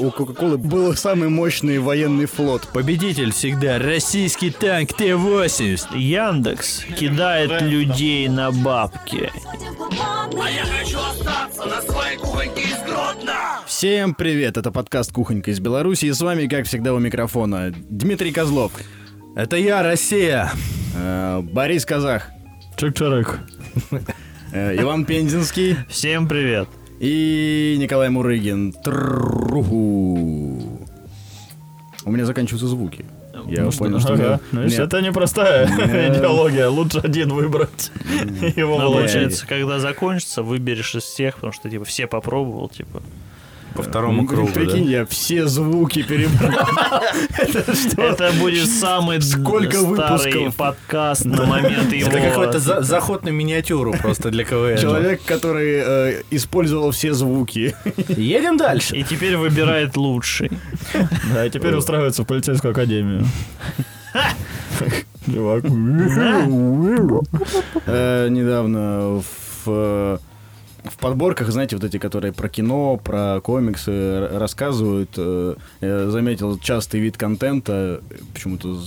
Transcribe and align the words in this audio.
У 0.00 0.12
Кока-Колы 0.12 0.58
был 0.58 0.94
самый 0.94 1.28
мощный 1.28 1.80
военный 1.80 2.26
флот. 2.26 2.68
Победитель 2.72 3.32
всегда 3.32 3.80
российский 3.80 4.52
танк 4.52 4.92
Т-80. 4.92 5.98
Яндекс 5.98 6.84
кидает 6.96 7.60
людей 7.62 8.28
на 8.28 8.52
бабки. 8.52 9.28
А 10.40 10.50
я 10.50 10.64
хочу 10.66 11.00
остаться 11.00 11.66
на 11.66 11.82
своей 11.82 12.16
кухоньке 12.16 12.62
из 12.62 12.78
Гродно! 12.86 13.58
Всем 13.66 14.14
привет, 14.14 14.56
это 14.56 14.70
подкаст 14.70 15.12
«Кухонька 15.12 15.50
из 15.50 15.58
Беларуси» 15.58 16.04
и 16.04 16.12
с 16.12 16.20
вами, 16.20 16.46
как 16.46 16.66
всегда, 16.66 16.94
у 16.94 17.00
микрофона 17.00 17.74
Дмитрий 17.90 18.30
Козлов, 18.30 18.70
Это 19.34 19.56
я, 19.56 19.82
Россия. 19.82 20.52
э, 20.94 21.40
Борис 21.42 21.84
Казах, 21.84 22.30
Чик-чирик. 22.76 23.40
э, 24.52 24.80
Иван 24.80 25.04
Пензенский 25.06 25.76
Всем 25.88 26.28
привет. 26.28 26.68
И 27.00 27.76
Николай 27.78 28.08
Мурыгин. 28.10 28.72
Труху. 28.72 30.62
У 32.04 32.10
меня 32.10 32.24
заканчиваются 32.24 32.66
звуки. 32.68 33.04
Я 33.46 33.62
Ну 33.64 33.70
понял, 33.72 34.00
что, 34.00 34.14
что... 34.16 34.24
ага. 34.26 34.40
Ну, 34.52 34.62
мне- 34.62 34.76
это 34.76 35.00
непростая 35.00 35.68
Нет. 35.86 36.16
идеология. 36.18 36.68
Лучше 36.68 36.98
один 36.98 37.30
выбрать. 37.32 37.90
Его 38.04 38.24
Нет. 38.26 38.56
получается. 38.56 38.78
Но 38.84 38.90
получается, 38.92 39.46
когда 39.46 39.78
закончится, 39.78 40.42
выберешь 40.42 40.94
из 40.94 41.04
всех, 41.04 41.36
потому 41.36 41.52
что 41.52 41.70
типа 41.70 41.84
все 41.84 42.06
попробовал, 42.06 42.68
типа. 42.68 43.02
По 43.74 43.82
второму 43.82 44.26
кругу, 44.26 44.52
Прикинь, 44.52 44.84
да? 44.86 44.90
я 44.90 45.06
все 45.06 45.46
звуки 45.46 46.02
перебрал. 46.02 47.02
Это 47.96 48.32
будет 48.40 48.68
самый 48.68 49.22
Сколько 49.22 49.78
старый 49.78 50.32
выпусков? 50.32 50.56
подкаст 50.56 51.24
на 51.24 51.44
момент 51.46 51.92
его... 51.92 52.08
Это 52.10 52.20
какой-то 52.20 52.58
за- 52.58 52.82
заход 52.82 53.24
на 53.24 53.28
миниатюру 53.28 53.92
просто 53.92 54.30
для 54.30 54.44
КВН. 54.44 54.78
Человек, 54.78 55.22
который 55.24 55.82
э, 55.84 56.22
использовал 56.30 56.90
все 56.90 57.14
звуки. 57.14 57.76
Едем 58.08 58.56
дальше. 58.56 58.96
И 58.96 59.04
теперь 59.04 59.36
выбирает 59.36 59.96
лучший. 59.96 60.50
Да, 61.32 61.46
и 61.46 61.50
теперь 61.50 61.74
устраивается 61.74 62.22
в 62.24 62.26
полицейскую 62.26 62.72
академию. 62.72 63.24
Чувак. 65.32 65.64
Э, 67.86 68.28
Недавно 68.28 69.22
в 69.64 70.20
в 70.84 70.96
подборках, 70.98 71.50
знаете, 71.50 71.76
вот 71.76 71.84
эти, 71.84 71.98
которые 71.98 72.32
про 72.32 72.48
кино, 72.48 72.96
про 72.96 73.40
комиксы 73.40 74.28
рассказывают, 74.28 75.10
э, 75.16 75.54
я 75.80 76.10
заметил 76.10 76.58
частый 76.58 77.00
вид 77.00 77.16
контента, 77.16 78.00
почему-то 78.32 78.78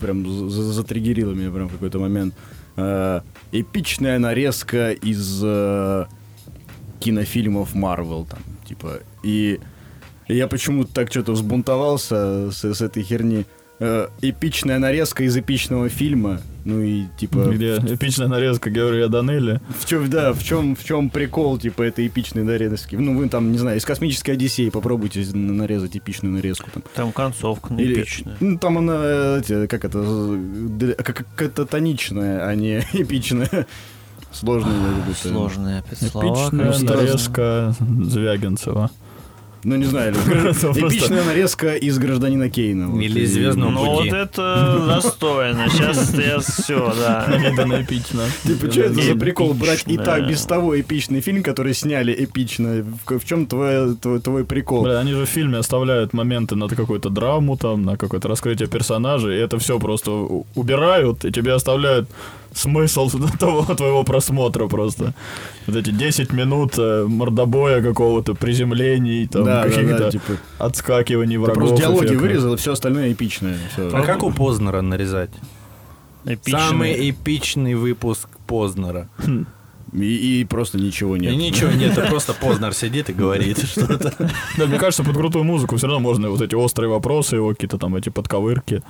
прям 0.00 0.28
за- 0.28 0.48
за- 0.50 0.72
затриггерило 0.72 1.32
меня 1.32 1.50
прям 1.50 1.68
в 1.68 1.72
какой-то 1.72 1.98
момент. 1.98 2.34
Э, 2.76 3.20
Эпичная 3.50 4.18
нарезка 4.18 4.92
из 4.92 5.40
э, 5.42 6.04
кинофильмов 7.00 7.74
Марвел, 7.74 8.26
там, 8.26 8.40
типа, 8.66 9.00
и 9.22 9.58
я 10.28 10.46
почему-то 10.48 10.92
так 10.92 11.10
что-то 11.10 11.32
взбунтовался 11.32 12.50
с, 12.50 12.62
с 12.62 12.82
этой 12.82 13.02
херни. 13.02 13.46
Э, 13.80 14.08
эпичная 14.22 14.80
нарезка 14.80 15.22
из 15.22 15.36
эпичного 15.36 15.88
фильма, 15.88 16.40
ну 16.64 16.80
и 16.80 17.04
типа... 17.16 17.48
Где 17.54 17.76
эпичная 17.76 18.26
нарезка 18.26 18.70
Георгия 18.70 19.06
Данелли. 19.06 19.60
В 19.78 19.86
чем, 19.86 20.10
да, 20.10 20.32
в 20.32 20.42
чем, 20.42 20.74
в 20.74 20.82
чем 20.84 21.10
прикол, 21.10 21.58
типа, 21.58 21.82
этой 21.82 22.08
эпичной 22.08 22.42
нарезки? 22.42 22.96
Ну, 22.96 23.16
вы 23.16 23.28
там, 23.28 23.52
не 23.52 23.58
знаю, 23.58 23.78
из 23.78 23.84
космической 23.84 24.32
Одиссеи 24.32 24.70
попробуйте 24.70 25.24
нарезать 25.32 25.96
эпичную 25.96 26.34
нарезку. 26.34 26.68
Там. 26.72 26.82
Там 26.94 27.12
концовка 27.12 27.72
Или- 27.74 28.02
эпичная. 28.02 28.36
Ну, 28.40 28.58
там 28.58 28.78
она, 28.78 29.40
как 29.68 29.84
это, 29.84 30.04
как 30.96 31.26
кататоничная, 31.36 32.48
а 32.48 32.54
не 32.56 32.80
эпичная. 32.94 33.66
Сложная. 34.32 34.74
будто. 35.06 35.28
Сложные 35.28 35.78
опять 35.78 36.10
слова. 36.10 36.48
Эпичная 36.48 36.96
нарезка 36.96 37.74
Звягинцева. 37.78 38.90
Ну, 39.64 39.76
не 39.76 39.86
знаю, 39.86 40.14
эпичная 40.14 41.24
нарезка 41.24 41.74
из 41.74 41.98
«Гражданина 41.98 42.48
Кейна». 42.48 42.96
Или 43.00 43.20
из 43.20 43.32
«Звездного 43.32 43.70
Ну 43.70 43.84
вот 43.86 44.04
пути». 44.04 44.14
это 44.14 44.84
достойно. 44.86 45.68
Сейчас 45.68 46.14
я 46.14 46.38
все, 46.38 46.94
да. 46.96 47.26
Неожиданно 47.28 47.82
эпично. 47.82 48.22
Типа, 48.44 48.70
что 48.70 48.82
это 48.82 49.02
за 49.02 49.14
прикол 49.16 49.54
брать 49.54 49.84
и 49.86 49.96
так 49.96 50.28
без 50.28 50.42
того 50.44 50.78
эпичный 50.80 51.20
фильм, 51.20 51.42
который 51.42 51.74
сняли 51.74 52.14
эпично? 52.16 52.84
В, 53.06 53.24
чем 53.24 53.46
твой, 53.46 54.44
прикол? 54.44 54.84
Бля, 54.84 55.00
они 55.00 55.12
же 55.12 55.26
в 55.26 55.28
фильме 55.28 55.58
оставляют 55.58 56.12
моменты 56.12 56.54
на 56.54 56.68
какую-то 56.68 57.10
драму, 57.10 57.56
там, 57.56 57.82
на 57.82 57.96
какое-то 57.96 58.28
раскрытие 58.28 58.68
персонажей, 58.68 59.36
и 59.36 59.40
это 59.40 59.58
все 59.58 59.78
просто 59.78 60.10
убирают, 60.54 61.24
и 61.24 61.32
тебе 61.32 61.52
оставляют 61.54 62.08
смысл 62.52 63.10
того 63.38 63.62
твоего 63.74 64.04
просмотра 64.04 64.66
просто. 64.68 65.14
Вот 65.66 65.76
эти 65.76 65.90
10 65.90 66.32
минут 66.32 66.74
э, 66.78 67.04
мордобоя 67.06 67.82
какого-то, 67.82 68.34
приземлений, 68.34 69.26
там, 69.26 69.44
да, 69.44 69.62
да, 69.64 69.68
каких-то 69.70 69.98
да, 69.98 70.10
типа, 70.10 70.32
отскакиваний 70.58 71.36
ты 71.36 71.40
врагов. 71.40 71.58
просто 71.68 71.76
диалоги 71.76 71.98
эффектных. 72.06 72.22
вырезал, 72.22 72.54
и 72.54 72.56
все 72.56 72.72
остальное 72.72 73.12
эпичное. 73.12 73.58
Всё. 73.72 73.90
А 73.96 74.02
как 74.02 74.22
у 74.22 74.30
Познера 74.30 74.80
нарезать? 74.80 75.30
Эпичный. 76.24 76.60
Самый 76.60 77.10
эпичный 77.10 77.74
выпуск 77.74 78.28
Познера. 78.46 79.08
И, 79.92 80.40
и 80.40 80.44
просто 80.44 80.76
ничего 80.76 81.16
И 81.16 81.20
нет. 81.20 81.34
ничего 81.34 81.70
нет, 81.70 81.96
это 81.96 82.08
просто 82.10 82.34
Познер 82.34 82.74
сидит 82.74 83.08
и 83.08 83.14
говорит 83.14 83.58
что-то. 83.66 84.12
Да, 84.58 84.66
мне 84.66 84.78
кажется, 84.78 85.02
под 85.02 85.16
крутую 85.16 85.44
музыку 85.44 85.76
все 85.76 85.86
равно 85.86 86.00
можно 86.00 86.28
вот 86.28 86.42
эти 86.42 86.54
острые 86.54 86.90
вопросы, 86.90 87.36
его 87.36 87.50
какие-то 87.50 87.78
там 87.78 87.96
эти 87.96 88.10
подковырки. 88.10 88.82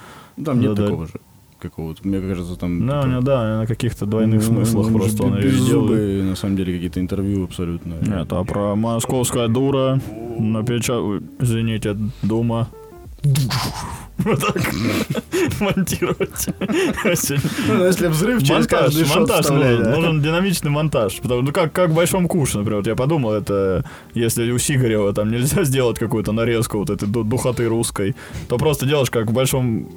Там 0.45 0.59
нет 0.61 0.75
такого 0.75 1.07
же. 1.07 1.13
Какого-то. 1.61 2.07
Мне 2.07 2.21
кажется, 2.21 2.55
там... 2.55 2.87
Да, 2.87 3.01
у 3.01 3.03
типа, 3.03 3.11
него, 3.11 3.21
да, 3.23 3.59
на 3.59 3.67
каких-то 3.67 4.07
двойных 4.07 4.47
ну, 4.47 4.55
смыслах 4.55 4.87
же 4.87 4.93
просто 4.93 5.23
он 5.25 5.41
беззубые, 5.41 6.23
на 6.23 6.37
самом 6.37 6.57
деле, 6.57 6.75
какие-то 6.75 7.01
интервью 7.01 7.45
абсолютно. 7.45 7.95
Нет, 8.01 8.33
а 8.33 8.45
про 8.45 8.77
московская 8.77 9.49
дура 9.49 10.01
напечат... 10.39 10.97
ой, 10.99 11.21
Извините, 11.41 11.97
дума. 12.23 12.69
Вот 14.19 14.41
так 14.41 14.57
монтировать. 15.61 16.49
Ну, 17.69 17.85
если 17.85 18.09
взрыв 18.09 18.43
через 18.43 18.71
Монтаж, 18.71 18.95
каждый 18.95 19.07
монтаж 19.07 19.49
нужен, 19.49 19.91
нужен 19.91 20.23
динамичный 20.23 20.71
монтаж. 20.71 21.21
Потому, 21.21 21.43
ну 21.43 21.53
как, 21.53 21.73
как 21.73 21.91
в 21.91 21.95
большом 21.95 22.27
куше, 22.27 22.59
например. 22.59 22.79
Вот 22.79 22.87
я 22.87 22.97
подумал, 22.97 23.33
это 23.33 23.85
если 24.15 24.51
у 24.51 24.59
Сигарева 24.59 25.13
там 25.13 25.31
нельзя 25.31 25.63
сделать 25.65 25.99
какую-то 25.99 26.33
нарезку 26.33 26.79
вот 26.79 26.91
этой 26.91 27.09
ду- 27.09 27.25
духоты 27.25 27.67
русской, 27.67 28.17
то 28.49 28.57
просто 28.59 28.87
делаешь 28.87 29.11
как 29.11 29.31
в 29.31 29.33
большом 29.33 29.89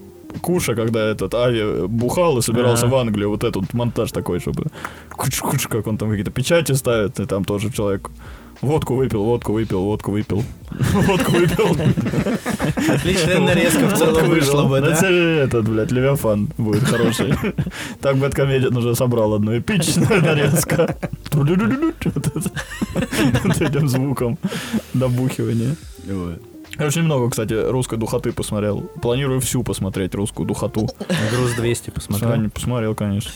куше, 0.42 0.76
когда 0.76 1.00
этот 1.10 1.34
Ави 1.36 1.88
бухал 1.88 2.38
и 2.38 2.42
собирался 2.42 2.86
Ага. 2.86 2.96
в 2.96 3.00
Англию, 3.00 3.30
вот 3.30 3.44
этот 3.44 3.74
монтаж 3.74 4.12
такой, 4.12 4.40
чтобы 4.40 4.66
куч-куч, 5.10 5.68
как 5.68 5.88
он 5.88 5.98
там 5.98 6.10
какие-то 6.10 6.32
печати 6.32 6.74
ставит, 6.74 7.20
и 7.20 7.26
там 7.26 7.44
тоже 7.44 7.72
человек 7.72 8.10
водку 8.62 8.96
выпил, 8.96 9.24
водку 9.24 9.54
выпил, 9.54 9.82
водку 9.84 10.12
выпил, 10.12 10.44
водку 10.94 11.32
выпил. 11.32 11.76
Отличная 12.94 13.40
нарезка 13.40 13.88
в 13.88 13.98
целом 13.98 14.30
вышла 14.30 14.64
бы, 14.64 14.80
Ну, 14.80 14.86
да? 14.86 14.92
это 14.94 15.06
этот, 15.08 15.70
блядь, 15.70 15.92
Левиафан 15.92 16.50
будет 16.58 16.84
хороший. 16.84 17.34
Так 18.02 18.18
Бэткомедиан 18.18 18.76
уже 18.78 18.96
собрал 18.96 19.34
одну 19.34 19.58
эпичную 19.58 20.10
это. 20.10 20.96
Вот 21.34 21.50
этим 23.62 23.88
звуком 23.88 24.38
добухивания. 24.94 25.76
Я 26.82 26.88
очень 26.88 27.04
много, 27.04 27.30
кстати, 27.30 27.54
русской 27.54 27.98
духоты 27.98 28.32
посмотрел. 28.32 28.82
Планирую 29.02 29.40
всю 29.40 29.64
посмотреть 29.64 30.16
русскую 30.16 30.48
духоту. 30.48 30.90
Груз 31.32 31.54
200 31.56 31.92
посмотрел. 31.92 32.30
Посмотрел, 32.30 32.50
посмотрел 32.52 32.96
конечно. 32.96 33.32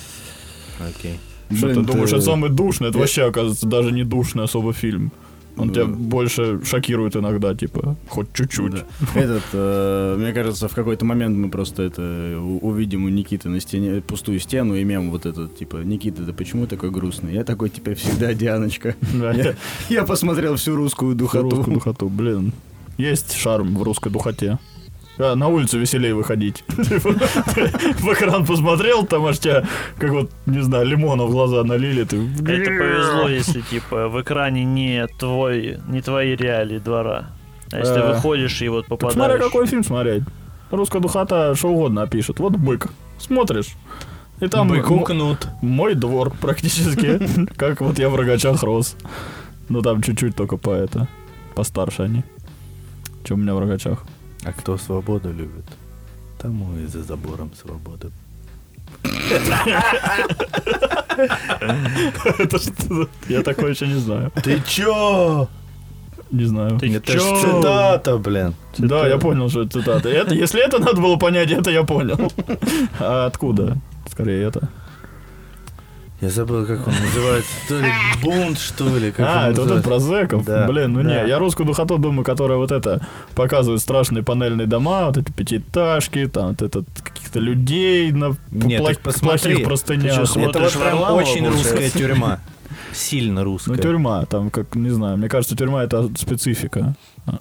Окей. 0.79 1.19
Что 1.55 1.73
ты 1.73 1.81
думаешь, 1.81 2.09
это 2.11 2.21
самый 2.21 2.49
душный? 2.49 2.89
Это 2.89 2.97
вообще, 2.97 3.23
оказывается, 3.23 3.67
даже 3.67 3.91
не 3.91 4.03
душный 4.03 4.45
особо 4.45 4.73
фильм. 4.73 5.11
Он 5.57 5.69
Да. 5.69 5.73
тебя 5.73 5.85
больше 5.85 6.59
шокирует 6.65 7.15
иногда, 7.15 7.55
типа, 7.55 7.95
хоть 8.09 8.33
чуть-чуть. 8.33 8.71
Да. 8.73 8.83
Этот, 9.15 9.43
э, 9.53 10.15
мне 10.17 10.33
кажется, 10.33 10.67
в 10.67 10.75
какой-то 10.75 11.05
момент 11.05 11.37
мы 11.37 11.49
просто 11.49 11.83
это 11.83 12.39
увидим 12.61 13.05
у 13.05 13.09
Никиты 13.09 13.47
на 13.47 13.61
стене 13.61 14.01
пустую 14.01 14.39
стену 14.39 14.75
и 14.75 14.83
мем 14.83 15.11
вот 15.11 15.25
этот, 15.25 15.55
типа, 15.57 15.77
Никита, 15.77 16.25
ты 16.25 16.33
почему 16.33 16.67
такой 16.67 16.89
грустный? 16.91 17.33
Я 17.33 17.45
такой 17.45 17.69
теперь 17.69 17.95
всегда 17.95 18.33
Дианочка. 18.33 18.95
Да, 19.13 19.31
Я, 19.31 19.53
я 19.87 20.03
посмотрел 20.03 20.55
всю 20.57 20.75
русскую 20.75 21.15
духоту. 21.15 21.49
Русскую 21.49 21.75
духоту, 21.75 22.09
блин. 22.09 22.51
Есть 22.97 23.35
шарм 23.37 23.75
в 23.75 23.83
русской 23.83 24.09
духоте. 24.09 24.57
А, 25.17 25.35
на 25.35 25.47
улицу 25.47 25.79
веселее 25.79 26.13
выходить. 26.13 26.63
Типа, 26.67 27.09
В 27.11 28.13
экран 28.13 28.45
посмотрел, 28.45 29.05
там 29.05 29.25
аж 29.25 29.39
тебя, 29.39 29.63
как 29.97 30.11
вот, 30.11 30.31
не 30.45 30.61
знаю, 30.61 30.85
лимона 30.85 31.23
в 31.23 31.31
глаза 31.31 31.63
налили, 31.63 32.03
ты... 32.03 32.17
Это 32.17 32.65
повезло, 32.69 33.29
если 33.29 33.61
типа 33.61 34.09
в 34.09 34.21
экране 34.21 34.65
не 34.65 35.07
твой, 35.19 35.79
не 35.87 36.01
твои 36.01 36.35
реалии 36.35 36.79
двора. 36.79 37.27
А 37.71 37.79
если 37.79 37.99
Э, 38.01 38.13
выходишь 38.13 38.61
и 38.61 38.67
вот 38.69 38.87
Так 38.87 38.99
смотря 38.99 39.09
попадаешь... 39.35 39.43
какой 39.45 39.67
фильм 39.67 39.83
смотреть. 39.83 40.23
Русская 40.71 40.99
духота 40.99 41.55
что 41.55 41.69
угодно 41.69 42.01
опишет. 42.03 42.39
Вот 42.39 42.53
бык. 42.57 42.87
Смотришь. 43.17 43.69
И 44.41 44.47
там 44.47 44.67
Быку 44.67 44.97
м- 44.97 45.03
кнут. 45.05 45.47
мой 45.61 45.95
двор 45.95 46.31
практически. 46.41 47.19
Как 47.55 47.79
вот 47.81 47.97
я 47.99 48.09
в 48.09 48.15
рогачах 48.15 48.61
рос. 48.63 48.97
Ну 49.69 49.81
там 49.81 50.01
чуть-чуть 50.01 50.35
только 50.35 50.57
по 50.57 50.71
это. 50.71 51.07
Постарше 51.55 52.03
они. 52.03 52.23
Чем 53.25 53.39
у 53.39 53.41
меня 53.41 53.55
в 53.55 53.59
рогачах. 53.59 54.03
А 54.43 54.51
кто 54.53 54.77
свободу 54.77 55.33
любит, 55.33 55.65
тому 56.37 56.77
и 56.77 56.85
за 56.85 57.03
забором 57.03 57.51
свободы. 57.59 58.11
Это 62.39 62.59
что? 62.59 63.09
Я 63.27 63.41
такое 63.41 63.71
еще 63.71 63.87
не 63.87 63.99
знаю. 63.99 64.31
Ты 64.43 64.61
чё? 64.67 65.47
Не 66.31 66.45
знаю. 66.45 66.77
Ты 66.79 66.93
Это 66.95 67.13
чё? 67.13 67.35
цитата, 67.41 68.17
блин. 68.17 68.53
Да, 68.77 69.07
я 69.07 69.17
понял, 69.17 69.49
что 69.49 69.61
это 69.63 69.79
цитата. 69.79 70.09
Это, 70.09 70.35
если 70.35 70.63
это 70.63 70.79
надо 70.79 71.01
было 71.01 71.15
понять, 71.17 71.51
это 71.51 71.71
я 71.71 71.83
понял. 71.83 72.31
А 72.99 73.25
откуда? 73.25 73.77
Скорее 74.11 74.47
это. 74.47 74.69
Я 76.21 76.29
забыл, 76.29 76.65
как 76.65 76.87
он 76.87 76.93
называется. 76.93 77.51
То 77.67 77.79
ли 77.79 77.87
бунт, 78.23 78.57
что 78.57 78.97
ли. 78.97 79.11
Как 79.11 79.25
а, 79.27 79.45
он 79.47 79.51
это 79.51 79.61
вот 79.63 79.71
это 79.71 79.81
про 79.81 79.99
зэков? 79.99 80.45
Да. 80.45 80.65
Блин, 80.67 80.93
ну 80.93 81.03
Да. 81.03 81.23
не, 81.23 81.29
я 81.29 81.37
русскую 81.39 81.67
духоту 81.67 81.97
думаю, 81.97 82.23
которая 82.23 82.57
вот 82.57 82.71
это 82.71 83.05
показывает 83.35 83.81
страшные 83.81 84.23
панельные 84.23 84.65
дома, 84.65 85.07
вот 85.07 85.17
эти 85.17 85.31
пятиэтажки, 85.31 86.27
там 86.27 86.49
вот 86.49 86.61
этот 86.61 86.85
каких-то 87.03 87.39
людей 87.39 88.11
на 88.11 88.35
Нет, 88.49 88.81
пла- 88.81 88.97
посмотри. 89.03 89.51
плохих 89.51 89.65
простынях. 89.65 90.35
Это 90.37 90.59
вот 90.61 90.73
прям 90.73 91.01
очень 91.13 91.47
русская 91.47 91.71
получается? 91.73 91.99
тюрьма. 91.99 92.39
Сильно 92.93 93.43
русская. 93.43 93.73
Ну, 93.75 93.77
тюрьма, 93.81 94.25
там, 94.25 94.49
как, 94.49 94.73
не 94.75 94.89
знаю, 94.91 95.17
мне 95.17 95.27
кажется, 95.27 95.55
тюрьма 95.57 95.83
это 95.83 96.09
специфика. 96.17 96.95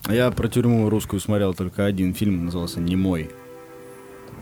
Я 0.08 0.30
про 0.32 0.48
тюрьму 0.48 0.90
русскую 0.90 1.20
смотрел 1.20 1.54
только 1.54 1.84
один 1.84 2.12
фильм, 2.12 2.46
назывался 2.46 2.80
«Немой». 2.80 3.30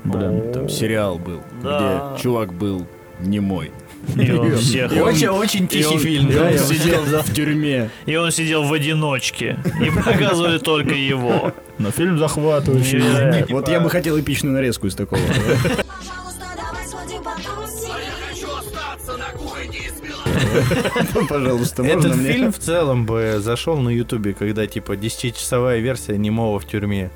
Блин. 0.05 0.52
Там 0.52 0.69
сериал 0.69 1.19
был, 1.19 1.40
Да. 1.62 2.12
где 2.14 2.23
чувак 2.23 2.52
был 2.55 2.87
немой. 3.20 3.70
И 4.16 4.31
он 4.32 4.56
всех- 4.56 4.93
Очень, 4.93 5.28
очень 5.28 5.69
тихий 5.69 5.99
фильм. 5.99 6.28
и 6.31 6.37
он 6.37 6.58
сидел 6.58 7.02
в 7.04 7.32
тюрьме. 7.34 7.90
И 8.06 8.16
он 8.16 8.31
сидел 8.31 8.64
в 8.64 8.72
одиночке. 8.72 9.58
И 9.81 9.90
показывали 9.90 10.58
только 10.58 10.94
его. 10.94 11.52
Но 11.78 11.90
фильм 11.90 12.19
захватывающий. 12.19 13.52
Вот 13.52 13.69
я 13.69 13.81
бы 13.81 13.88
хотел 13.90 14.19
эпичную 14.20 14.52
нарезку 14.54 14.87
из 14.87 14.94
такого. 14.94 15.20
Из 19.72 20.00
Беларуси. 20.00 21.28
Пожалуйста, 21.28 21.82
можно 21.82 21.99
Этот 21.99 22.16
мне? 22.16 22.32
фильм 22.32 22.52
в 22.52 22.58
целом 22.58 23.06
бы 23.06 23.37
зашел 23.40 23.76
на 23.78 23.88
Ютубе, 23.90 24.32
когда 24.34 24.66
типа 24.66 24.93
10-часовая 24.93 25.81
версия 25.81 26.16
немого 26.19 26.58
в 26.58 26.66
тюрьме. 26.66 27.10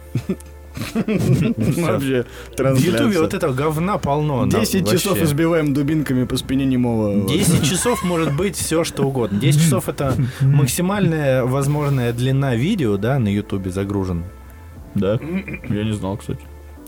Вообще, 0.94 2.24
В. 2.56 2.78
Ютубе 2.78 3.20
вот 3.20 3.34
этого 3.34 3.52
говна 3.52 3.98
полно. 3.98 4.46
да, 4.46 4.60
10 4.60 4.90
часов 4.90 5.20
избиваем 5.22 5.74
дубинками 5.74 6.24
по 6.24 6.36
спине 6.36 6.64
немого. 6.64 7.28
10 7.28 7.64
часов 7.64 8.02
может 8.04 8.34
быть 8.34 8.56
все 8.56 8.84
что 8.84 9.04
угодно. 9.04 9.38
10 9.38 9.60
часов 9.60 9.88
это 9.88 10.14
максимальная 10.40 11.44
возможная 11.44 12.12
длина 12.12 12.54
видео, 12.56 12.96
да, 12.96 13.18
на 13.18 13.28
Ютубе 13.28 13.70
загружена. 13.70 14.22
Да? 14.94 15.18
Я 15.68 15.84
не 15.84 15.92
знал, 15.92 16.16
кстати. 16.16 16.40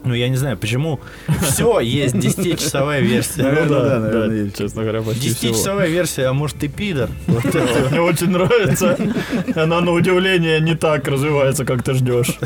Ну, 0.05 0.15
я 0.15 0.29
не 0.29 0.37
знаю, 0.37 0.57
почему 0.57 1.01
все 1.43 1.81
есть 1.81 2.15
10-часовая 2.15 3.01
версия. 3.01 3.43
Наверное, 3.43 3.81
да, 3.81 3.99
наверное, 3.99 4.45
есть. 4.45 4.57
честно 4.57 4.83
говоря, 4.83 5.03
почти 5.03 5.35
всего. 5.35 5.53
10-часовая 5.53 5.89
версия, 5.89 6.27
а 6.27 6.33
может 6.33 6.57
ты 6.59 6.69
пидор? 6.69 7.11
Вот 7.27 7.45
это. 7.45 7.89
Мне 7.91 8.01
очень 8.01 8.31
нравится. 8.31 8.97
Она 9.57 9.81
на 9.81 9.91
удивление 9.91 10.61
не 10.61 10.77
так 10.77 11.09
развивается, 11.09 11.65
как 11.65 11.83
ты 11.83 11.95
ждешь. 11.95 12.39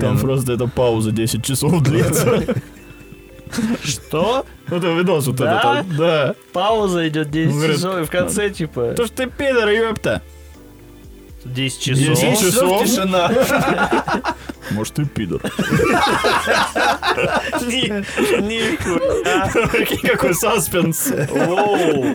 Там 0.00 0.18
просто 0.18 0.52
эта 0.54 0.66
пауза 0.66 1.10
10 1.12 1.44
часов 1.44 1.82
длится. 1.82 2.42
Что? 3.84 4.44
Вот 4.68 4.78
это 4.78 4.92
видос 4.92 5.26
вот 5.26 5.36
Да? 5.36 5.58
этот. 5.80 5.86
вот, 5.86 5.96
Да. 5.96 6.34
Пауза 6.52 7.06
идет 7.08 7.30
10 7.30 7.50
Он 7.52 7.58
говорит, 7.58 7.76
часов, 7.76 7.98
и 8.00 8.04
в 8.04 8.10
конце, 8.10 8.50
типа, 8.50 8.94
То 8.96 9.04
ж 9.06 9.10
ты 9.10 9.26
пидор, 9.26 9.68
ёпта. 9.68 10.22
10 11.44 11.94
10 11.94 12.08
часов. 12.08 12.18
часов. 12.18 12.52
часов 12.52 12.84
тишина. 12.84 13.30
Может, 14.70 14.94
ты 14.94 15.04
пидор. 15.04 15.40
Ни- 17.62 18.04
Нихуя. 18.40 19.68
Прикинь, 19.68 20.08
какой 20.08 20.34
саспенс. 20.34 21.12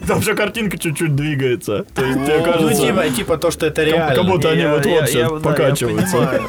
Там 0.07 0.21
же 0.21 0.33
картинка 0.33 0.77
чуть-чуть 0.77 1.15
двигается. 1.15 1.85
То 1.95 2.03
есть, 2.03 2.19
тебе 2.25 2.37
О, 2.37 2.59
Ну, 2.59 2.73
типа, 2.73 3.09
типа 3.15 3.37
то, 3.37 3.51
что 3.51 3.67
это 3.67 3.83
реально. 3.83 4.15
как 4.15 4.25
будто 4.25 4.49
они 4.49 4.61
я- 4.61 4.77
да, 4.77 4.89
я 4.89 5.29
покачиваются. 5.29 6.41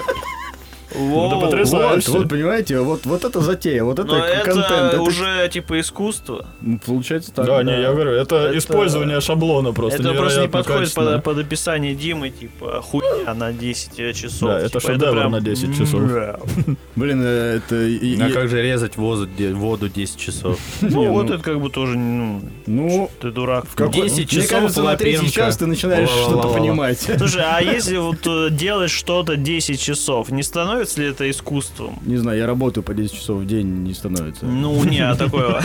Это 0.91 0.99
Воу. 0.99 1.41
потрясающе. 1.41 2.11
Вот, 2.11 2.21
вот, 2.21 2.29
понимаете, 2.29 2.81
вот, 2.81 3.07
вот 3.07 3.25
это 3.25 3.41
затея, 3.41 3.85
вот 3.85 3.99
это 3.99 4.09
Но 4.09 4.21
контент. 4.45 4.67
это 4.67 4.75
это- 4.93 5.03
уже 5.03 5.49
типа 5.53 5.81
искусство. 5.81 6.47
Ну, 6.61 6.79
Получается 6.85 7.33
так. 7.33 7.47
Да, 7.47 7.63
не, 7.63 7.81
я 7.81 7.93
говорю, 7.93 8.11
это, 8.13 8.37
Это- 8.37 8.59
использование 8.59 9.21
шаблона 9.21 9.73
просто 9.73 10.01
это 10.03 10.15
просто 10.15 10.43
не 10.43 10.49
подходит 10.49 10.95
под, 10.95 11.23
под 11.23 11.39
описание 11.39 11.95
Димы, 11.95 12.31
типа 12.31 12.83
хуйня 12.83 13.35
на 13.35 13.53
10 13.53 14.13
часов. 14.17 14.49
Да, 14.51 14.59
это 14.59 14.81
Типа, 14.81 14.93
шедевр 14.93 15.13
прям- 15.13 15.33
на 15.33 15.41
10 15.41 15.77
часов. 15.79 16.01
Да. 16.09 16.39
Блин, 16.97 17.21
э, 17.25 17.57
это... 17.59 17.77
и- 17.77 18.21
А 18.21 18.31
как 18.31 18.49
же 18.49 18.63
резать 18.63 18.97
воду, 18.97 19.27
де- 19.27 19.53
воду 19.55 19.89
10 19.89 20.17
часов? 20.19 20.59
Ну, 20.81 21.13
вот 21.13 21.29
ну- 21.29 21.35
это 21.35 21.43
как 21.43 21.61
бы 21.61 21.71
тоже, 21.71 21.97
ну, 21.97 22.41
Ну, 22.67 23.11
ты 23.21 23.31
дурак. 23.31 23.67
в 23.69 23.75
какой- 23.75 24.03
10 24.09 24.17
Мне 24.33 24.43
часов 24.43 24.51
кажется, 24.61 24.83
на 24.83 24.97
третий 24.97 25.19
лапенко. 25.19 25.35
час 25.35 25.57
ты 25.57 25.67
начинаешь 25.67 26.09
что-то 26.09 26.49
понимать. 26.49 26.99
Слушай, 27.01 27.43
а 27.45 27.61
если 27.77 27.97
вот 27.99 28.27
э, 28.27 28.49
делать 28.51 28.91
что-то 28.91 29.37
10 29.37 29.81
часов, 29.81 30.31
не 30.31 30.43
становится 30.43 30.80
ли 30.97 31.07
это 31.07 31.31
искусством? 31.31 31.99
Не 32.03 32.17
знаю, 32.17 32.39
я 32.39 32.47
работаю 32.47 32.85
по 32.85 32.95
10 32.95 33.15
часов 33.15 33.41
в 33.41 33.47
день, 33.47 33.67
не 33.85 33.95
становится. 33.95 34.47
Ну, 34.47 34.85
не, 34.85 35.01
а 35.01 35.15
такое... 35.15 35.63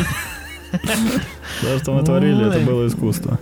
То, 1.61 1.79
что 1.79 1.93
мы 1.93 2.03
творили, 2.03 2.49
это 2.49 2.59
было 2.59 2.87
искусство. 2.87 3.39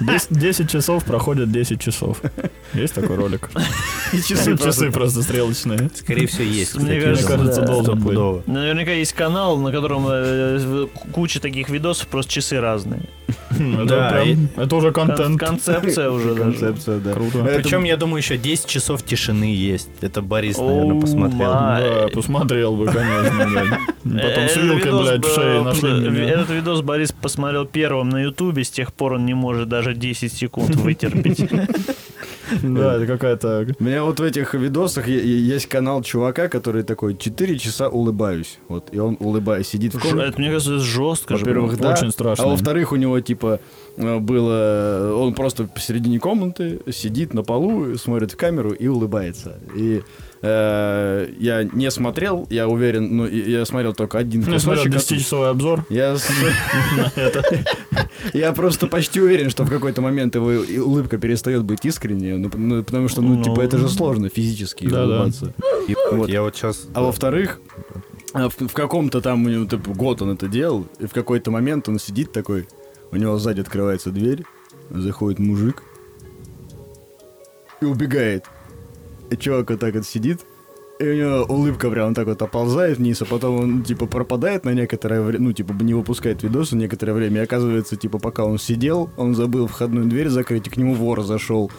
10, 0.00 0.28
10 0.30 0.70
часов 0.70 1.04
проходят 1.04 1.52
10 1.52 1.80
часов. 1.80 2.22
Есть 2.72 2.94
такой 2.94 3.16
ролик? 3.16 3.50
И 4.12 4.16
часы 4.28 4.56
Часы 4.56 4.90
просто 4.90 5.22
стрелочные. 5.22 5.90
Скорее 5.94 6.26
всего, 6.26 6.44
есть. 6.44 6.76
Мне 6.76 7.00
кажется, 7.00 7.62
должен 7.62 8.00
быть. 8.00 8.46
Наверняка 8.46 8.92
есть 8.92 9.12
канал, 9.12 9.58
на 9.58 9.70
котором 9.70 10.06
э, 10.08 10.86
куча 11.12 11.40
таких 11.40 11.68
видосов, 11.68 12.06
просто 12.08 12.32
часы 12.32 12.60
разные. 12.60 13.02
Это 13.50 13.84
Да, 13.84 14.10
прям- 14.10 14.48
Это 14.56 14.76
уже 14.76 14.92
Кон- 14.92 15.08
контент. 15.08 15.40
Концепция 15.40 16.10
уже 16.10 16.34
даже. 16.34 16.40
Концепция, 16.40 16.98
да. 17.00 17.12
Круто. 17.12 17.44
Причем, 17.44 17.84
я 17.84 17.96
думаю, 17.96 18.18
еще 18.18 18.36
10 18.36 18.66
часов 18.66 19.02
тишины 19.02 19.44
есть. 19.54 19.88
Это 20.00 20.22
Борис, 20.22 20.56
наверное, 20.58 21.00
посмотрел. 21.00 21.50
Да, 21.50 22.08
посмотрел 22.14 22.76
бы, 22.76 22.86
конечно. 22.86 23.78
Потом 24.04 24.48
с 24.48 24.52
Этот 24.52 24.62
вилкой, 24.62 24.84
видос 24.86 25.08
блядь, 25.08 25.24
в 25.26 25.34
шее 25.34 25.62
нашли 25.62 25.90
э. 25.90 26.28
Этот 26.28 26.50
видос 26.50 26.80
Борис 26.82 27.12
посмотрел 27.12 27.64
первым 27.66 28.08
на 28.08 28.22
Ютубе, 28.22 28.64
с 28.64 28.70
тех 28.70 28.92
пор 28.92 29.14
он 29.14 29.26
не 29.26 29.34
может 29.34 29.68
даже 29.68 29.94
10 29.94 30.32
секунд 30.32 30.74
вытерпеть. 30.76 31.40
Да, 32.62 32.96
это 32.96 33.06
какая-то... 33.06 33.66
У 33.78 33.84
меня 33.84 34.04
вот 34.04 34.20
в 34.20 34.22
этих 34.22 34.54
видосах 34.54 35.08
есть 35.08 35.66
канал 35.66 36.02
чувака, 36.02 36.48
который 36.48 36.82
такой 36.82 37.16
4 37.16 37.58
часа 37.58 37.88
улыбаюсь. 37.88 38.58
Вот, 38.68 38.88
и 38.92 38.98
он 38.98 39.16
улыбаясь, 39.20 39.68
сидит 39.68 39.94
в 39.94 40.00
комнате. 40.00 40.28
Это, 40.28 40.40
мне 40.40 40.50
кажется, 40.50 40.74
это 40.74 40.84
жестко 40.84 41.36
же. 41.36 41.44
Во-первых, 41.44 41.78
да. 41.78 41.92
Очень 41.92 42.10
страшно. 42.10 42.44
А 42.44 42.48
во-вторых, 42.48 42.92
у 42.92 42.96
него, 42.96 43.20
типа, 43.20 43.60
э, 43.96 44.18
было... 44.18 45.14
Он 45.16 45.34
просто 45.34 45.64
посередине 45.64 46.18
комнаты 46.18 46.80
сидит 46.90 47.34
на 47.34 47.42
полу, 47.42 47.96
смотрит 47.96 48.32
в 48.32 48.36
камеру 48.36 48.70
и 48.70 48.86
улыбается. 48.86 49.58
И 49.76 49.98
э, 49.98 50.02
я 50.42 51.68
не 51.72 51.90
смотрел, 51.90 52.46
я 52.48 52.66
уверен, 52.66 53.14
ну, 53.14 53.26
я 53.26 53.66
смотрел 53.66 53.92
только 53.92 54.18
один 54.18 54.40
Я 54.50 54.58
смотрел 54.58 54.86
кусочек. 54.92 55.18
10-часовой 55.18 55.50
обзор. 55.50 55.84
Я, 55.90 56.16
я 58.32 58.52
просто 58.52 58.86
почти 58.86 59.20
уверен, 59.20 59.50
что 59.50 59.64
в 59.64 59.70
какой-то 59.70 60.00
момент 60.00 60.34
его 60.34 60.46
улыбка 60.82 61.18
перестает 61.18 61.64
быть 61.64 61.84
искренней, 61.84 62.38
ну, 62.38 62.50
ну, 62.54 62.82
потому 62.82 63.08
что, 63.08 63.20
ну, 63.20 63.34
Ну. 63.34 63.44
типа, 63.44 63.60
это 63.60 63.76
же 63.76 63.88
сложно 63.90 64.30
физически 64.30 64.86
улыбаться. 64.86 65.52
И 65.88 65.96
Вот. 66.10 66.28
Я 66.30 66.42
вот 66.42 66.56
сейчас... 66.56 66.86
А 66.94 67.02
во-вторых, 67.02 67.60
а 68.32 68.48
в, 68.48 68.54
в 68.58 68.72
каком-то 68.72 69.20
там, 69.20 69.68
типа, 69.68 69.90
год 69.90 70.22
он 70.22 70.30
это 70.30 70.48
делал, 70.48 70.86
и 70.98 71.06
в 71.06 71.12
какой-то 71.12 71.50
момент 71.50 71.88
он 71.88 71.98
сидит 71.98 72.32
такой, 72.32 72.66
у 73.10 73.16
него 73.16 73.36
сзади 73.38 73.60
открывается 73.60 74.10
дверь, 74.10 74.44
заходит 74.88 75.38
мужик 75.38 75.82
и 77.80 77.84
убегает. 77.84 78.46
Чувак 79.38 79.70
вот 79.70 79.80
так 79.80 79.94
вот 79.94 80.06
сидит, 80.06 80.40
и 81.00 81.08
у 81.08 81.14
него 81.14 81.44
улыбка 81.48 81.90
прям 81.90 82.14
так 82.14 82.26
вот 82.26 82.42
оползает 82.42 82.98
вниз, 82.98 83.22
а 83.22 83.24
потом 83.24 83.60
он, 83.60 83.82
типа, 83.82 84.06
пропадает 84.06 84.66
на 84.66 84.74
некоторое 84.74 85.22
время, 85.22 85.44
ну, 85.44 85.52
типа, 85.54 85.72
не 85.82 85.94
выпускает 85.94 86.42
видосы 86.42 86.76
некоторое 86.76 87.14
время, 87.14 87.40
и 87.40 87.44
оказывается, 87.44 87.96
типа, 87.96 88.18
пока 88.18 88.44
он 88.44 88.58
сидел, 88.58 89.08
он 89.16 89.34
забыл 89.34 89.66
входную 89.66 90.04
дверь 90.06 90.28
закрыть, 90.28 90.66
и 90.66 90.70
к 90.70 90.76
нему 90.76 90.94
вор 90.94 91.22
зашел. 91.22 91.70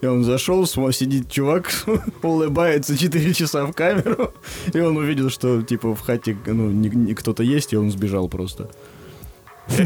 И 0.00 0.06
он 0.06 0.22
зашел, 0.22 0.64
сидит 0.64 1.28
чувак, 1.28 1.72
улыбается 2.22 2.96
4 2.96 3.34
часа 3.34 3.66
в 3.66 3.72
камеру, 3.72 4.32
и 4.72 4.78
он 4.78 4.96
увидел, 4.96 5.28
что, 5.28 5.60
типа, 5.62 5.96
в 5.96 6.00
хате, 6.00 6.36
ну, 6.46 6.70
не- 6.70 7.14
кто-то 7.14 7.42
есть, 7.42 7.72
и 7.72 7.76
он 7.76 7.90
сбежал 7.90 8.28
просто. 8.28 8.70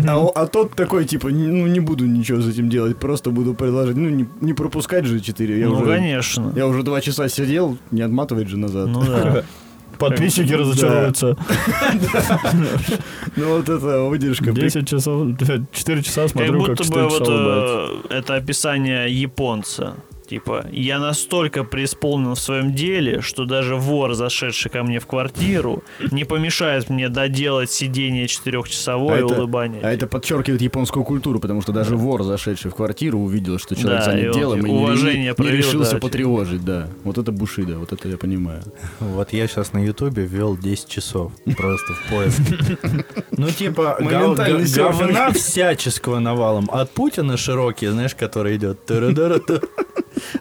А, 0.09 0.17
о- 0.19 0.33
а 0.35 0.47
тот 0.47 0.75
такой, 0.75 1.05
типа, 1.05 1.29
«Не- 1.29 1.49
ну, 1.49 1.67
не 1.67 1.81
буду 1.81 2.07
ничего 2.07 2.41
с 2.41 2.49
этим 2.49 2.69
делать, 2.69 2.97
просто 2.97 3.31
буду 3.31 3.55
предложить, 3.55 3.97
ну, 3.97 4.09
не, 4.09 4.27
не 4.41 4.55
пропускать 4.55 5.05
же 5.07 5.21
4. 5.21 5.59
Я 5.59 5.67
Ну, 5.69 5.75
уже, 5.77 5.85
конечно. 5.87 6.53
Я 6.57 6.67
уже 6.67 6.83
два 6.83 7.01
часа 7.01 7.29
сидел, 7.29 7.77
не 7.91 8.03
отматывать 8.03 8.49
же 8.49 8.57
назад. 8.57 8.87
Ну 8.89 9.03
да. 9.05 9.43
Подписчики 9.99 10.53
разочаруются. 10.55 11.37
Ну, 13.37 13.57
вот 13.57 13.69
это 13.69 14.03
выдержка. 14.09 14.53
при- 14.53 14.63
10 14.63 14.89
часов, 14.89 15.29
4 15.73 16.03
часа 16.03 16.23
Как 16.23 16.31
смотрю, 16.31 16.53
как 16.65 16.77
будто 16.77 16.83
бы 16.83 16.85
4 16.85 17.09
часа 17.09 17.19
вот 17.19 17.29
улыбается. 17.29 18.09
э, 18.11 18.19
это 18.19 18.35
описание 18.37 19.09
японца. 19.23 19.95
Типа, 20.29 20.65
я 20.73 20.99
настолько 20.99 21.65
преисполнен 21.65 22.35
в 22.35 22.39
своем 22.39 22.73
деле, 22.75 23.21
что 23.21 23.45
даже 23.45 23.77
вор, 23.77 24.15
зашедший 24.15 24.71
ко 24.71 24.83
мне 24.83 24.99
в 24.99 25.07
квартиру, 25.07 25.83
не 26.11 26.25
помешает 26.25 26.89
мне 26.91 27.09
доделать 27.09 27.71
сидение 27.71 28.27
четырехчасовое 28.29 29.21
и 29.21 29.23
улыбание. 29.23 29.81
а 29.83 29.93
это 29.93 30.07
подчеркивает 30.07 30.63
японскую 30.63 31.05
культуру, 31.05 31.39
потому 31.41 31.61
что 31.63 31.73
даже 31.73 31.97
вор, 31.97 32.23
зашедший 32.23 32.71
в 32.71 32.75
квартиру, 32.75 33.19
увидел, 33.19 33.59
что 33.59 33.75
человек 33.75 34.01
Да, 34.01 34.05
занят 34.07 34.35
и 34.37 34.39
делом 34.39 34.61
и 34.61 34.71
не- 34.71 34.77
уважение 34.77 35.17
не, 35.19 35.25
не 35.29 35.35
проявил, 35.35 35.59
решился 35.59 35.93
да, 35.95 35.99
потревожить, 35.99 36.65
да. 36.65 36.89
Вот 37.05 37.19
это 37.19 37.31
бушида, 37.33 37.79
вот 37.79 37.93
это 37.93 38.09
я 38.09 38.17
понимаю. 38.17 38.63
Вот 39.01 39.33
я 39.33 39.47
сейчас 39.49 39.73
на 39.73 39.85
Ютубе 39.85 40.25
ввел 40.25 40.57
10 40.57 40.89
часов 40.89 41.33
просто 41.57 41.93
в 41.95 42.11
поиске. 42.11 42.79
Ну, 43.37 43.51
типа, 43.51 43.97
говна 44.01 45.33
всяческого 45.33 46.21
навалом. 46.21 46.69
От 46.71 46.91
Путина 46.93 47.37
широкий, 47.37 47.89
знаешь, 47.89 48.15
который 48.15 48.57
идет. 48.57 48.79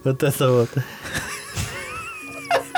Вот 0.03 0.23
это 0.23 0.51
вот. 0.51 0.69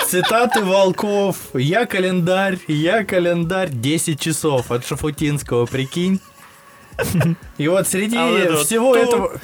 Цитаты 0.08 0.64
волков. 0.64 1.38
Я 1.54 1.86
календарь, 1.86 2.60
я 2.68 3.04
календарь. 3.04 3.70
10 3.72 4.20
часов 4.20 4.72
от 4.72 4.86
Шафутинского, 4.86 5.66
прикинь. 5.66 6.20
И 7.58 7.68
вот 7.68 7.88
среди 7.88 8.16
А 8.18 8.28
вот 8.30 8.38
это 8.40 8.54
вот 8.54 8.66
всего 8.66 8.96
этого... 8.96 9.40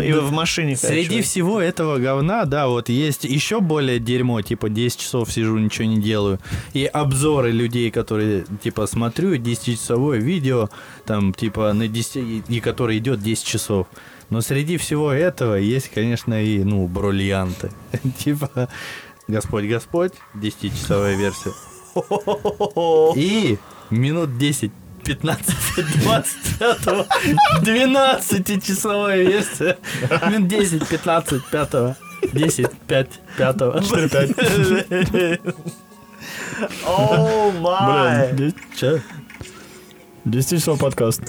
И 0.00 0.12
в 0.12 0.32
машине 0.32 0.76
Среди 0.76 1.22
всего 1.22 1.58
этого 1.62 1.96
говна, 1.96 2.44
да, 2.44 2.68
вот 2.68 2.90
есть 2.90 3.24
еще 3.24 3.60
более 3.60 3.98
дерьмо, 3.98 4.42
типа 4.42 4.68
10 4.68 5.00
часов 5.00 5.32
сижу, 5.32 5.56
ничего 5.56 5.86
не 5.86 5.98
делаю. 5.98 6.38
И 6.74 6.84
обзоры 6.84 7.52
людей, 7.52 7.90
которые, 7.90 8.44
типа, 8.62 8.86
смотрю 8.86 9.36
10-часовое 9.36 10.18
видео, 10.18 10.68
там, 11.06 11.32
типа, 11.32 11.72
на 11.72 11.88
10, 11.88 12.16
и- 12.16 12.42
и 12.48 12.60
который 12.60 12.98
идет 12.98 13.22
10 13.22 13.46
часов. 13.46 13.86
Но 14.30 14.40
среди 14.40 14.76
всего 14.76 15.12
этого 15.12 15.54
есть, 15.54 15.88
конечно, 15.88 16.42
и, 16.42 16.64
ну, 16.64 16.86
бриллианты. 16.86 17.70
Типа, 18.18 18.68
Господь, 19.28 19.64
Господь, 19.64 20.12
10-часовая 20.34 21.16
версия. 21.16 21.52
И 23.16 23.58
минут 23.90 24.36
10 24.38 24.72
15, 25.06 25.54
25, 26.02 27.62
12 27.62 28.44
версия. 29.28 29.78
Минут 30.28 30.48
10, 30.48 30.88
15, 30.88 31.44
5, 31.50 31.96
10, 32.32 32.70
5, 32.88 33.20
5. 33.38 33.58
4, 33.88 34.08
5. 34.08 35.40
О, 36.84 37.52
май! 37.60 38.32
Блин, 38.32 38.54
че? 38.76 39.02
10 40.24 40.58
часов 40.58 40.78
подкаст. 40.78 41.22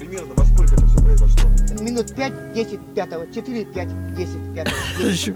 Минут 1.82 2.16
5, 2.16 2.54
10, 2.54 2.80
5, 2.96 3.10
4, 3.34 3.66
5, 3.66 4.16
10, 4.16 4.56
5, 4.56 4.68
10, 5.00 5.34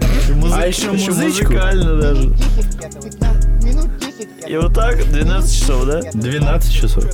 А 0.53 0.65
еще 0.67 0.91
музычку. 0.91 1.13
музыкально 1.53 2.01
даже. 2.01 2.27
10, 2.29 2.77
5, 2.79 3.03
15, 3.03 3.63
минут 3.63 3.97
10, 3.99 4.29
5. 4.41 4.49
И 4.49 4.57
вот 4.57 4.73
так 4.73 4.97
12 5.11 5.53
часов, 5.59 5.85
да? 5.85 6.01
12 6.13 6.73
часов. 6.73 7.05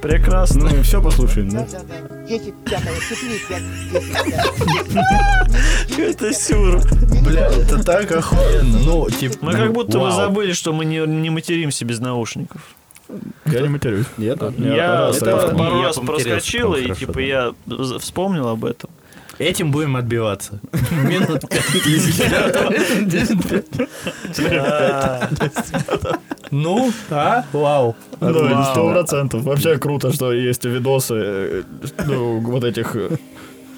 Прекрасно. 0.00 0.70
Ну 0.70 0.76
и 0.78 0.82
все 0.82 1.02
послушаем, 1.02 1.50
да? 1.50 1.66
Да, 1.70 1.80
да, 1.80 2.08
да. 2.08 2.24
10, 2.26 2.54
5, 2.64 2.80
4, 3.08 3.38
5, 3.48 3.62
10, 3.92 4.12
5. 5.88 5.98
Это 5.98 6.32
сюр. 6.32 6.80
Бля, 7.22 7.46
это 7.48 7.82
так 7.84 8.10
охуенно. 8.12 8.78
Ну, 8.78 9.10
типа, 9.10 9.36
Мы 9.42 9.52
как 9.52 9.72
будто 9.72 9.98
вау. 9.98 10.12
забыли, 10.12 10.52
что 10.52 10.72
мы 10.72 10.84
не, 10.84 10.98
не 11.06 11.28
материмся 11.30 11.84
без 11.84 11.98
наушников. 12.00 12.62
Я 13.46 13.60
не 13.60 13.68
матерюсь. 13.68 14.06
Я 14.18 14.36
так. 14.36 14.52
Я 14.58 15.00
раз 15.00 15.22
это 15.22 15.54
пару 15.56 15.82
раз 15.82 15.98
прям 15.98 16.76
и 16.76 16.94
типа 16.94 17.18
я 17.18 17.52
вспомнил 17.98 18.48
об 18.48 18.64
этом. 18.64 18.90
Этим 19.40 19.70
будем 19.70 19.96
отбиваться. 19.96 20.60
Минут 20.90 21.48
5. 21.48 21.64
Ну, 26.50 26.92
а? 27.10 27.44
Вау. 27.52 27.96
Ну, 28.20 28.64
сто 28.64 28.92
процентов. 28.92 29.42
Вообще 29.44 29.78
круто, 29.78 30.12
что 30.12 30.34
есть 30.34 30.66
видосы, 30.66 31.14
э, 31.14 31.62
ну, 32.06 32.40
вот 32.40 32.64
этих... 32.64 32.94
э, 32.96 33.16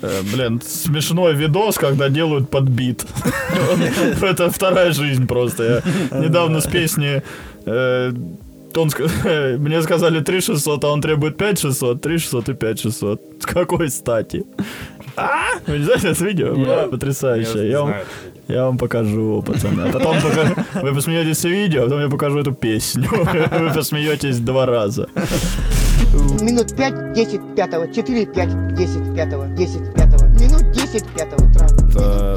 э, 0.03 0.23
Блин, 0.35 0.61
смешной 0.61 1.35
видос, 1.35 1.77
когда 1.77 2.09
делают 2.09 2.51
под 2.51 2.65
бит. 2.65 3.07
Это 4.23 4.51
вторая 4.51 4.93
жизнь 4.93 5.29
просто. 5.29 5.85
Я 6.11 6.19
недавно 6.19 6.61
с 6.61 6.67
песни... 6.67 7.23
он 8.81 8.91
мне 9.59 9.83
сказали 9.83 10.21
3600, 10.21 10.85
а 10.85 10.89
он 10.93 11.01
требует 11.01 11.37
5600, 11.37 12.01
3600 12.01 12.49
и 12.49 12.55
5600. 12.55 13.21
С 13.41 13.47
какой 13.47 13.89
стати? 13.89 14.45
А? 15.17 15.43
Вы 15.67 15.79
не 15.79 15.85
знаете 15.85 16.09
это 16.09 16.25
видео? 16.25 16.55
Бля, 16.55 16.89
Потрясающе. 16.89 17.69
Я 17.69 17.81
вам, 17.83 17.95
я 18.49 18.65
вам 18.65 18.79
покажу, 18.79 19.43
пацаны. 19.47 19.83
А 19.83 19.93
потом 19.93 20.17
пока- 20.23 20.81
вы 20.83 20.95
посмеетесь 20.95 21.39
с 21.39 21.45
видео, 21.45 21.81
а 21.81 21.85
потом 21.85 22.01
я 22.01 22.09
покажу 22.09 22.39
эту 22.39 22.53
песню. 22.53 23.09
Вы 23.61 23.75
посмеетесь 23.75 24.39
два 24.39 24.67
раза. 24.67 25.07
Минут 26.41 26.77
5, 26.77 27.13
10, 27.15 27.41
5, 27.57 27.95
4, 27.95 28.27
5, 28.27 28.75
10, 28.75 29.15
5, 29.15 29.55
10, 29.55 29.95
5. 29.95 30.23
Минут 30.41 30.73
10, 30.73 31.05
5 31.15 31.33
утра. 31.33 31.49
Э, 31.52 31.52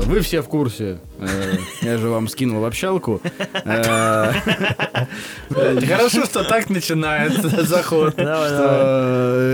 Вы 0.05 0.19
все 0.21 0.41
в 0.41 0.47
курсе. 0.47 0.99
Э, 1.19 1.53
Я 1.81 1.97
же 1.97 2.09
вам 2.09 2.27
скинул 2.27 2.61
в 2.61 2.65
общалку. 2.65 3.21
Э, 3.65 4.31
Хорошо, 5.49 6.25
что 6.25 6.43
так 6.43 6.69
начинается 6.69 7.49
заход. 7.65 8.13
что, 8.13 8.23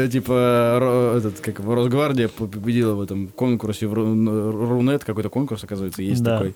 э, 0.04 0.10
типа, 0.12 1.14
этот, 1.18 1.40
как 1.40 1.60
его, 1.60 1.76
Росгвардия 1.76 2.28
победила 2.28 2.94
в 2.96 3.02
этом 3.02 3.28
конкурсе 3.30 3.88
в 3.88 3.94
Ру- 3.94 4.52
Рунет, 4.68 5.04
какой-то 5.06 5.30
конкурс, 5.30 5.64
оказывается, 5.64 6.02
есть 6.04 6.24
такой. 6.24 6.50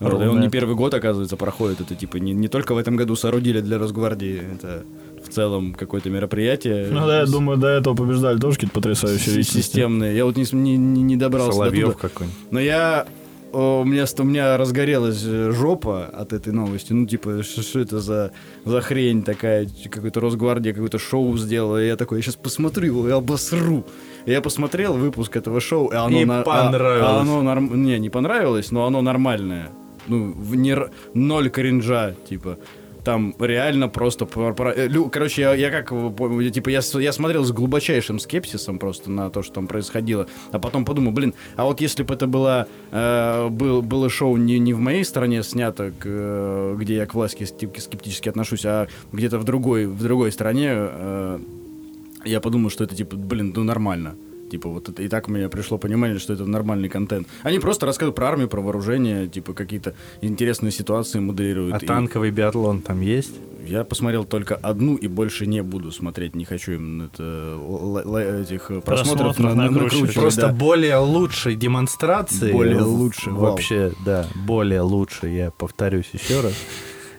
И 0.00 0.04
он 0.04 0.10
Рунет. 0.10 0.42
не 0.42 0.48
первый 0.50 0.74
год, 0.74 0.92
оказывается, 0.94 1.36
проходит. 1.36 1.80
Это 1.80 1.94
типа 1.94 2.16
не, 2.16 2.32
не 2.32 2.48
только 2.48 2.74
в 2.74 2.78
этом 2.78 2.96
году 2.96 3.14
соорудили 3.16 3.60
для 3.60 3.78
Росгвардии, 3.78 4.42
это 4.54 4.84
в 5.24 5.28
целом 5.32 5.72
какое-то 5.74 6.10
мероприятие. 6.10 6.88
Ну 6.90 7.06
да, 7.06 7.20
я 7.20 7.26
думаю, 7.26 7.58
до 7.58 7.68
этого 7.68 7.94
побеждали 7.94 8.38
тоже 8.38 8.56
какие-то 8.56 8.74
потрясающие 8.74 9.36
личности. 9.36 9.58
системные. 9.66 10.16
Я 10.16 10.24
вот 10.24 10.36
не, 10.36 10.44
не, 10.52 10.76
не- 10.76 11.16
добрался 11.16 11.50
до 11.50 11.56
Соловьев 11.56 11.86
туда. 11.94 11.98
какой-нибудь. 12.08 12.36
Но 12.50 12.58
я 12.60 13.06
у 13.54 13.84
меня, 13.84 14.04
у 14.18 14.22
меня 14.24 14.56
разгорелась 14.56 15.22
э, 15.24 15.50
жопа 15.52 16.06
от 16.06 16.32
этой 16.32 16.52
новости. 16.52 16.92
Ну, 16.92 17.06
типа, 17.06 17.42
что, 17.42 17.80
это 17.80 18.00
за, 18.00 18.32
за 18.64 18.80
хрень 18.80 19.22
такая? 19.22 19.68
Какой-то 19.90 20.20
Росгвардия 20.20 20.72
какое-то 20.72 20.98
шоу 20.98 21.36
сделала. 21.38 21.82
И 21.82 21.86
я 21.86 21.96
такой, 21.96 22.18
я 22.18 22.22
сейчас 22.22 22.36
посмотрю 22.36 22.86
его 22.86 23.08
и 23.08 23.12
обосру. 23.12 23.84
И 24.26 24.30
я 24.30 24.40
посмотрел 24.40 24.94
выпуск 24.94 25.36
этого 25.36 25.60
шоу, 25.60 25.88
и 25.88 25.94
оно... 25.96 26.20
И 26.20 26.24
на- 26.24 26.40
а- 26.40 26.42
понравилось. 26.44 27.02
а 27.08 27.20
оно 27.20 27.42
норм- 27.42 27.74
Не, 27.84 27.98
не 27.98 28.10
понравилось, 28.10 28.70
но 28.72 28.86
оно 28.86 29.02
нормальное. 29.02 29.70
Ну, 30.06 30.32
в 30.32 30.54
не 30.54 30.76
ноль 31.14 31.48
кринжа, 31.50 32.14
типа. 32.28 32.58
Там 33.04 33.34
реально 33.38 33.88
просто... 33.88 34.24
про- 34.24 34.54
про- 34.54 34.72
э, 34.72 34.88
Короче, 35.12 35.42
я, 35.42 35.54
я 35.54 35.70
как... 35.70 35.90
Типа, 36.52 36.70
я, 36.70 36.80
я 37.00 37.12
смотрел 37.12 37.44
с 37.44 37.52
глубочайшим 37.52 38.18
скепсисом 38.18 38.78
просто 38.78 39.10
на 39.10 39.28
то, 39.30 39.42
что 39.42 39.54
там 39.54 39.66
происходило. 39.66 40.26
А 40.52 40.58
потом 40.58 40.84
подумал, 40.84 41.12
блин, 41.12 41.34
а 41.56 41.64
вот 41.64 41.80
если 41.82 42.02
бы 42.02 42.14
это 42.14 42.26
было, 42.26 42.66
э, 42.92 43.48
был, 43.50 43.82
было 43.82 44.08
шоу 44.08 44.36
не, 44.38 44.58
не 44.58 44.72
в 44.72 44.80
моей 44.80 45.04
стране 45.04 45.42
снято, 45.42 45.90
к, 45.90 46.04
э, 46.04 46.76
где 46.78 46.94
я 46.96 47.06
к 47.06 47.14
власти 47.14 47.42
скеп- 47.42 47.78
скептически 47.78 48.30
отношусь, 48.30 48.64
а 48.64 48.88
где-то 49.12 49.38
в 49.38 49.44
другой, 49.44 49.86
в 49.86 50.02
другой 50.02 50.32
стране, 50.32 50.70
э, 50.72 51.38
я 52.24 52.40
подумал, 52.40 52.70
что 52.70 52.84
это, 52.84 52.94
типа, 52.96 53.16
блин, 53.16 53.52
ну 53.54 53.64
нормально. 53.64 54.14
Типа, 54.54 54.68
вот 54.68 54.88
это, 54.88 55.02
и 55.02 55.08
так 55.08 55.28
у 55.28 55.32
меня 55.32 55.48
пришло 55.48 55.78
понимание, 55.78 56.20
что 56.20 56.32
это 56.32 56.44
нормальный 56.46 56.88
контент. 56.88 57.26
Они 57.42 57.58
просто 57.58 57.86
рассказывают 57.86 58.14
про 58.14 58.28
армию, 58.28 58.48
про 58.48 58.60
вооружение, 58.60 59.26
типа, 59.26 59.52
какие-то 59.52 59.94
интересные 60.20 60.70
ситуации 60.70 61.18
моделируют. 61.18 61.74
А 61.74 61.78
И 61.78 61.86
танковый 61.86 62.30
биатлон 62.30 62.80
там 62.80 63.00
есть? 63.00 63.34
Я 63.66 63.82
посмотрел 63.82 64.24
только 64.24 64.54
одну 64.54 64.94
и 64.94 65.08
больше 65.08 65.46
не 65.46 65.60
буду 65.60 65.90
смотреть. 65.90 66.36
Не 66.36 66.44
хочу 66.44 66.72
им 66.72 67.02
это, 67.02 67.22
л- 67.58 67.98
л- 67.98 68.16
этих 68.16 68.68
просмотров 68.84 68.84
Просмотров 69.34 69.38
на- 69.40 69.54
на- 69.56 69.70
накручивать. 69.70 70.14
Просто 70.14 70.42
да. 70.42 70.52
более 70.52 70.98
лучшей 70.98 71.56
демонстрации. 71.56 72.52
Более 72.52 72.82
лучше, 72.82 73.30
вау. 73.30 73.40
Вообще, 73.50 73.92
да, 74.06 74.24
более 74.46 74.82
лучше, 74.82 75.26
я 75.26 75.50
повторюсь 75.50 76.10
еще 76.12 76.42
раз. 76.42 76.52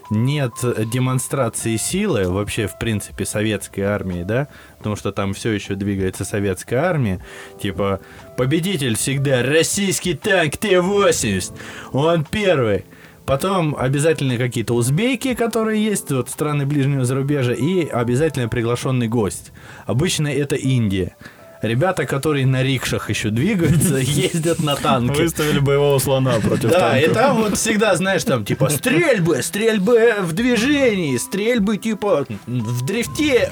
Нет 0.09 0.53
демонстрации 0.91 1.77
силы 1.77 2.29
вообще, 2.29 2.67
в 2.67 2.77
принципе, 2.77 3.25
советской 3.25 3.81
армии, 3.81 4.23
да, 4.23 4.47
потому 4.77 4.95
что 4.95 5.11
там 5.11 5.33
все 5.33 5.51
еще 5.51 5.75
двигается 5.75 6.25
советская 6.25 6.83
армия. 6.83 7.25
Типа, 7.59 7.99
победитель 8.37 8.95
всегда 8.95 9.41
российский 9.41 10.13
танк 10.13 10.57
Т-80, 10.57 11.53
он 11.91 12.23
первый. 12.23 12.85
Потом 13.25 13.75
обязательно 13.75 14.37
какие-то 14.37 14.75
узбеки, 14.75 15.33
которые 15.33 15.83
есть, 15.83 16.11
вот 16.11 16.29
страны 16.29 16.67
ближнего 16.67 17.05
зарубежья, 17.05 17.55
и 17.55 17.87
обязательно 17.87 18.47
приглашенный 18.47 19.07
гость. 19.07 19.51
Обычно 19.87 20.27
это 20.27 20.55
Индия. 20.55 21.15
Ребята, 21.61 22.05
которые 22.05 22.45
на 22.45 22.61
рикшах 22.63 23.09
еще 23.09 23.29
двигаются, 23.29 23.95
ездят 24.01 24.59
на 24.61 24.75
танке. 24.75 25.21
Выставили 25.23 25.59
боевого 25.59 25.97
слона 25.99 26.39
против 26.39 26.69
Да, 26.69 26.79
танка. 26.91 26.97
и 26.99 27.07
там 27.13 27.37
вот 27.37 27.57
всегда, 27.57 27.95
знаешь, 27.95 28.23
там 28.23 28.45
типа 28.45 28.69
стрельбы, 28.69 29.41
стрельбы 29.41 30.15
в 30.21 30.33
движении, 30.33 31.17
стрельбы 31.17 31.77
типа 31.77 32.25
в 32.45 32.85
дрифте. 32.85 33.51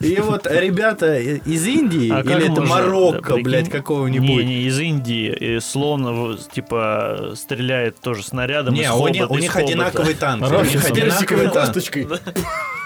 И 0.00 0.16
вот 0.20 0.46
ребята 0.50 1.18
из 1.18 1.66
Индии, 1.66 2.10
А 2.12 2.20
или 2.20 2.42
это 2.50 2.60
можно, 2.60 2.66
Марокко, 2.66 3.36
да, 3.36 3.42
блядь, 3.42 3.70
какого-нибудь. 3.70 4.28
Не, 4.28 4.44
не, 4.44 4.62
из 4.64 4.78
Индии. 4.78 5.32
И 5.32 5.60
слон, 5.60 6.38
типа, 6.52 7.32
стреляет 7.36 7.98
тоже 8.00 8.22
снарядом 8.24 8.74
Не, 8.74 8.90
у, 8.92 9.08
них- 9.08 9.22
хобота, 9.22 9.34
у 9.34 9.38
них 9.38 9.50
хобота. 9.52 9.72
одинаковые 9.72 10.14
танки. 10.16 10.44
У 10.44 10.62
них 10.64 10.82
танки. 10.82 11.48
косточкой. 11.52 12.08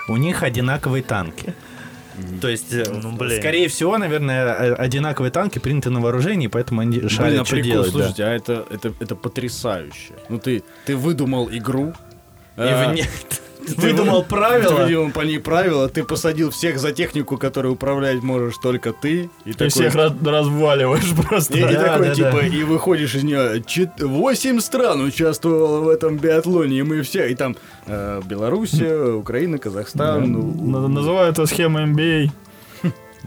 У 0.08 0.16
них 0.16 0.42
одинаковые 0.42 1.02
танки. 1.02 1.54
То 2.40 2.48
есть, 2.48 2.72
э, 2.72 2.84
Ну, 3.02 3.12
блин. 3.16 3.38
скорее 3.40 3.68
всего, 3.68 3.98
наверное, 3.98 4.44
э, 4.46 4.74
одинаковые 4.74 5.30
танки 5.30 5.58
приняты 5.58 5.90
на 5.90 6.00
вооружении, 6.00 6.46
поэтому 6.46 6.80
они 6.80 6.92
Блин, 6.98 7.06
а 7.06 7.08
шарят, 7.10 7.46
что 7.46 7.56
прикол, 7.56 7.70
делать. 7.72 7.86
да. 7.86 7.92
слушайте, 7.92 8.24
а 8.24 8.28
это, 8.32 8.66
это, 8.70 8.92
это 9.00 9.16
потрясающе. 9.16 10.12
Ну 10.28 10.38
ты, 10.38 10.62
ты 10.84 10.96
выдумал 10.96 11.48
игру, 11.50 11.88
И 12.56 12.60
а, 12.60 12.90
в 12.90 12.94
не- 12.94 13.02
ты 13.02 13.08
выдумал 13.76 14.20
вы- 14.20 14.24
правила. 14.26 14.72
Выдумал 14.84 15.10
по 15.12 15.20
ней 15.22 15.38
правила, 15.38 15.88
ты 15.88 16.04
посадил 16.04 16.50
всех 16.50 16.78
за 16.78 16.92
технику, 16.92 17.36
которую 17.36 17.74
управлять 17.74 18.22
можешь 18.22 18.56
только 18.58 18.92
ты. 18.92 19.30
И 19.44 19.52
Ты 19.52 19.68
всех 19.68 19.94
раз- 19.94 20.12
разваливаешь 20.24 21.12
просто. 21.28 21.56
И, 21.58 21.62
такой, 21.62 22.08
да, 22.08 22.14
типа, 22.14 22.38
да. 22.40 22.46
и 22.46 22.62
выходишь 22.64 23.14
из 23.14 23.22
нее. 23.24 23.62
Чет- 23.66 24.00
Восемь 24.02 24.60
стран 24.60 25.02
участвовало 25.04 25.80
в 25.80 25.88
этом 25.88 26.16
биатлоне, 26.18 26.78
и 26.78 26.82
мы 26.82 27.02
все. 27.02 27.26
И 27.28 27.34
там 27.34 27.56
э, 27.86 28.20
Белоруссия, 28.24 29.12
Украина, 29.14 29.58
Казахстан. 29.58 30.30
ну, 30.32 30.40
Н- 30.86 30.94
Называют 30.94 31.38
это 31.38 31.46
схема 31.46 31.82
MBA. 31.84 32.30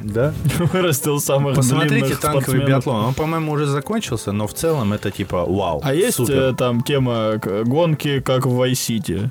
Да. 0.01 0.33
Вырастил 0.71 1.19
самых 1.19 1.55
Посмотрите 1.57 2.15
танковый 2.15 2.41
спортсменов. 2.43 2.67
биатлон. 2.69 3.05
Он, 3.07 3.13
по-моему, 3.13 3.51
уже 3.51 3.65
закончился, 3.65 4.31
но 4.31 4.47
в 4.47 4.53
целом 4.53 4.93
это 4.93 5.11
типа 5.11 5.43
вау. 5.45 5.81
А 5.83 5.93
есть 5.93 6.15
супер. 6.15 6.35
э, 6.41 6.53
там 6.53 6.83
тема 6.83 7.33
гонки, 7.65 8.21
как 8.21 8.45
в 8.45 8.61
Vice 8.61 8.71
City? 8.73 9.29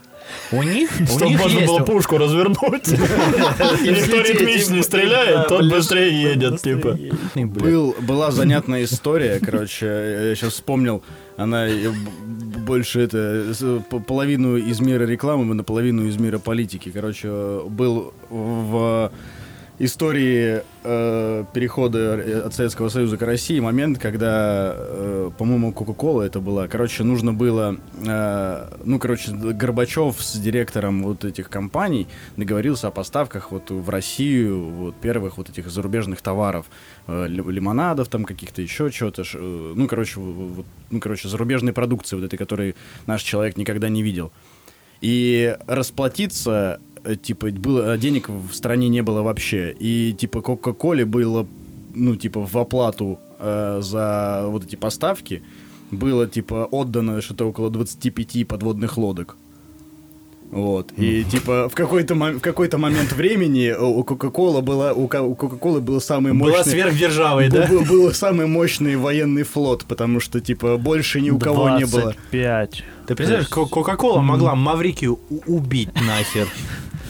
У 0.52 0.62
них, 0.62 0.90
у 1.00 1.06
Чтобы 1.06 1.26
них 1.26 1.40
можно 1.40 1.58
есть... 1.58 1.66
было 1.66 1.78
пушку 1.80 2.18
развернуть. 2.18 2.88
И 2.88 3.94
кто 4.02 4.20
ритмичнее 4.20 4.82
стреляет, 4.82 5.48
тот 5.48 5.68
быстрее 5.68 6.22
едет, 6.22 6.62
типа. 6.62 6.98
Была 8.00 8.30
занятная 8.30 8.84
история, 8.84 9.40
короче, 9.44 9.86
я 9.86 10.34
сейчас 10.34 10.54
вспомнил, 10.54 11.02
она 11.36 11.68
э, 11.68 11.90
больше 12.66 13.00
это, 13.00 13.52
половину 14.06 14.56
из 14.56 14.80
мира 14.80 15.04
рекламы, 15.04 15.54
наполовину 15.54 16.06
из 16.06 16.16
мира 16.16 16.38
политики. 16.38 16.90
Короче, 16.90 17.28
был 17.68 18.12
в 18.30 19.12
истории 19.78 20.62
э, 20.82 21.44
перехода 21.52 22.44
от 22.46 22.54
Советского 22.54 22.88
Союза 22.88 23.16
к 23.16 23.22
России 23.22 23.60
момент, 23.60 23.98
когда, 23.98 24.74
э, 24.76 25.30
по-моему, 25.38 25.72
Кока-Кола 25.72 26.22
это 26.22 26.40
была. 26.40 26.66
Короче, 26.66 27.04
нужно 27.04 27.32
было, 27.32 27.76
э, 28.04 28.68
ну, 28.84 28.98
короче, 28.98 29.30
Горбачев 29.32 30.20
с 30.20 30.36
директором 30.38 31.04
вот 31.04 31.24
этих 31.24 31.48
компаний 31.48 32.08
договорился 32.36 32.88
о 32.88 32.90
поставках 32.90 33.52
вот 33.52 33.70
в 33.70 33.88
Россию 33.88 34.64
вот 34.64 34.96
первых 34.96 35.38
вот 35.38 35.48
этих 35.48 35.70
зарубежных 35.70 36.22
товаров, 36.22 36.66
э, 37.06 37.26
ли- 37.28 37.44
лимонадов 37.52 38.08
там 38.08 38.24
каких-то 38.24 38.60
еще 38.62 38.90
чего-то, 38.90 39.22
э, 39.22 39.72
ну, 39.76 39.86
короче, 39.86 40.18
вот, 40.18 40.66
ну, 40.90 41.00
короче, 41.00 41.28
зарубежной 41.28 41.72
продукции 41.72 42.16
вот 42.16 42.24
этой, 42.24 42.36
которой 42.36 42.74
наш 43.06 43.22
человек 43.22 43.56
никогда 43.56 43.88
не 43.88 44.02
видел. 44.02 44.32
И 45.00 45.56
расплатиться, 45.68 46.80
э, 46.80 46.87
типа, 47.16 47.48
было, 47.50 47.96
денег 47.98 48.28
в 48.28 48.52
стране 48.54 48.88
не 48.88 49.02
было 49.02 49.22
вообще. 49.22 49.74
И, 49.80 50.12
типа, 50.18 50.40
Кока-Коле 50.40 51.04
было, 51.04 51.46
ну, 51.94 52.16
типа, 52.16 52.40
в 52.46 52.56
оплату 52.58 53.18
э, 53.40 53.78
за 53.82 54.44
вот 54.48 54.64
эти 54.64 54.76
поставки 54.76 55.42
было, 55.90 56.26
типа, 56.26 56.68
отдано 56.70 57.20
что-то 57.22 57.46
около 57.48 57.70
25 57.70 58.46
подводных 58.46 58.98
лодок. 58.98 59.36
Вот. 60.50 60.92
И, 60.96 61.24
типа, 61.24 61.68
в 61.68 61.74
какой-то, 61.74 62.14
мом- 62.14 62.38
в 62.38 62.40
какой-то 62.40 62.78
момент 62.78 63.12
времени 63.12 63.70
у 63.78 64.02
Кока-Кола 64.02 64.62
была, 64.62 64.94
у 64.94 65.06
Ка- 65.06 65.20
у 65.22 65.34
Кока-Колы 65.34 65.80
был 65.82 66.00
самый 66.00 66.32
мощный... 66.32 66.52
Была 66.52 66.64
сверхдержавой, 66.64 67.50
да? 67.50 67.66
Был, 67.66 67.84
был 67.84 68.14
самый 68.14 68.46
мощный 68.46 68.96
военный 68.96 69.42
флот, 69.42 69.84
потому 69.86 70.20
что, 70.20 70.40
типа, 70.40 70.78
больше 70.78 71.20
ни 71.20 71.28
у 71.28 71.38
кого 71.38 71.68
не 71.78 71.84
было. 71.84 72.14
25. 72.30 72.84
Ты 73.08 73.14
представляешь, 73.14 73.48
Ко- 73.48 73.66
Кока-Кола 73.66 74.20
могла 74.22 74.54
Маврикию 74.54 75.18
убить 75.46 75.90
нахер. 75.94 76.48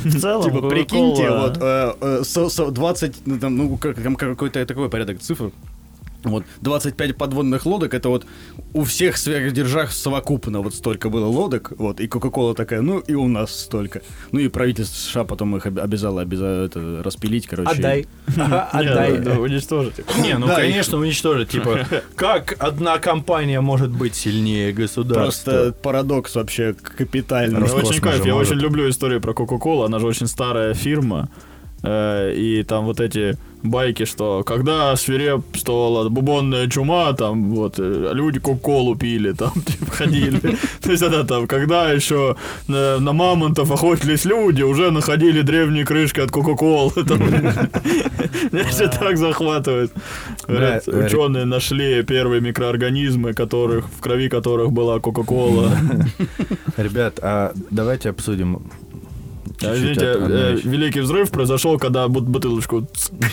В 0.05 0.21
целом, 0.21 0.43
Типа, 0.43 0.69
прикиньте, 0.69 1.31
вот 1.31 1.59
э, 1.61 1.95
э, 2.01 2.23
со- 2.25 2.49
со 2.49 2.71
20, 2.71 3.27
ну, 3.27 3.49
ну, 3.51 3.79
какой-то 3.79 4.65
такой 4.67 4.89
порядок 4.89 5.21
цифр. 5.21 5.51
Вот, 6.25 6.45
25 6.63 7.17
подводных 7.17 7.65
лодок, 7.65 7.95
это 7.95 8.09
вот 8.09 8.27
у 8.75 8.83
всех 8.83 9.17
сверхдержав 9.17 9.93
совокупно 9.93 10.61
вот 10.63 10.75
столько 10.75 11.11
было 11.11 11.27
лодок, 11.27 11.73
вот, 11.79 12.01
и 12.01 12.09
Кока-Кола 12.09 12.55
такая, 12.57 12.81
ну, 12.81 12.99
и 12.99 13.15
у 13.15 13.29
нас 13.29 13.55
столько. 13.55 14.03
Ну, 14.33 14.41
и 14.41 14.49
правительство 14.49 14.97
США 14.97 15.25
потом 15.25 15.57
их 15.57 15.67
об- 15.67 15.79
обязало, 15.79 16.21
обязало 16.23 16.65
это 16.65 17.03
распилить, 17.05 17.47
короче. 17.47 17.71
Отдай. 17.71 18.07
Отдай. 18.37 19.19
да, 19.19 19.39
уничтожить. 19.39 19.95
Не, 20.21 20.37
ну 20.39 20.49
конечно 20.49 20.99
уничтожить. 20.99 21.51
Типа, 21.51 21.87
как 22.17 22.57
одна 22.59 22.99
компания 22.99 23.61
может 23.61 23.91
быть 23.91 24.17
сильнее 24.17 24.73
государства? 24.73 25.51
Просто 25.53 25.73
парадокс 25.83 26.35
вообще 26.35 26.75
капитальный. 26.75 27.63
Очень 27.63 28.01
кайф, 28.01 28.27
я 28.27 28.35
очень 28.35 28.57
люблю 28.57 28.89
историю 28.91 29.21
про 29.21 29.35
Кока-Колу, 29.35 29.85
она 29.85 30.01
же 30.01 30.07
очень 30.07 30.27
старая 30.27 30.75
фирма. 30.75 31.29
Э, 31.85 32.35
И 32.35 32.65
там 32.65 32.87
вот 32.87 32.99
эти 33.01 33.37
байки, 33.63 34.05
что 34.05 34.43
когда 34.45 34.95
свирепствовала 34.97 36.09
бубонная 36.09 36.69
чума, 36.69 37.13
там 37.13 37.55
вот 37.55 37.75
э, 37.79 38.11
люди 38.13 38.39
кока-колу 38.39 38.95
пили, 38.97 39.33
там 39.33 39.53
типа 39.67 39.91
ходили. 39.91 40.39
То 40.83 40.91
есть 40.91 41.03
это 41.03 41.25
там, 41.25 41.47
когда 41.47 41.91
еще 41.91 42.37
на, 42.69 42.99
на 42.99 43.13
мамонтов 43.13 43.71
охотились 43.71 44.25
люди, 44.25 44.63
уже 44.63 44.91
находили 44.91 45.43
древние 45.43 45.85
крышки 45.85 46.21
от 46.21 46.31
кока-колы. 46.31 46.93
Меня 48.53 48.65
все 48.69 48.89
так 48.89 49.17
захватывает. 49.17 49.93
Говорят, 50.47 50.89
Ученые 50.89 51.45
нашли 51.45 52.03
первые 52.03 52.41
микроорганизмы, 52.41 53.35
которых 53.35 53.87
в 53.87 54.01
крови 54.01 54.29
которых 54.29 54.73
была 54.73 55.01
кока-кола. 55.01 55.71
Ребят, 56.77 57.19
а 57.23 57.53
давайте 57.71 58.11
обсудим. 58.11 58.63
А, 59.63 59.73
одну 59.73 60.37
э, 60.37 60.57
великий 60.63 61.01
взрыв 61.01 61.31
произошел, 61.31 61.79
когда 61.79 62.07
бут- 62.09 62.25
бутылочку. 62.29 62.87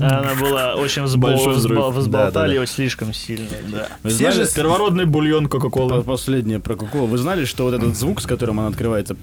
Она 0.00 0.34
была 0.40 0.74
очень 0.74 1.02
взболтали 1.04 2.54
его 2.54 2.66
слишком 2.66 3.14
сильно. 3.14 3.48
Все 4.04 4.30
же 4.32 4.46
Первородный 4.54 5.04
бульон 5.04 5.46
Кока-Колы. 5.48 6.02
Последнее 6.02 6.58
про 6.60 6.76
Кока-Колу. 6.76 7.06
Вы 7.06 7.18
знали, 7.18 7.44
что 7.44 7.64
вот 7.64 7.74
этот 7.74 7.96
звук, 7.96 8.20
с 8.20 8.26
которым 8.26 8.60
она 8.60 8.68
открывается, 8.68 9.16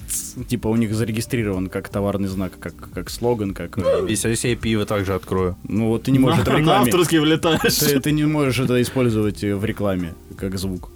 типа 0.47 0.67
у 0.67 0.75
них 0.75 0.93
зарегистрирован 0.93 1.69
как 1.69 1.89
товарный 1.89 2.27
знак, 2.27 2.53
как, 2.59 2.73
как 2.93 3.09
слоган, 3.09 3.53
как... 3.53 3.77
э, 3.77 4.05
Если 4.09 4.47
я 4.47 4.55
пиво 4.55 4.85
также 4.85 5.13
открою. 5.13 5.57
Ну 5.67 5.89
вот 5.89 6.03
ты 6.03 6.11
не 6.11 6.19
можешь 6.19 6.39
это 6.39 6.51
в 6.51 6.53
На 6.53 6.57
рекламе. 6.59 6.83
авторский 6.85 7.19
влетаешь. 7.19 7.75
Ты, 7.75 7.99
ты 7.99 8.11
не 8.11 8.25
можешь 8.25 8.59
это 8.59 8.81
использовать 8.81 9.43
э, 9.43 9.55
в 9.55 9.65
рекламе, 9.65 10.13
как 10.37 10.57
звук. 10.57 10.89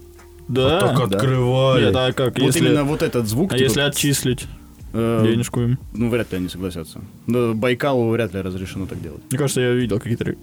Да. 0.48 0.80
Так 0.80 1.10
да. 1.10 1.18
открывали. 1.18 1.86
Нет, 1.86 1.96
а 1.96 2.12
как, 2.14 2.38
Вот 2.40 2.46
если... 2.48 2.60
именно 2.66 2.84
вот 2.84 3.02
этот 3.04 3.28
звук. 3.28 3.54
А 3.54 3.58
типа, 3.58 3.68
если 3.68 3.82
отчислить 3.82 4.48
денежку 4.94 5.62
им? 5.62 5.78
Ну, 5.94 6.10
вряд 6.10 6.32
ли 6.32 6.38
они 6.38 6.50
согласятся. 6.50 7.02
Байкалу 7.28 8.10
вряд 8.10 8.34
ли 8.34 8.42
разрешено 8.42 8.86
так 8.88 9.02
делать. 9.02 9.22
Мне 9.30 9.38
кажется, 9.38 9.62
я 9.62 9.72
видел 9.74 10.00
какие-то 10.00 10.36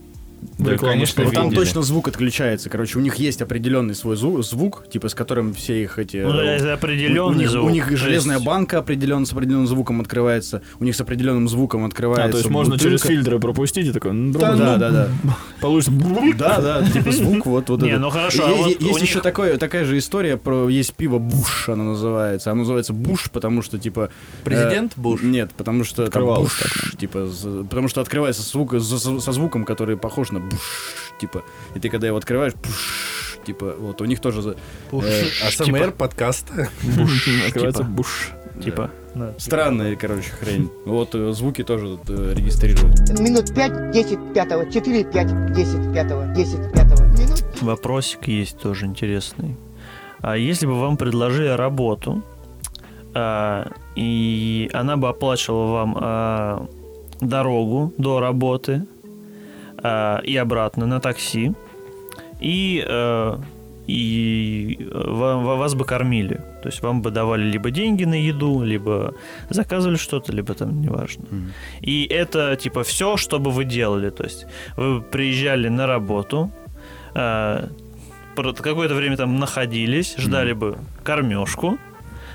Да, 0.59 0.73
рекламы, 0.73 0.95
конечно, 0.95 1.25
что 1.25 1.33
там 1.35 1.45
видели. 1.51 1.59
точно 1.65 1.83
звук 1.83 2.09
отключается. 2.09 2.71
Короче, 2.71 2.99
у 2.99 3.03
них 3.03 3.17
есть 3.17 3.43
определенный 3.43 3.95
свой 3.95 4.17
зву- 4.17 4.43
звук, 4.43 4.87
типа 4.91 5.09
с 5.09 5.15
которым 5.15 5.53
все 5.55 5.83
их 5.83 5.99
эти... 5.99 6.19
Ну, 6.19 6.31
э, 6.39 6.57
это 6.57 6.65
у, 6.67 6.69
у 6.69 6.73
определенный 6.75 7.39
них, 7.39 7.51
звук. 7.51 7.65
у 7.67 7.71
них 7.71 7.89
То 7.91 7.97
железная 7.97 8.37
есть- 8.37 8.47
банка 8.47 8.79
определенно 8.79 9.27
с 9.27 9.33
определенным 9.33 9.67
звуком 9.67 10.01
открывается. 10.01 10.63
У 10.81 10.85
них 10.85 10.95
с 10.95 11.01
определенным 11.01 11.49
звуком 11.49 11.85
открывается. 11.85 12.29
А, 12.29 12.31
то 12.33 12.39
есть 12.39 12.51
можно 12.51 12.75
бутылка. 12.75 12.97
через 12.99 13.03
фильтры 13.03 13.39
пропустить 13.39 13.87
и 13.87 13.93
такой... 13.93 14.13
ну, 14.13 14.33
Да, 14.33 14.55
да, 14.55 14.77
да, 14.77 14.91
да. 14.91 15.09
Получится... 15.61 15.93
Да, 16.39 16.61
да, 16.61 16.91
типа 16.91 17.13
звук 17.13 17.47
вот 17.47 17.69
вот 17.69 17.83
Не, 17.83 17.99
ну 17.99 18.11
хорошо, 18.11 18.45
а 18.47 18.53
у 18.53 18.67
Есть 18.67 19.03
еще 19.03 19.21
такое, 19.21 19.57
такая 19.59 19.85
же 19.85 19.99
история 19.99 20.37
про 20.37 20.69
есть 20.69 20.95
пиво 20.95 21.19
Буш, 21.19 21.69
оно 21.69 21.85
называется. 21.85 22.51
Оно 22.51 22.61
называется 22.61 22.93
Буш, 22.93 23.31
потому 23.31 23.63
что 23.63 23.79
типа 23.79 24.11
Президент 24.45 24.93
э, 24.97 25.01
Буш? 25.01 25.23
Нет, 25.23 25.51
потому 25.57 25.85
что 25.85 26.05
Открывалось 26.05 26.51
Буш, 26.51 26.95
типа, 26.99 27.29
потому 27.69 27.89
что 27.89 28.01
открывается 28.01 28.43
звук 28.43 28.75
со 28.81 29.33
звуком, 29.33 29.65
который 29.65 29.97
похож 29.97 30.26
на 30.31 30.41
Буш, 30.41 30.61
типа. 31.21 31.43
И 31.75 31.81
ты 31.81 31.89
когда 31.89 32.07
его 32.07 32.17
открываешь, 32.17 32.55
Буш, 32.55 33.39
типа, 33.45 33.75
вот 33.79 34.01
у 34.01 34.05
них 34.05 34.21
тоже 34.21 34.43
за- 34.43 34.57
э, 34.93 35.25
АСМР 35.47 35.93
подкаст. 35.93 36.47
Открывается 36.51 37.83
типа. 37.83 37.91
буш. 37.91 38.33
Типа, 38.63 38.91
да. 39.15 39.35
странная, 39.39 39.97
короче, 39.97 40.31
хрень. 40.31 40.71
Вот 40.87 41.15
э, 41.15 41.33
звуки 41.33 41.63
тоже 41.63 41.99
тут, 41.99 42.09
э, 42.19 42.33
регистрируют. 42.35 43.19
Минут 43.21 43.55
пять, 43.55 43.91
десять 43.91 44.19
пятого, 44.33 44.71
четыре, 44.73 45.05
пять, 45.05 45.53
десять 45.53 45.93
пятого, 45.93 46.27
десять 46.35 46.73
пятого. 46.73 47.05
Минут 47.05 47.45
Вопросик 47.61 48.29
есть 48.29 48.59
тоже 48.59 48.87
интересный. 48.87 49.57
А 50.21 50.37
если 50.39 50.67
бы 50.67 50.81
вам 50.81 50.97
предложили 50.97 51.49
работу, 51.49 52.23
а, 53.15 53.71
и 53.95 54.71
она 54.73 54.97
бы 54.97 55.09
оплачивала 55.09 55.73
вам 55.73 55.97
а, 56.01 56.67
дорогу 57.21 57.93
до 57.99 58.21
работы, 58.21 58.87
э, 59.87 60.21
и 60.33 60.37
обратно 60.37 60.87
на 60.87 61.01
такси, 61.01 61.53
и, 62.41 62.85
э, 62.89 63.39
и 63.91 64.77
э, 64.81 65.11
ва- 65.11 65.37
ва- 65.37 65.57
вас 65.57 65.75
бы 65.75 65.85
кормили. 65.85 66.41
То 66.63 66.69
есть 66.69 66.83
вам 66.83 67.03
бы 67.03 67.11
давали 67.11 67.45
либо 67.53 67.71
деньги 67.71 68.05
на 68.07 68.15
еду, 68.15 68.63
либо 68.65 69.15
заказывали 69.51 69.97
что-то, 69.97 70.33
либо 70.33 70.55
там, 70.55 70.81
неважно. 70.81 71.25
И 71.81 72.05
это 72.11 72.57
типа 72.57 72.83
все, 72.83 73.17
что 73.17 73.39
бы 73.39 73.51
вы 73.51 73.65
делали. 73.65 74.11
То 74.11 74.25
есть 74.25 74.47
вы 74.77 75.01
приезжали 75.01 75.69
на 75.69 75.87
работу, 75.87 76.51
э, 77.15 77.69
какое-то 78.37 78.95
время 78.95 79.17
там 79.17 79.39
находились, 79.39 80.17
ждали 80.19 80.53
бы 80.53 80.77
кормежку, 81.05 81.79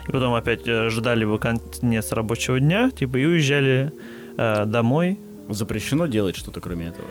и 0.08 0.12
потом 0.12 0.34
опять 0.34 0.68
э, 0.68 0.90
ждали 0.90 1.26
бы 1.26 1.38
конец 1.38 2.12
рабочего 2.12 2.60
дня, 2.60 2.90
типа, 2.92 3.18
и 3.18 3.26
уезжали 3.26 3.92
э, 4.38 4.66
домой. 4.66 5.20
Запрещено 5.50 6.08
делать 6.08 6.36
что-то 6.38 6.62
кроме 6.62 6.88
этого? 6.88 7.08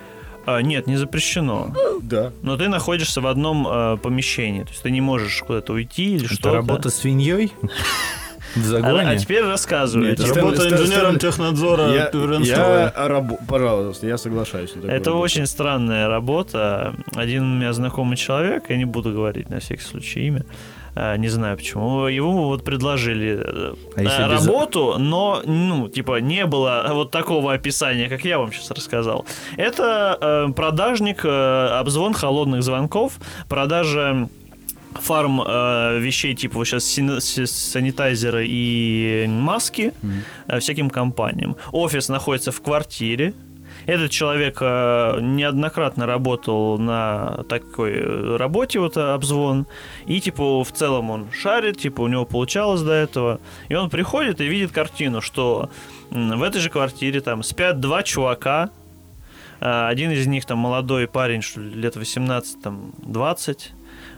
А, 0.47 0.61
нет, 0.63 0.87
не 0.87 0.97
запрещено. 0.97 1.73
Да. 2.03 2.33
Но 2.43 2.57
ты 2.57 2.69
находишься 2.69 3.21
в 3.21 3.27
одном 3.27 3.67
э, 3.69 3.97
помещении. 4.03 4.63
То 4.63 4.71
есть 4.71 4.83
ты 4.83 4.91
не 4.91 5.01
можешь 5.01 5.43
куда-то 5.47 5.73
уйти 5.75 6.15
или 6.17 6.25
Это 6.25 6.35
что-то. 6.35 6.55
работа 6.55 6.91
свиньей? 6.91 7.53
В 8.57 8.59
А, 8.59 8.63
загоне? 8.69 9.09
а 9.09 9.17
теперь 9.17 9.45
рассказывай. 9.45 10.09
Нет, 10.09 10.21
Работа 10.21 10.63
Стэн- 10.67 10.73
инженером 10.75 11.15
Стэн- 11.15 11.19
технадзора 11.21 11.87
Я, 11.95 12.11
я 12.43 12.93
рабо- 12.97 13.39
пожалуйста, 13.47 14.09
я 14.09 14.19
соглашаюсь. 14.19 14.71
Это 14.71 14.89
работу. 14.89 15.19
очень 15.19 15.47
странная 15.47 16.09
работа. 16.09 16.95
Один 17.15 17.45
у 17.45 17.57
меня 17.59 17.73
знакомый 17.73 18.17
человек, 18.17 18.65
я 18.69 18.77
не 18.77 18.87
буду 18.87 19.13
говорить 19.13 19.51
на 19.51 19.61
всякий 19.61 19.83
случай 19.83 20.27
имя, 20.27 20.41
а, 20.41 20.45
не 21.17 21.29
знаю 21.29 21.57
почему, 21.57 22.07
ему 22.07 22.45
вот 22.47 22.65
предложили 22.65 23.39
э, 23.43 23.75
А 23.97 24.01
э, 24.01 24.03
без- 24.35 24.47
работу, 24.47 24.97
но, 24.99 25.43
ну, 25.45 25.89
типа, 25.89 26.21
не 26.21 26.47
было 26.47 26.87
вот 26.91 27.11
такого 27.11 27.53
описания, 27.53 28.09
как 28.09 28.25
я 28.25 28.39
вам 28.39 28.53
сейчас 28.53 28.71
рассказал. 28.71 29.25
Это 29.57 30.19
э, 30.21 30.53
продажник, 30.53 31.25
э, 31.25 31.67
обзвон 31.81 32.13
холодных 32.15 32.63
звонков, 32.63 33.15
продажа 33.49 34.29
фарм 34.95 35.41
э, 35.47 35.99
вещей 36.01 36.35
типа 36.35 36.57
вот 36.59 36.65
сейчас 36.67 36.85
санитайзеры 37.51 38.45
и 38.49 39.27
маски 39.29 39.93
э, 40.49 40.59
всяким 40.59 40.91
компаниям. 40.91 41.57
Офис 41.73 42.09
находится 42.09 42.51
в 42.53 42.61
квартире. 42.61 43.33
Этот 43.87 44.11
человек 44.11 44.59
э, 44.61 45.19
неоднократно 45.21 46.07
работал 46.07 46.79
на 46.79 47.45
такой 47.49 47.93
э, 47.95 48.37
работе, 48.37 48.79
вот 48.79 48.97
э, 48.97 49.01
обзвон, 49.01 49.67
и 50.07 50.21
типа 50.21 50.63
в 50.63 50.73
целом 50.73 51.11
он 51.11 51.29
шарит, 51.33 51.79
типа 51.79 52.03
у 52.03 52.09
него 52.09 52.25
получалось 52.25 52.83
до 52.83 52.93
этого, 52.93 53.41
и 53.69 53.75
он 53.75 53.91
приходит 53.91 54.41
и 54.41 54.47
видит 54.47 54.73
картину, 54.73 55.21
что 55.21 55.71
в 56.11 56.43
этой 56.43 56.61
же 56.61 56.71
квартире 56.71 57.21
там 57.21 57.43
спят 57.43 57.81
два 57.81 58.03
чувака, 58.03 58.71
один 59.61 60.11
из 60.11 60.27
них 60.27 60.47
там 60.47 60.59
молодой 60.59 61.07
парень, 61.07 61.43
что 61.43 61.61
ли, 61.61 61.71
лет 61.71 61.95
18, 61.95 62.63
там 62.63 62.93
20, 63.03 63.73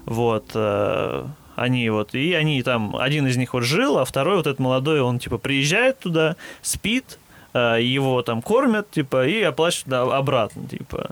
вот, 0.06 0.56
они 1.56 1.90
вот, 1.90 2.14
и 2.14 2.32
они 2.32 2.62
там, 2.62 2.96
один 2.96 3.26
из 3.26 3.36
них 3.36 3.52
вот 3.52 3.64
жил, 3.64 3.98
а 3.98 4.04
второй 4.04 4.36
вот 4.36 4.46
этот 4.46 4.60
молодой, 4.60 5.00
он 5.00 5.18
типа 5.18 5.38
приезжает 5.38 5.98
туда, 5.98 6.36
спит, 6.62 7.18
его 7.54 8.22
там 8.22 8.42
кормят, 8.42 8.90
типа, 8.90 9.26
и 9.26 9.42
оплачивают 9.42 10.12
обратно, 10.12 10.66
типа. 10.68 11.10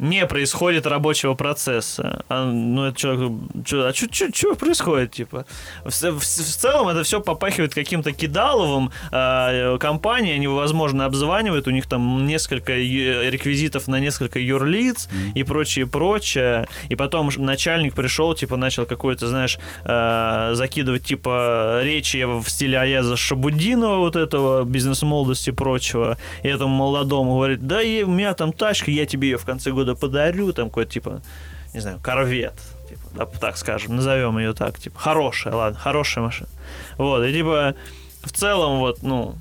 Не 0.00 0.26
происходит 0.26 0.86
рабочего 0.86 1.34
процесса. 1.34 2.24
А, 2.28 2.44
ну, 2.46 2.86
это 2.86 2.98
человек, 2.98 3.32
чё, 3.64 3.86
а 3.86 3.92
что 3.94 4.54
происходит, 4.56 5.12
типа? 5.12 5.46
В, 5.84 5.90
в- 5.92 6.18
в 6.20 6.24
целом 6.24 6.88
это 6.88 7.04
все 7.04 7.20
попахивает 7.20 7.74
каким-то 7.74 8.10
кидаловым. 8.12 8.90
а, 9.12 9.78
компании, 9.78 10.34
они, 10.34 10.48
возможно, 10.48 11.04
обзванивают, 11.04 11.68
у 11.68 11.70
них 11.70 11.86
там 11.86 12.26
несколько 12.26 12.72
реквизитов 12.74 13.86
на 13.86 14.00
несколько 14.00 14.40
юрлиц 14.40 15.08
и 15.36 15.44
прочее, 15.44 15.86
прочее. 15.86 16.66
И 16.88 16.96
потом 16.96 17.30
начальник 17.36 17.94
пришел, 17.94 18.34
типа, 18.34 18.56
начал 18.56 18.86
какой-то, 18.86 19.28
знаешь, 19.28 19.58
э, 19.84 20.50
закидывать, 20.54 21.04
типа, 21.04 21.80
речи 21.84 22.24
в 22.24 22.48
стиле 22.48 22.78
Аяза 22.80 23.16
Шабудинова, 23.16 23.98
вот 23.98 24.16
этого 24.16 24.64
бизнес-молодости 24.64 25.50
и 25.50 25.52
прочего. 25.52 26.18
И 26.42 26.48
этому 26.48 26.74
молодому 26.74 27.34
говорит, 27.36 27.66
да 27.66 27.80
и 27.82 28.02
у 28.02 28.10
меня 28.10 28.34
там 28.34 28.52
тачка, 28.52 28.90
я 28.90 29.06
тебе 29.06 29.28
ее 29.30 29.38
в 29.38 29.44
конце 29.44 29.70
года 29.70 29.83
подарю, 29.94 30.52
там 30.52 30.68
какой-то, 30.68 30.90
типа, 30.92 31.20
не 31.74 31.80
знаю, 31.80 31.98
корвет, 32.02 32.54
типа, 32.88 33.26
так 33.40 33.56
скажем, 33.58 33.96
назовем 33.96 34.38
ее 34.38 34.52
так, 34.54 34.78
типа, 34.78 34.98
хорошая, 34.98 35.54
ладно, 35.54 35.78
хорошая 35.78 36.24
машина. 36.24 36.48
Вот, 36.98 37.24
и 37.24 37.32
типа, 37.32 37.74
в 38.22 38.32
целом, 38.32 38.78
вот, 38.78 39.02
ну, 39.02 39.36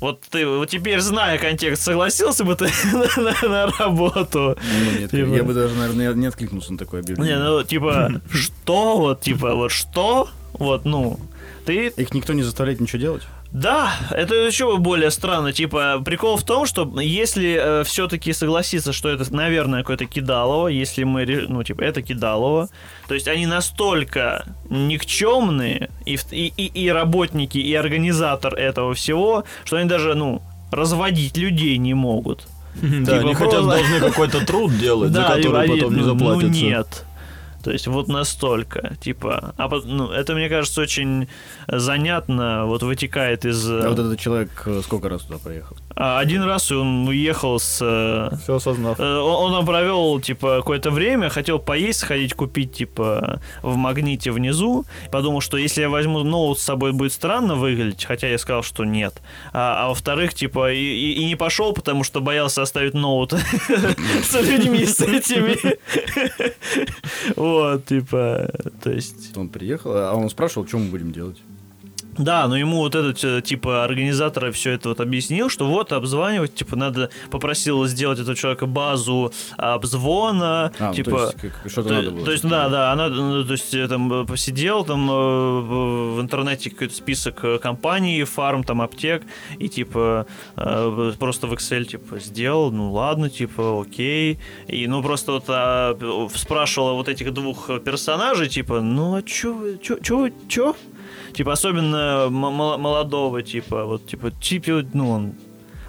вот 0.00 0.20
ты 0.22 0.46
вот 0.46 0.68
теперь, 0.68 1.00
зная 1.00 1.38
контекст, 1.38 1.82
согласился 1.84 2.44
бы 2.44 2.56
ты 2.56 2.68
на, 2.92 3.22
на- 3.42 3.48
на 3.48 3.66
работу? 3.78 4.56
Ну, 4.58 4.98
нет, 4.98 5.10
Типа- 5.10 5.28
Я 5.36 5.44
бы 5.44 5.54
даже, 5.54 5.74
наверное, 5.74 6.12
не 6.14 6.26
откликнулся 6.26 6.72
на 6.72 6.78
такое 6.78 7.02
объявление. 7.02 7.36
Не, 7.36 7.42
ну, 7.42 7.62
типа, 7.62 8.10
что, 8.32 8.98
вот, 8.98 9.20
типа, 9.20 9.54
вот 9.54 9.70
что, 9.70 10.28
вот, 10.54 10.84
ну, 10.84 11.20
ты 11.66 11.88
Их 11.88 12.12
никто 12.14 12.32
не 12.32 12.42
заставляет 12.42 12.80
ничего 12.80 12.98
делать? 13.00 13.22
Да, 13.52 13.92
это 14.10 14.34
еще 14.34 14.76
более 14.78 15.10
странно. 15.10 15.52
Типа, 15.52 16.00
прикол 16.04 16.36
в 16.36 16.42
том, 16.42 16.64
что 16.66 16.90
если 17.00 17.82
все-таки 17.84 18.32
согласиться, 18.32 18.92
что 18.92 19.08
это, 19.10 19.30
наверное, 19.34 19.80
какое-то 19.80 20.06
кидалово, 20.06 20.68
если 20.68 21.04
мы, 21.04 21.26
ну, 21.48 21.62
типа, 21.62 21.82
это 21.82 22.00
кидалово, 22.02 22.68
то 23.08 23.14
есть 23.14 23.28
они 23.28 23.46
настолько 23.46 24.46
никчемные, 24.70 25.90
и, 26.06 26.18
и, 26.30 26.52
и, 26.56 26.66
и 26.84 26.88
работники, 26.90 27.58
и 27.58 27.74
организатор 27.74 28.54
этого 28.54 28.94
всего, 28.94 29.44
что 29.64 29.76
они 29.76 29.88
даже, 29.88 30.14
ну, 30.14 30.40
разводить 30.70 31.36
людей 31.36 31.76
не 31.78 31.94
могут. 31.94 32.46
Да, 32.74 32.86
они 32.86 33.04
Типа 33.04 33.34
хотя 33.34 33.44
бы 33.44 33.50
просто- 33.50 33.68
должны 33.70 34.00
какой-то 34.00 34.46
труд 34.46 34.78
делать, 34.78 35.12
за 35.12 35.22
который 35.36 35.64
они- 35.64 35.78
потом 35.78 35.94
не 35.94 36.00
ну, 36.00 36.06
заплатятся. 36.06 36.46
Ну, 36.46 36.52
нет. 36.52 37.04
То 37.62 37.70
есть 37.70 37.86
вот 37.86 38.08
настолько, 38.08 38.96
типа, 39.00 39.54
а 39.56 39.68
ну, 39.84 40.10
это 40.10 40.34
мне 40.34 40.48
кажется 40.48 40.80
очень 40.80 41.28
занятно, 41.68 42.66
вот 42.66 42.82
вытекает 42.82 43.44
из. 43.44 43.68
А 43.70 43.88
вот 43.88 43.98
этот 43.98 44.18
человек 44.18 44.50
э, 44.66 44.80
сколько 44.84 45.08
раз 45.08 45.22
туда 45.22 45.38
приехал? 45.38 45.76
А, 45.94 46.18
Один 46.20 46.42
раз 46.42 46.70
он 46.72 47.06
уехал 47.08 47.58
с, 47.58 47.78
э, 47.82 48.30
Все 48.42 48.56
осознав. 48.56 48.98
э, 48.98 49.02
он 49.18 49.52
он 49.54 49.66
провел 49.66 50.20
типа 50.20 50.56
какое-то 50.58 50.90
время, 50.90 51.28
хотел 51.28 51.58
поесть, 51.58 52.00
сходить 52.00 52.34
купить 52.34 52.72
типа 52.72 53.40
в 53.62 53.76
магните 53.76 54.30
внизу, 54.32 54.84
подумал, 55.10 55.40
что 55.40 55.56
если 55.56 55.82
я 55.82 55.88
возьму 55.88 56.22
ноут 56.22 56.58
с 56.58 56.62
собой 56.62 56.92
будет 56.92 57.12
странно 57.12 57.54
выглядеть, 57.56 58.04
хотя 58.04 58.28
я 58.28 58.38
сказал, 58.38 58.62
что 58.62 58.84
нет. 58.84 59.14
А, 59.52 59.84
а 59.84 59.88
во-вторых, 59.88 60.34
типа 60.34 60.72
и, 60.72 60.78
и- 60.78 61.12
и 61.22 61.24
не 61.26 61.36
пошел, 61.36 61.72
потому 61.72 62.04
что 62.04 62.20
боялся 62.20 62.62
оставить 62.62 62.94
ноут 62.94 63.32
с 64.22 64.34
людьми 64.40 64.84
с 64.86 65.00
этими. 65.00 65.56
Вот, 67.36 67.86
типа, 67.86 68.50
то 68.82 68.90
есть. 68.90 69.36
Он 69.36 69.48
приехал, 69.48 69.92
а 69.94 70.12
он 70.14 70.28
спрашивал, 70.30 70.66
что 70.66 70.78
мы 70.78 70.86
будем 70.90 71.12
делать. 71.12 71.38
Да, 72.18 72.46
но 72.46 72.56
ему 72.56 72.78
вот 72.78 72.94
этот, 72.94 73.22
э, 73.24 73.40
типа, 73.42 73.84
организатор 73.84 74.50
все 74.52 74.72
это 74.72 74.90
вот 74.90 75.00
объяснил, 75.00 75.48
что 75.48 75.66
вот 75.66 75.92
обзванивать, 75.92 76.54
типа, 76.54 76.76
надо, 76.76 77.10
попросил 77.30 77.84
сделать 77.86 78.18
этого 78.18 78.36
человека 78.36 78.66
базу 78.66 79.32
обзвона, 79.56 80.72
А, 80.78 80.88
ну, 80.88 80.94
типа... 80.94 81.10
то 81.10 81.46
есть, 81.46 81.72
что-то 81.72 81.88
то, 81.88 81.94
надо 81.94 82.10
было. 82.10 82.24
то 82.24 82.32
есть, 82.32 82.44
да, 82.48 82.68
да, 82.68 82.92
она, 82.92 83.08
ну, 83.08 83.44
то 83.44 83.52
есть, 83.52 83.72
я 83.72 83.88
там 83.88 84.12
э, 84.12 84.26
посидел, 84.26 84.84
там 84.84 85.10
э, 85.10 85.60
в 86.14 86.20
интернете 86.20 86.70
какой-то 86.70 86.94
список 86.94 87.44
э, 87.44 87.58
компаний, 87.58 88.24
фарм, 88.24 88.62
там, 88.64 88.82
аптек, 88.82 89.22
и, 89.58 89.68
типа, 89.68 90.26
э, 90.56 91.12
просто 91.18 91.46
в 91.46 91.52
Excel, 91.54 91.84
типа, 91.84 92.18
сделал, 92.18 92.70
ну, 92.70 92.92
ладно, 92.92 93.30
типа, 93.30 93.80
окей. 93.80 94.38
И, 94.68 94.86
ну, 94.86 95.02
просто 95.02 95.32
вот 95.32 95.44
а, 95.48 95.96
спрашивала 96.34 96.92
вот 96.92 97.08
этих 97.08 97.32
двух 97.32 97.70
персонажей, 97.84 98.48
типа, 98.48 98.80
ну, 98.80 99.14
а 99.16 99.22
чё 99.22 99.76
чё, 99.82 99.96
чё 99.98 100.28
чё? 100.48 100.76
Типа, 101.32 101.52
особенно 101.52 102.28
молодого, 102.30 103.42
типа, 103.42 103.84
вот, 103.84 104.06
типа, 104.06 104.30
типа, 104.30 104.84
ну, 104.92 105.10
он 105.10 105.34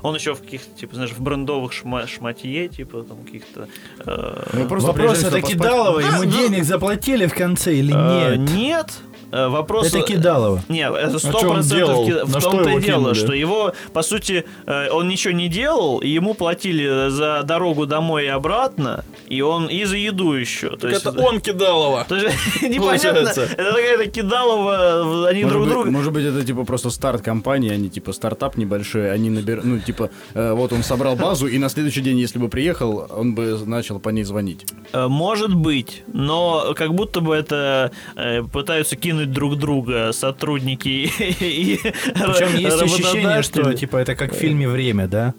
он 0.04 0.16
еще 0.16 0.36
в 0.36 0.42
каких-то, 0.42 0.78
типа, 0.78 0.96
знаешь, 0.96 1.12
в 1.12 1.22
брендовых 1.22 1.72
шма- 1.72 2.08
шматье, 2.08 2.68
типа, 2.68 3.04
там, 3.04 3.24
каких-то... 3.24 3.70
э, 4.06 4.44
Мы 4.54 4.68
просто 4.68 4.92
Вопрос, 4.92 5.24
это. 5.24 5.42
Кидалова, 5.42 6.00
ему 6.00 6.24
ну- 6.24 6.30
денег 6.30 6.66
заплатили 6.66 7.26
в 7.26 7.34
конце 7.34 7.74
или 7.76 7.94
э, 7.96 8.36
нет? 8.36 8.52
Нет. 8.54 8.92
Э, 9.34 9.48
Вопрос... 9.48 9.88
Это 9.88 10.02
Кидалова. 10.02 10.62
Нет, 10.70 10.94
это 10.94 11.18
сто 11.18 11.38
А 11.38 11.42
чё 11.42 11.50
он 11.52 11.62
делал? 11.62 12.06
ки- 12.06 12.12
На 12.12 12.26
в 12.26 12.30
что 12.40 12.52
том-то 12.52 12.70
и 12.70 12.72
его 12.74 12.80
дело, 12.80 13.00
кинули? 13.14 13.14
что 13.16 13.34
его, 13.34 13.74
по 13.92 14.04
сути, 14.04 14.46
э, 14.68 14.90
он 14.92 15.08
ничего 15.08 15.34
не 15.34 15.48
делал, 15.50 15.98
и 16.00 16.08
ему 16.08 16.36
платили 16.36 17.10
за 17.10 17.42
дорогу 17.44 17.88
домой 17.88 18.26
и 18.26 18.28
обратно, 18.28 19.04
и 19.28 19.42
он 19.42 19.66
и 19.68 19.86
за 19.86 19.98
еду 19.98 20.34
еще. 20.34 20.78
То 20.78 20.88
есть, 20.88 21.02
Это 21.06 21.20
он 21.20 21.40
Кидалова. 21.42 22.06
То 22.10 22.16
есть, 22.18 22.36
непонятно, 22.62 23.30
это 23.30 23.48
какая-то 23.58 24.06
кидалова, 24.12 25.28
они 25.30 25.44
Может 25.44 25.50
друг 25.54 25.64
быть, 25.66 25.74
друга... 25.74 25.92
может 25.92 26.14
быть, 26.14 26.26
это 26.26 26.46
типа 26.46 26.64
просто 26.64 26.90
старт 26.92 27.22
компании, 27.22 27.72
они 27.72 27.90
типа 27.90 28.14
стартап 28.14 28.58
небольшой, 28.58 29.12
они 29.12 29.30
набирают, 29.30 29.66
ну 29.66 29.80
типа, 29.80 30.10
э, 30.36 30.54
вот 30.54 30.72
он 30.74 30.84
собрал 30.84 31.16
базу, 31.16 31.48
и 31.48 31.58
на 31.58 31.70
следующий 31.70 32.02
день, 32.02 32.20
если 32.20 32.38
бы 32.40 32.50
приехал, 32.50 33.08
он 33.10 33.34
бы 33.36 33.58
начал 33.66 34.00
по 34.00 34.10
ней 34.10 34.24
звонить. 34.24 34.66
Э, 34.94 35.08
Может 35.08 35.54
быть, 35.56 36.04
но 36.14 36.74
как 36.76 36.94
будто 36.94 37.22
бы 37.22 37.36
это 37.36 37.92
э, 38.16 38.44
пытаются 38.44 38.96
кинуть 38.96 39.23
друг 39.26 39.58
друга 39.58 40.12
сотрудники 40.14 40.88
и 41.20 41.80
Причем 41.84 42.56
есть 42.56 42.82
ощущение, 42.82 43.42
что 43.42 43.74
типа 43.74 43.98
это 43.98 44.16
как 44.16 44.34
в 44.34 44.36
фильме 44.36 44.68
«Время», 44.68 45.08
да? 45.08 45.34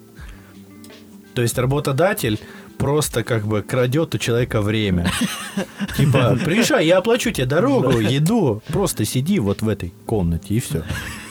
То 1.33 1.41
есть 1.41 1.57
работодатель 1.57 2.39
просто 2.77 3.23
как 3.23 3.45
бы 3.45 3.61
крадет 3.61 4.15
у 4.15 4.17
человека 4.17 4.61
время. 4.61 5.11
Типа, 5.97 6.37
приезжай, 6.43 6.85
я 6.85 6.97
оплачу 6.97 7.31
тебе 7.31 7.45
дорогу, 7.45 7.99
еду, 7.99 8.61
просто 8.67 9.05
сиди 9.05 9.39
вот 9.39 9.61
в 9.61 9.69
этой 9.69 9.93
комнате 10.05 10.55
и 10.55 10.59
все. 10.59 10.83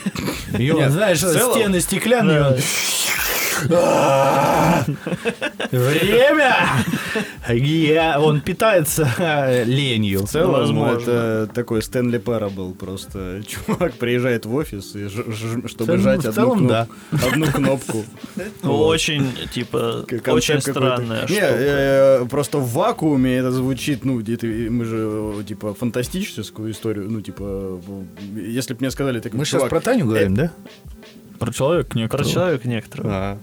И 0.57 0.69
он, 0.71 0.91
знаешь, 0.91 1.19
стены 1.19 1.81
стеклянные, 1.81 2.57
Время! 5.71 6.55
Я- 7.49 8.19
Он 8.19 8.41
питается 8.41 9.07
ленью. 9.65 10.21
В 10.25 10.29
целом, 10.29 10.51
Возможно. 10.51 11.01
это 11.01 11.49
такой 11.53 11.81
Стэнли 11.81 12.17
Пара 12.17 12.49
был 12.49 12.73
просто. 12.73 13.41
Чувак 13.47 13.93
приезжает 13.93 14.45
в 14.45 14.53
офис, 14.55 14.95
и 14.95 15.05
ж- 15.07 15.25
ж- 15.27 15.67
чтобы 15.67 15.85
целом- 15.85 16.01
жать 16.01 16.19
одну, 16.25 16.31
целом, 16.33 16.59
кноп- 16.59 16.67
да. 16.69 16.87
одну 17.27 17.45
кнопку. 17.47 18.03
Очень, 18.63 19.27
типа, 19.53 20.05
очень 20.27 20.61
странная 20.61 21.27
штука. 21.27 21.41
э, 21.41 22.25
просто 22.29 22.57
в 22.59 22.71
вакууме 22.73 23.35
это 23.37 23.51
звучит, 23.51 24.05
ну, 24.05 24.19
где-то 24.19 24.47
мы 24.47 24.85
же, 24.85 24.97
э, 25.39 25.43
типа, 25.47 25.73
фантастическую 25.73 26.71
историю, 26.71 27.07
ну, 27.09 27.21
типа, 27.21 27.79
если 28.35 28.73
бы 28.73 28.79
мне 28.81 28.91
сказали, 28.91 29.19
так, 29.19 29.33
Мы 29.33 29.45
сейчас 29.45 29.63
про 29.69 29.79
Таню 29.81 30.05
говорим, 30.05 30.35
да? 30.35 30.51
Про 31.39 31.51
человека 31.53 31.89
Про 31.91 31.99
некоторого. 31.99 32.29
человека 32.31 32.67
некоторого. 32.67 33.09
А. 33.13 33.37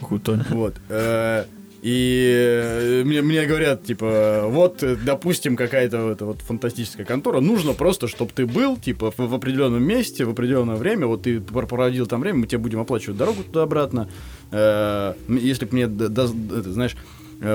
Какую-то. 0.00 0.44
Вот. 0.50 0.74
э, 0.88 1.44
И 1.82 2.32
э, 2.36 3.02
мне, 3.04 3.22
мне 3.22 3.46
говорят, 3.46 3.84
типа, 3.84 4.42
вот, 4.46 4.82
допустим, 5.04 5.54
какая-то 5.56 6.02
вот, 6.08 6.20
вот 6.22 6.40
фантастическая 6.40 7.06
контора, 7.06 7.40
нужно 7.40 7.72
просто, 7.72 8.08
чтобы 8.08 8.32
ты 8.34 8.46
был, 8.46 8.76
типа, 8.76 9.12
в, 9.12 9.18
в 9.18 9.34
определенном 9.34 9.82
месте, 9.82 10.24
в 10.24 10.30
определенное 10.30 10.74
время, 10.76 11.06
вот 11.06 11.22
ты 11.22 11.40
пр- 11.40 11.66
проводил 11.66 12.06
там 12.06 12.20
время, 12.20 12.38
мы 12.40 12.46
тебе 12.48 12.58
будем 12.58 12.80
оплачивать 12.80 13.16
дорогу 13.16 13.42
туда-обратно. 13.44 14.08
Э, 14.50 15.14
Если 15.28 15.66
бы 15.66 15.72
мне, 15.74 15.86
д- 15.86 16.08
д- 16.08 16.22
это, 16.58 16.72
знаешь, 16.72 16.96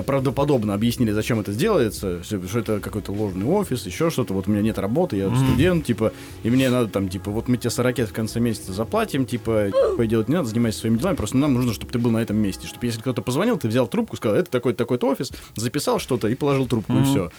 правдоподобно 0.06 0.74
объяснили, 0.74 1.12
зачем 1.12 1.40
это 1.40 1.54
делается, 1.54 2.24
что 2.24 2.60
это 2.60 2.80
какой-то 2.80 3.12
ложный 3.12 3.46
офис, 3.46 3.86
еще 3.86 4.10
что-то, 4.10 4.34
вот 4.34 4.48
у 4.48 4.52
меня 4.52 4.62
нет 4.62 4.80
работы, 4.80 5.18
я 5.18 5.36
студент, 5.36 5.86
типа, 5.86 6.14
и 6.44 6.50
мне 6.50 6.70
надо 6.70 6.88
там, 6.88 7.10
типа, 7.10 7.32
вот 7.32 7.48
мы 7.48 7.58
тебе 7.58 7.70
40 7.70 8.00
в 8.10 8.14
конце 8.14 8.40
месяца 8.40 8.72
заплатим, 8.72 9.26
типа, 9.26 9.70
такое 9.72 10.08
делать 10.08 10.30
не 10.30 10.36
надо, 10.36 10.48
занимайся 10.48 10.80
своими 10.80 10.98
делами, 10.98 11.16
просто 11.16 11.38
нам 11.38 11.54
нужно, 11.54 11.74
чтобы 11.74 11.92
ты 11.92 12.00
был 12.00 12.12
на 12.12 12.20
этом 12.22 12.38
месте, 12.38 12.68
чтобы 12.68 12.86
если 12.86 13.02
кто-то 13.02 13.22
позвонил, 13.22 13.58
ты 13.58 13.68
взял 13.68 13.88
трубку, 13.88 14.16
сказал, 14.16 14.38
это 14.38 14.50
такой-то, 14.50 14.78
такой-то 14.78 15.08
офис, 15.08 15.32
записал 15.56 16.00
что-то 16.00 16.28
и 16.28 16.36
положил 16.36 16.68
трубку, 16.68 16.94
и 16.94 17.04
все. 17.04 17.32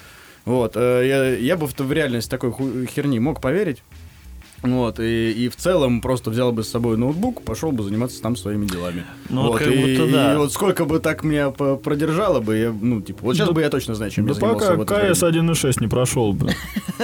Вот, 0.45 0.77
э, 0.77 1.05
я, 1.07 1.37
я 1.37 1.57
бы 1.57 1.67
в, 1.67 1.79
в 1.79 1.93
реальность 1.93 2.31
такой 2.31 2.53
херни 2.87 3.19
мог 3.19 3.41
поверить, 3.41 3.83
вот, 4.65 4.99
и, 4.99 5.31
и 5.33 5.49
в 5.51 5.57
целом 5.57 6.01
просто 6.01 6.31
взял 6.31 6.51
бы 6.51 6.65
с 6.65 6.71
собой 6.71 6.97
ноутбук, 6.97 7.43
пошел 7.43 7.71
бы 7.71 7.83
заниматься 7.83 8.23
там 8.23 8.35
своими 8.35 8.65
делами. 8.65 9.05
Ну, 9.29 9.49
вот, 9.49 9.59
как 9.59 9.69
и, 9.69 9.77
будто 9.77 10.11
да. 10.11 10.33
и 10.33 10.37
вот 10.39 10.53
сколько 10.53 10.87
бы 10.87 11.01
так 11.01 11.23
меня 11.23 11.51
продержало 11.51 12.41
бы, 12.41 12.57
я, 12.57 12.73
ну, 12.73 13.03
типа, 13.03 13.21
вот 13.23 13.37
сейчас 13.37 13.51
бы 13.51 13.61
я 13.61 13.69
точно 13.69 13.95
знаю, 13.95 14.11
чем 14.11 14.25
Да 14.25 14.33
я 14.33 14.35
занимался 14.35 14.77
пока. 14.77 15.13
КС 15.13 15.23
1.6 15.23 15.75
не 15.81 15.89
прошел 15.89 16.33
бы. 16.33 16.51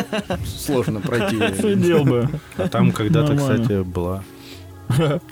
Сложно 0.47 1.01
пройти. 1.01 1.37
Сидел 1.61 2.05
бы. 2.05 2.29
А 2.57 2.69
там 2.69 2.93
когда-то, 2.93 3.37
кстати, 3.37 3.83
была 3.83 4.23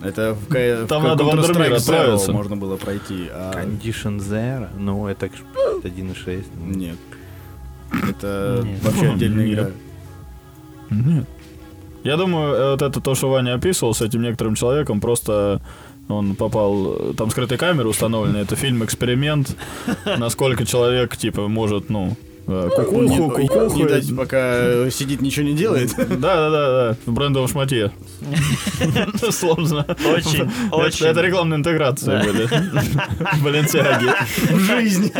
Это 0.02 0.34
в, 0.34 0.48
К- 0.48 0.86
Там 0.86 1.02
в 1.02 1.06
надо 1.06 1.24
в 1.24 1.30
Андермир 1.30 1.72
отправиться. 1.72 2.32
можно 2.32 2.56
было 2.56 2.76
пройти, 2.76 3.28
а 3.32 3.52
Condition 3.54 4.18
Zero. 4.18 4.68
Ну, 4.78 5.06
это 5.06 5.26
ж 5.28 5.30
1.6. 5.82 6.44
нет. 6.66 6.98
Это 8.06 8.66
вообще 8.82 9.12
отдельная 9.12 9.50
игра. 9.50 9.70
Нет. 10.90 11.26
Я 12.08 12.16
думаю, 12.16 12.54
э, 12.54 12.70
вот 12.72 12.82
это 12.82 13.00
то, 13.00 13.14
что 13.14 13.28
Ваня 13.30 13.54
описывал 13.54 13.94
с 13.94 14.00
этим 14.02 14.22
некоторым 14.22 14.54
человеком, 14.54 15.00
просто 15.00 15.60
он 16.08 16.34
попал... 16.36 16.96
э, 17.10 17.12
Там 17.16 17.30
скрытые 17.30 17.58
камеры 17.58 17.88
установлены, 17.88 18.38
это 18.38 18.56
фильм-эксперимент, 18.56 19.54
насколько 20.18 20.64
человек, 20.64 21.16
типа, 21.16 21.48
может, 21.48 21.90
ну, 21.90 22.16
э, 22.46 22.70
кукуху, 22.76 23.02
Не, 23.02 23.18
кукуху. 23.18 23.76
не 23.76 23.84
дать, 23.84 24.16
пока 24.16 24.88
сидит, 24.90 25.20
ничего 25.20 25.44
не 25.46 25.54
делает. 25.54 25.94
Да-да-да, 25.96 26.96
в 27.04 27.12
брендовом 27.12 27.46
шмате. 27.48 27.92
Сложно. 29.30 29.84
Очень, 30.10 30.44
Это- 30.44 30.76
очень. 30.76 31.06
Это 31.06 31.20
рекламная 31.20 31.58
интеграция 31.58 32.24
были. 32.24 32.48
Баленсиаги. 33.44 34.08
В 34.50 34.58
жизнь. 34.60 35.12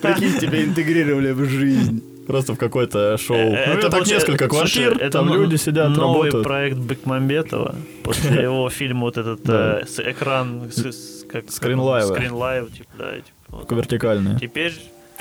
Прикинь, 0.00 0.38
тебя 0.40 0.64
интегрировали 0.64 1.32
в 1.32 1.44
жизнь. 1.48 2.02
Просто 2.32 2.54
в 2.54 2.58
какое-то 2.58 3.16
шоу. 3.18 3.36
Ну, 3.36 3.54
Это 3.54 3.90
так 3.90 4.06
несколько 4.06 4.48
квартир, 4.48 5.10
там 5.10 5.32
люди 5.32 5.56
сидят, 5.56 5.90
новый 5.90 6.24
работают. 6.30 6.44
проект 6.44 6.76
Бекмамбетова 6.78 7.74
после 8.02 8.42
его 8.42 8.68
фильма 8.70 9.00
вот 9.02 9.18
этот 9.18 9.40
э, 9.48 9.84
с 9.86 9.98
экран 10.00 10.70
с- 10.70 10.78
с- 10.92 11.24
как 11.30 11.50
Скринлайва. 11.50 12.14
скринлайв 12.14 12.72
типа 12.72 12.88
да 12.98 13.06
типа, 13.16 13.74
вертикальные. 13.74 14.38
теперь 14.40 14.72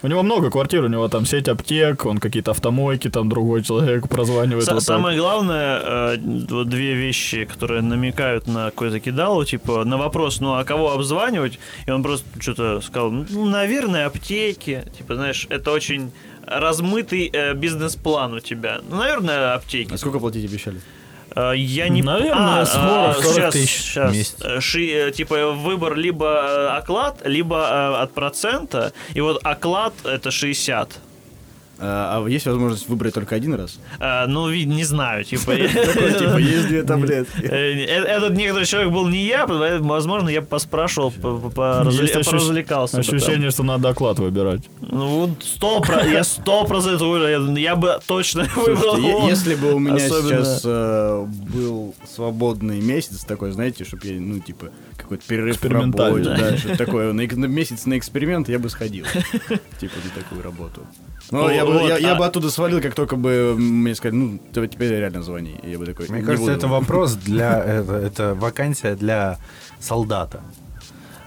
У 0.03 0.07
него 0.07 0.23
много 0.23 0.49
квартир, 0.49 0.83
у 0.83 0.87
него 0.87 1.07
там 1.09 1.25
сеть 1.25 1.47
аптек, 1.47 2.05
он 2.05 2.17
какие-то 2.17 2.51
автомойки, 2.51 3.07
там 3.09 3.29
другой 3.29 3.61
человек 3.63 4.07
прозванивает. 4.09 4.63
Са- 4.67 4.73
вот 4.73 4.79
так. 4.85 4.95
Самое 4.95 5.17
главное, 5.19 5.79
э, 6.15 6.17
вот 6.49 6.69
две 6.69 6.95
вещи, 6.95 7.45
которые 7.45 7.81
намекают 7.81 8.47
на 8.47 8.65
какое-то 8.71 8.99
кидалово, 8.99 9.45
типа 9.45 9.83
на 9.85 9.97
вопрос, 9.97 10.39
ну 10.41 10.53
а 10.55 10.63
кого 10.63 10.91
обзванивать? 10.93 11.59
И 11.87 11.91
он 11.91 12.01
просто 12.03 12.25
что-то 12.39 12.81
сказал, 12.81 13.11
ну, 13.11 13.45
наверное, 13.45 14.07
аптеки. 14.07 14.83
Типа, 14.97 15.15
знаешь, 15.15 15.45
это 15.49 15.71
очень 15.71 16.11
размытый 16.59 17.29
э, 17.31 17.53
бизнес-план 17.53 18.33
у 18.33 18.39
тебя. 18.39 18.79
Ну, 18.89 18.97
наверное, 18.97 19.53
аптеки. 19.55 19.93
А 19.93 19.97
сколько 19.97 20.19
платить 20.19 20.45
обещали? 20.49 20.81
Э, 21.35 21.53
Я 21.55 21.87
не 21.89 22.01
Наверное, 22.03 22.61
а, 22.61 22.65
скоро, 22.65 23.09
а, 23.09 23.13
40 23.13 23.35
щас, 23.35 23.53
тысяч 23.53 23.95
в 23.95 24.11
месяц. 24.11 24.35
Э, 24.41 24.59
ши- 24.59 24.91
э, 25.07 25.11
типа 25.11 25.51
выбор 25.51 25.95
либо 25.95 26.75
оклад, 26.75 27.21
либо 27.25 28.01
от 28.01 28.13
процента. 28.13 28.91
И 29.13 29.21
вот 29.21 29.39
оклад 29.43 29.93
это 30.03 30.29
60. 30.31 30.89
А 31.83 32.21
а 32.23 32.29
есть 32.29 32.45
возможность 32.45 32.87
выбрать 32.89 33.13
только 33.13 33.35
один 33.35 33.55
раз? 33.55 33.79
Э, 33.99 34.25
Ну, 34.27 34.51
не 34.51 34.83
знаю, 34.83 35.23
типа. 35.23 35.55
Типа, 36.21 36.37
есть 36.37 36.67
две 36.67 36.83
таблетки. 36.83 37.41
Э, 37.41 37.73
э, 37.73 38.03
Этот 38.17 38.35
некоторый 38.37 38.65
человек 38.65 38.91
был 38.93 39.07
не 39.07 39.25
я, 39.25 39.45
возможно, 39.47 40.29
я 40.29 40.41
бы 40.41 40.47
поспрашивал, 40.47 41.11
поразвлекался. 41.11 42.99
Ощущение, 42.99 43.51
что 43.51 43.63
надо 43.63 43.89
оклад 43.89 44.19
выбирать. 44.19 44.61
Ну, 44.81 45.07
вот 45.07 45.29
сто 45.41 45.81
я 46.11 46.23
сто 46.23 46.65
процентов 46.65 47.07
выбрал, 47.07 47.55
я- 47.57 47.75
бы 47.75 47.99
точно 48.05 48.43
выбрал 48.55 48.97
если 49.27 49.55
бы 49.55 49.73
у 49.73 49.79
меня 49.79 49.99
сейчас 49.99 50.61
э, 50.65 51.25
был 51.25 51.95
свободный 52.07 52.79
месяц 52.81 53.23
такой, 53.23 53.51
знаете, 53.51 53.85
чтобы 53.85 54.07
я, 54.07 54.19
ну, 54.19 54.39
типа, 54.39 54.67
какой-то 55.11 55.27
перерыв 55.27 55.61
в 55.61 55.69
работе, 55.69 56.23
да, 56.23 56.57
что-то 56.57 56.77
такое, 56.77 57.13
на, 57.13 57.23
на 57.23 57.45
месяц 57.45 57.85
на 57.85 57.97
эксперимент 57.97 58.47
я 58.49 58.59
бы 58.59 58.69
сходил, 58.69 59.05
типа, 59.79 59.95
на 60.03 60.21
такую 60.21 60.41
работу. 60.41 60.81
Но 61.31 61.49
я, 61.49 61.65
бы, 61.65 61.73
Вот, 61.73 61.87
я, 61.87 61.97
я 61.97 62.13
а- 62.13 62.15
бы 62.15 62.25
оттуда 62.25 62.49
свалил, 62.49 62.81
как 62.81 62.93
только 62.95 63.15
бы 63.15 63.55
мне 63.57 63.95
сказали, 63.95 64.17
ну, 64.17 64.39
теперь 64.53 64.91
реально 64.91 65.21
звони. 65.23 65.59
И 65.63 65.71
я 65.71 65.79
бы 65.79 65.85
такой, 65.85 66.07
Мне 66.09 66.19
«Не 66.19 66.25
кажется, 66.25 66.45
буду». 66.45 66.57
это 66.57 66.67
вопрос 66.67 67.13
для... 67.13 67.59
Это, 67.63 67.93
это 67.93 68.35
вакансия 68.35 68.95
для 68.95 69.37
солдата. 69.79 70.41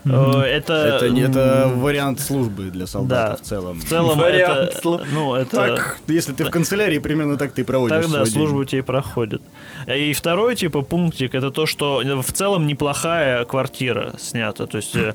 Э, 0.05 0.41
Это, 0.41 0.73
Это, 0.73 1.05
это 1.07 1.71
вариант 1.75 2.19
службы 2.19 2.65
для 2.69 2.85
солдата 2.87 3.31
Да. 3.31 3.35
в 3.37 3.41
целом. 3.41 3.79
в 3.79 3.85
целом 3.85 4.19
Вариант 4.19 4.69
это, 4.71 4.79
слу- 4.81 5.03
ну, 5.11 5.33
это 5.35 5.55
Так, 5.55 5.97
если 6.07 6.31
ты 6.33 6.45
в 6.45 6.51
канцелярии, 6.51 6.99
примерно 6.99 7.37
так 7.37 7.53
ты 7.53 7.63
проводишь 7.63 7.95
Тогда 7.95 8.09
свой 8.17 8.25
день. 8.25 8.33
служба 8.33 8.57
у 8.57 8.63
тебя 8.65 8.79
и 8.79 8.83
проходит. 8.83 9.41
И 9.87 10.13
второй 10.13 10.55
типа 10.55 10.81
пунктик 10.83 11.33
это 11.33 11.49
то, 11.51 11.65
что 11.65 12.01
в 12.21 12.31
целом 12.33 12.67
неплохая 12.67 13.45
квартира 13.45 14.13
снята. 14.19 14.67
То 14.67 14.77
есть 14.77 14.95
э, 14.95 15.13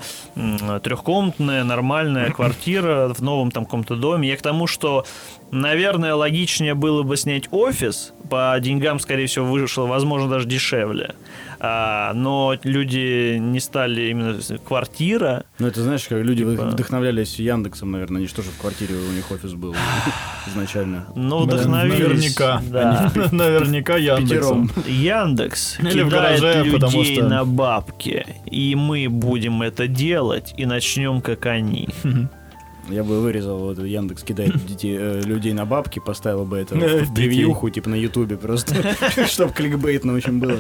трехкомнатная, 0.83 1.65
нормальная 1.65 2.31
квартира 2.33 3.13
в 3.15 3.23
новом 3.23 3.51
там 3.51 3.65
каком-то 3.65 3.97
доме. 3.97 4.29
Я 4.29 4.37
к 4.37 4.43
тому, 4.43 4.67
что, 4.67 5.05
наверное, 5.51 6.15
логичнее 6.15 6.75
было 6.75 7.03
бы 7.03 7.17
снять 7.17 7.45
офис. 7.51 8.13
По 8.29 8.57
деньгам, 8.61 9.01
скорее 9.01 9.27
всего, 9.27 9.47
вышло, 9.47 9.87
возможно, 9.87 10.29
даже 10.29 10.47
дешевле. 10.47 11.15
А, 11.63 12.13
но 12.15 12.57
люди 12.65 13.37
не 13.39 13.61
стали 13.61 14.09
именно 14.09 14.39
квартира. 14.67 15.45
Ну, 15.59 15.67
это 15.67 15.83
знаешь, 15.83 16.05
как 16.09 16.23
люди 16.25 16.43
Типа- 16.45 16.65
вдохновлялись 16.71 17.39
Яндексом, 17.39 17.91
наверное, 17.93 18.19
они 18.19 18.27
что 18.29 18.41
же 18.43 18.49
в 18.51 18.59
квартире 18.59 18.95
у 18.95 19.13
них 19.13 19.31
офис 19.31 19.53
был 19.53 19.75
изначально. 20.47 21.07
Ну, 21.15 21.41
вдохновились. 21.45 22.39
Наверняка. 22.39 22.63
Да. 22.71 23.13
Наверняка 23.31 23.97
Яндексом. 23.97 24.71
Яндекс 24.87 25.79
Или 25.81 26.03
в 26.03 26.07
кидает 26.09 26.41
гараже, 26.41 26.73
потому 26.73 26.99
людей 27.03 27.17
что- 27.17 27.29
на 27.29 27.45
бабки, 27.45 28.27
и 28.47 28.75
мы 28.75 29.09
будем 29.11 29.61
это 29.63 29.87
делать 29.87 30.55
и 30.57 30.65
начнем 30.67 31.21
как 31.21 31.45
они. 31.47 31.89
Я 32.91 33.05
бы 33.05 33.21
вырезал 33.21 33.59
вот 33.59 33.79
Яндекс 33.79 34.23
кидает 34.23 34.65
детей, 34.67 34.97
э, 34.99 35.21
людей 35.23 35.53
на 35.53 35.65
бабки, 35.65 35.99
поставил 35.99 36.45
бы 36.45 36.59
это 36.59 36.75
в 36.75 37.15
превьюху, 37.15 37.71
типа 37.71 37.89
на 37.91 37.95
Ютубе 37.95 38.37
просто, 38.37 38.97
чтобы 39.27 39.53
кликбейтно 39.53 40.15
очень 40.15 40.39
было. 40.39 40.59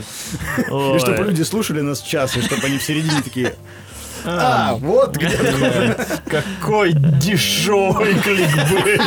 И 0.58 0.98
чтобы 0.98 1.24
люди 1.24 1.42
слушали 1.42 1.80
нас 1.80 2.00
час, 2.00 2.36
и 2.36 2.42
чтобы 2.42 2.62
они 2.64 2.78
в 2.78 2.82
середине 2.82 3.22
такие, 3.22 3.54
а, 4.24 4.74
вот 4.74 5.16
где 5.16 5.96
Какой 6.26 6.92
дешевый 6.92 8.14
кликбейт. 8.14 9.00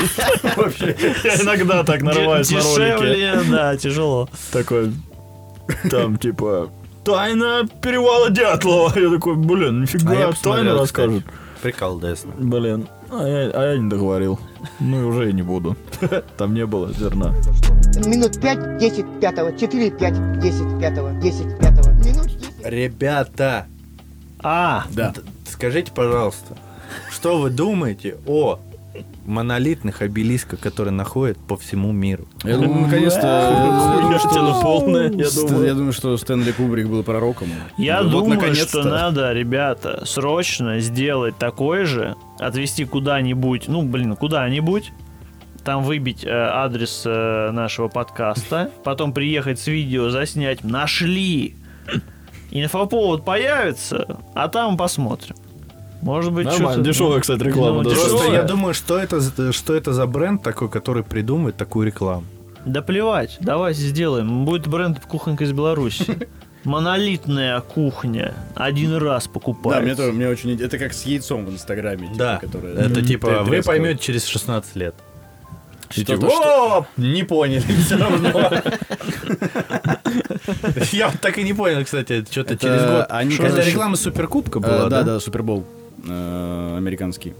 вообще. 0.58 0.96
Я 1.24 1.36
иногда 1.42 1.84
так 1.84 2.02
нарываюсь 2.02 2.50
на 2.50 2.62
ролики. 2.62 2.80
Дешевле, 2.80 3.40
да, 3.52 3.78
тяжело. 3.78 4.30
Такой, 4.52 4.92
там, 5.90 6.18
типа, 6.18 6.72
тайна 7.04 7.68
перевала 7.82 8.30
Дятлова. 8.30 8.92
Я 8.98 9.10
такой, 9.12 9.36
блин, 9.36 9.80
А 9.80 9.82
нифига, 9.82 10.14
тайну 10.16 10.34
кстати. 10.34 10.80
расскажут. 10.80 11.24
Приколдесно. 11.62 12.32
Блин, 12.38 12.88
а 13.20 13.28
я, 13.28 13.50
а 13.52 13.72
я 13.74 13.78
не 13.78 13.90
договорил. 13.90 14.40
Ну 14.80 15.02
и 15.02 15.04
уже 15.04 15.30
и 15.30 15.34
не 15.34 15.42
буду. 15.42 15.76
Там 16.38 16.54
не 16.54 16.66
было 16.66 16.92
зерна. 16.94 17.34
Минут 18.06 18.40
пять, 18.42 18.78
десять 18.78 19.06
пятого, 19.20 19.56
четыре, 19.58 19.92
пять, 19.92 20.40
десять 20.40 20.80
пятого, 20.80 21.12
десять 21.22 21.58
пятого. 21.60 21.90
Минут 21.94 22.28
десять. 22.28 22.66
Ребята, 22.66 23.68
А, 24.42 24.86
Да. 24.92 25.14
скажите, 25.50 25.92
пожалуйста, 25.94 26.58
что 27.12 27.40
вы 27.40 27.50
думаете 27.50 28.18
о 28.28 28.60
монолитных 29.26 30.02
обелисках, 30.02 30.60
которые 30.60 30.92
находят 30.94 31.38
по 31.38 31.58
всему 31.58 31.92
миру? 31.92 32.26
Я 32.44 32.58
думаю, 32.58 32.82
наконец-то... 32.86 33.22
я 33.22 34.02
думаю, 34.02 34.20
что- 34.20 34.62
полная, 34.62 35.10
я 35.12 35.30
думаю. 35.32 35.66
Я 35.66 35.74
думаю, 35.74 35.94
что 35.94 36.18
Стэнли 36.18 36.52
Кубрик 36.52 36.88
был 36.88 37.04
пророком. 37.04 37.48
я 37.78 38.02
Вот, 38.04 38.12
думаю, 38.12 38.36
наконец-то. 38.36 38.82
что 38.82 38.84
надо, 38.90 39.32
ребята, 39.34 40.04
срочно 40.06 40.80
сделать 40.80 41.38
такой 41.38 41.86
же, 41.86 42.16
отвезти 42.40 42.86
куда-нибудь, 42.86 43.68
ну, 43.68 43.82
блин, 43.84 44.16
куда-нибудь, 44.16 44.92
там 45.64 45.84
выбить 45.84 46.26
э, 46.26 46.30
адрес 46.30 47.04
э, 47.06 47.52
нашего 47.52 47.88
подкаста, 47.88 48.70
потом 48.84 49.14
приехать 49.14 49.60
с 49.60 49.68
видео, 49.68 50.10
заснять, 50.10 50.64
нашли. 50.64 51.56
Инфоповод 52.52 53.26
появится, 53.26 54.20
а 54.36 54.48
там 54.48 54.78
посмотрим. 54.78 55.36
Может 56.04 56.34
быть, 56.34 56.46
Нормально, 56.46 56.72
что-то- 56.74 56.90
дешевая, 56.90 57.20
кстати, 57.22 57.42
реклама. 57.44 57.82
Ну, 57.84 57.90
дешевая. 57.90 58.10
Просто 58.10 58.32
я 58.34 58.44
думаю, 58.44 58.74
что 58.74 58.98
это, 59.00 59.20
за- 59.22 59.54
что 59.54 59.74
это 59.74 59.94
за 59.94 60.06
бренд 60.06 60.44
такой, 60.44 60.70
который 60.70 61.02
придумывает 61.04 61.56
такую 61.56 61.88
рекламу. 61.88 62.26
Да 62.66 62.82
плевать, 62.82 63.38
давайте 63.40 63.82
сделаем. 63.82 64.46
Будет 64.46 64.68
бренд 64.68 65.00
кухонька 65.00 65.44
из 65.46 65.52
Беларуси. 65.54 66.28
Монолитная 66.66 67.60
кухня. 67.62 68.34
Один 68.56 68.96
раз 68.96 69.26
Да, 69.26 69.32
покупается. 69.32 69.84
мне 69.86 69.96
тоже, 69.96 70.14
мне 70.14 70.30
очень... 70.30 70.62
Это 70.62 70.78
как 70.78 70.94
с 70.94 71.04
яйцом 71.06 71.46
в 71.46 71.50
Инстаграме. 71.52 72.08
типа, 72.08 72.18
Да, 72.20 72.38
которое- 72.38 72.74
это 72.76 73.02
типа, 73.02 73.28
ты 73.46 73.50
вы 73.50 73.62
поймете 73.62 74.00
через 74.02 74.26
16 74.26 74.76
лет. 74.78 74.96
Типа, 75.90 76.16
что- 76.16 76.78
«О, 76.80 76.88
не 76.98 77.24
поняли 77.24 77.62
все 77.86 77.98
равно. 77.98 78.30
Я 80.92 81.12
так 81.22 81.38
и 81.38 81.44
не 81.44 81.54
понял, 81.54 81.84
кстати, 81.84 82.26
что-то 82.30 82.58
через 82.58 82.82
год. 82.86 83.06
они, 83.10 83.36
Это 83.36 83.62
реклама 83.62 83.96
Суперкубка 83.96 84.60
Э, 84.60 84.62
была, 84.62 84.78
да, 84.90 84.90
да? 84.90 85.04
да, 85.04 85.20
Супербол 85.20 85.66
э, 86.08 86.76
американский. 86.78 87.34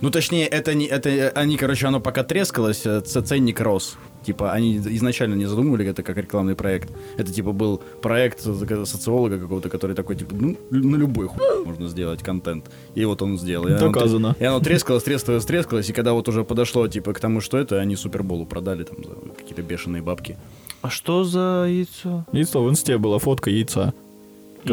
Ну, 0.00 0.10
точнее, 0.10 0.46
это 0.46 0.74
не, 0.74 0.86
это 0.86 1.32
они, 1.34 1.56
короче, 1.56 1.86
оно 1.88 2.00
пока 2.00 2.22
трескалось, 2.22 2.86
э, 2.86 3.00
ценник 3.00 3.60
рос. 3.60 3.96
Типа, 4.24 4.52
они 4.52 4.76
изначально 4.76 5.34
не 5.34 5.46
задумывали 5.46 5.86
это 5.86 6.02
как 6.02 6.16
рекламный 6.18 6.54
проект. 6.54 6.90
Это, 7.16 7.32
типа, 7.32 7.52
был 7.52 7.82
проект 8.02 8.46
соци- 8.46 8.84
социолога 8.86 9.38
какого-то, 9.38 9.68
который 9.70 9.96
такой, 9.96 10.16
типа, 10.16 10.34
ну, 10.38 10.56
на 10.70 10.96
любой 10.96 11.26
хуй 11.28 11.64
можно 11.64 11.88
сделать 11.88 12.22
контент. 12.22 12.64
И 12.94 13.04
вот 13.06 13.22
он 13.22 13.38
сделал. 13.38 13.66
И 13.68 13.72
оно 13.72 13.88
Доказано. 13.92 14.26
тр- 14.38 14.42
И 14.42 14.44
оно 14.44 14.60
трескалось, 14.60 15.02
трескалось, 15.02 15.44
трескалось, 15.44 15.90
и 15.90 15.92
когда 15.92 16.12
вот 16.12 16.28
уже 16.28 16.44
подошло, 16.44 16.86
типа, 16.88 17.12
к 17.12 17.20
тому, 17.20 17.40
что 17.40 17.58
это, 17.58 17.80
они 17.80 17.96
Суперболу 17.96 18.46
продали 18.46 18.84
там 18.84 18.98
за 19.04 19.14
какие-то 19.36 19.62
бешеные 19.62 20.02
бабки. 20.02 20.36
А 20.82 20.90
что 20.90 21.24
за 21.24 21.66
яйцо? 21.68 22.24
Яйцо 22.32 22.62
в 22.62 22.68
инсте 22.70 22.98
была 22.98 23.18
фотка 23.18 23.50
яйца. 23.50 23.92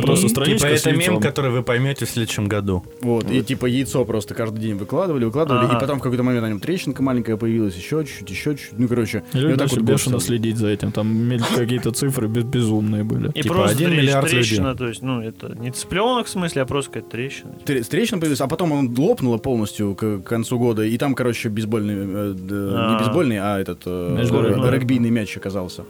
Просто 0.02 0.28
Типа 0.28 0.42
страничка 0.42 0.68
с 0.78 0.86
это 0.86 0.92
мем, 0.96 1.20
который 1.20 1.52
вы 1.52 1.64
поймете 1.64 2.06
в 2.06 2.10
следующем 2.10 2.48
году. 2.48 2.84
Вот, 3.02 3.30
и 3.30 3.42
типа 3.44 3.66
яйцо 3.66 4.04
просто 4.06 4.34
каждый 4.34 4.60
день 4.60 4.76
выкладывали, 4.76 5.26
выкладывали, 5.26 5.66
Ага. 5.66 5.78
и 5.78 5.80
потом 5.80 6.00
в 6.00 6.02
какой-то 6.04 6.24
момент 6.24 6.44
на 6.44 6.50
нем 6.50 6.60
трещинка 6.60 7.02
маленькая 7.04 7.38
появилась, 7.38 7.76
еще 7.76 8.04
чуть-чуть, 8.06 8.30
еще 8.30 8.56
чуть-чуть. 8.56 8.80
Ну, 8.80 8.88
короче, 8.88 9.24
И 9.34 9.38
люди 9.38 9.62
вот 9.62 9.72
вот 9.72 9.82
бешено 9.82 10.20
следить 10.20 10.58
за 10.58 10.68
этим. 10.68 10.92
Там 10.92 11.32
какие-то 11.56 11.92
цифры 11.92 12.28
без- 12.28 12.44
безумные 12.44 13.04
были. 13.04 13.30
И 13.34 13.42
Типа 13.42 13.56
просто 13.56 13.76
один 13.76 13.90
трещ- 13.92 13.98
миллиард 13.98 14.30
трещина, 14.30 14.76
то 14.76 14.88
есть, 14.88 15.02
ну, 15.02 15.22
это 15.22 15.56
не 15.60 15.72
цыпленок 15.72 16.26
в 16.28 16.30
смысле, 16.30 16.62
а 16.62 16.66
просто 16.66 16.92
какая-то 16.92 17.10
трещина. 17.12 17.52
Тре- 17.66 17.84
Трещина 17.84 18.20
появилась, 18.20 18.42
а 18.42 18.48
потом 18.48 18.72
он 18.72 18.96
лопнуло 18.98 19.38
полностью 19.38 19.96
к 19.96 20.06
к 20.20 20.24
концу 20.24 20.58
года, 20.60 20.84
и 20.84 20.98
там, 20.98 21.16
короче, 21.16 21.50
бейсбольный, 21.50 21.94
э, 21.96 22.36
А. 22.76 22.92
не 22.94 22.98
бейсбольный, 23.00 23.38
а 23.40 23.60
этот 23.60 23.82
э, 23.86 24.70
регбийный 24.72 25.10
мяч 25.10 25.36
оказался. 25.38 25.84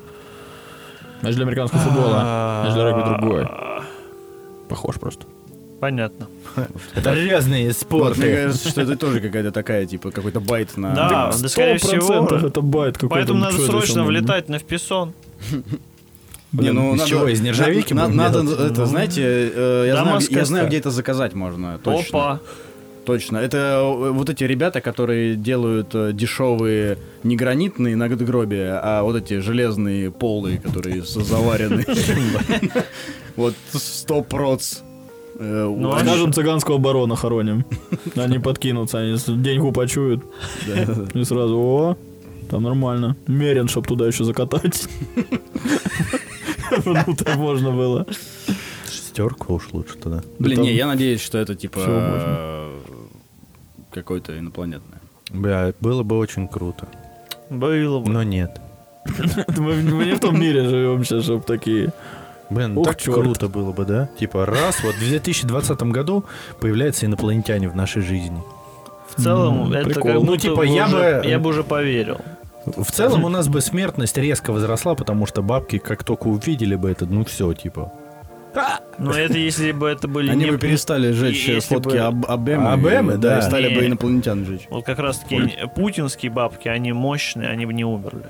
Значит, 1.22 1.38
для 1.38 1.46
американского 1.46 1.82
футбола. 1.82 2.62
Значит, 2.66 2.74
для 2.76 2.86
регби 2.90 3.20
другой. 3.20 3.48
Похож 4.70 4.96
просто. 4.96 5.26
Понятно. 5.80 6.28
Это 6.96 7.14
разные 7.14 7.64
Вот, 7.64 7.68
мне 7.68 7.74
спорты. 7.74 8.36
кажется, 8.36 8.70
что 8.70 8.82
это 8.82 8.96
тоже 8.96 9.20
какая-то 9.20 9.52
такая, 9.52 9.86
типа, 9.86 10.12
какой-то 10.12 10.40
байт 10.40 10.78
на... 10.78 10.96
Да, 10.96 11.10
да, 11.40 11.48
скорее 11.50 11.78
всего. 11.78 12.26
это 12.26 12.62
байт 12.62 12.98
какой-то. 12.98 13.14
Поэтому 13.16 13.40
ну, 13.40 13.46
надо 13.46 13.58
срочно 13.58 14.04
влетать 14.04 14.50
на 14.50 14.58
вписон. 14.58 15.14
Не, 16.54 16.72
ну, 16.72 16.94
из 16.94 17.00
надо- 17.00 17.10
чего, 17.10 17.28
из 17.28 17.42
нержавейки 17.42 17.94
Надо, 17.94 18.40
это, 18.40 18.86
знаете, 18.86 19.22
э, 19.24 19.84
я, 19.88 20.46
знаю, 20.46 20.64
я 20.64 20.68
где 20.70 20.78
это 20.78 20.90
заказать 20.90 21.34
можно, 21.34 21.78
точно. 21.84 22.20
Опа. 22.20 22.40
Точно. 23.06 23.38
Это 23.38 23.58
э, 23.58 24.12
вот 24.12 24.30
эти 24.30 24.44
ребята, 24.46 24.82
которые 24.82 25.36
делают 25.36 25.94
э, 25.94 26.12
дешевые 26.14 26.98
не 27.24 27.36
гранитные 27.36 27.96
надгробия, 27.96 28.80
а 28.82 29.04
вот 29.04 29.16
эти 29.16 29.40
железные 29.40 30.12
полые, 30.12 30.58
которые 30.58 31.04
с- 31.04 31.14
заварены. 31.14 31.86
Вот 33.36 33.54
сто 33.74 34.22
проц. 34.22 34.80
Э, 35.40 35.66
Ну, 35.68 35.94
они- 35.94 36.08
Скажем, 36.08 36.32
цыганского 36.34 36.78
барона 36.78 37.16
хороним. 37.16 37.66
Они 38.16 38.40
подкинутся, 38.40 39.00
они 39.00 39.18
деньгу 39.44 39.72
почуют. 39.74 40.24
И 41.14 41.24
сразу, 41.26 41.58
о, 41.58 41.98
там 42.50 42.64
нормально. 42.64 43.16
Мерен, 43.28 43.68
чтоб 43.68 43.86
туда 43.88 44.08
еще 44.08 44.24
закатать. 44.24 44.88
Внутрь 46.86 47.36
можно 47.36 47.72
было. 47.72 48.06
Шестерка 48.86 49.54
уж 49.54 49.70
лучше 49.74 49.98
туда. 49.98 50.22
Блин, 50.40 50.62
не, 50.62 50.74
я 50.74 50.88
надеюсь, 50.88 51.22
что 51.22 51.38
это 51.38 51.56
типа 51.56 51.80
какое-то 53.92 54.38
инопланетное. 54.38 55.00
Бля, 55.32 55.74
было 55.82 56.04
бы 56.04 56.18
очень 56.18 56.48
круто. 56.48 56.88
Было 57.50 58.00
бы. 58.00 58.10
Но 58.12 58.24
нет. 58.24 58.60
Мы 59.58 59.76
мы 59.84 60.06
не 60.06 60.16
в 60.16 60.20
том 60.20 60.40
мире 60.40 60.68
живем 60.68 61.04
сейчас, 61.06 61.24
чтобы 61.26 61.44
такие... 61.44 61.94
Блин, 62.50 62.78
Ух, 62.78 62.86
так 62.86 62.98
чёрт. 63.02 63.20
круто 63.22 63.48
было 63.48 63.72
бы, 63.72 63.86
да? 63.86 64.10
Типа 64.20 64.46
раз, 64.46 64.84
вот 64.84 64.96
в 64.96 65.00
2020 65.00 65.82
году 65.92 66.26
появляются 66.60 67.06
инопланетяне 67.06 67.68
в 67.70 67.76
нашей 67.76 68.02
жизни. 68.02 68.42
В 69.16 69.22
целом, 69.22 69.64
М, 69.68 69.74
это 69.74 69.86
прикол. 69.86 70.04
как 70.04 70.14
Ну, 70.16 70.26
будто 70.26 70.42
типа, 70.42 70.56
бы 70.58 70.68
я 70.68 70.86
уже- 70.86 71.22
бы- 71.22 71.28
я 71.28 71.40
бы 71.40 71.50
уже 71.50 71.64
поверил. 71.64 72.18
В 72.66 72.92
целом 72.92 73.24
у 73.24 73.30
нас 73.30 73.48
бы 73.48 73.62
смертность 73.62 74.18
резко 74.18 74.52
возросла, 74.52 74.96
потому 74.96 75.26
что 75.28 75.42
бабки, 75.44 75.78
как 75.78 76.04
только 76.04 76.28
увидели 76.28 76.76
бы 76.76 76.90
это, 76.90 77.06
ну 77.06 77.24
все, 77.26 77.54
типа. 77.54 77.92
Но 78.98 79.12
это 79.12 79.38
если 79.38 79.72
бы 79.74 79.88
это 79.90 80.08
были 80.08 80.32
Они 80.32 80.46
не... 80.46 80.52
бы 80.52 80.58
перестали 80.58 81.12
жечь 81.12 81.48
э, 81.50 81.56
если 81.56 81.76
фотки 81.76 81.90
бы- 81.90 81.98
об 82.00 82.26
Обемы, 82.32 83.16
и, 83.16 83.18
да. 83.18 83.40
и 83.40 83.42
стали 83.42 83.68
бы 83.76 83.82
Не. 83.82 83.88
инопланетян 83.88 84.46
жечь. 84.46 84.62
Вот 84.70 84.86
как 84.86 85.00
раз 85.00 85.20
таки 85.20 85.52
путинские 85.76 86.32
бабки, 86.32 86.70
они 86.70 86.94
мощные, 86.94 87.50
они 87.50 87.66
бы 87.66 87.74
не 87.74 87.84
умерли. 87.84 88.24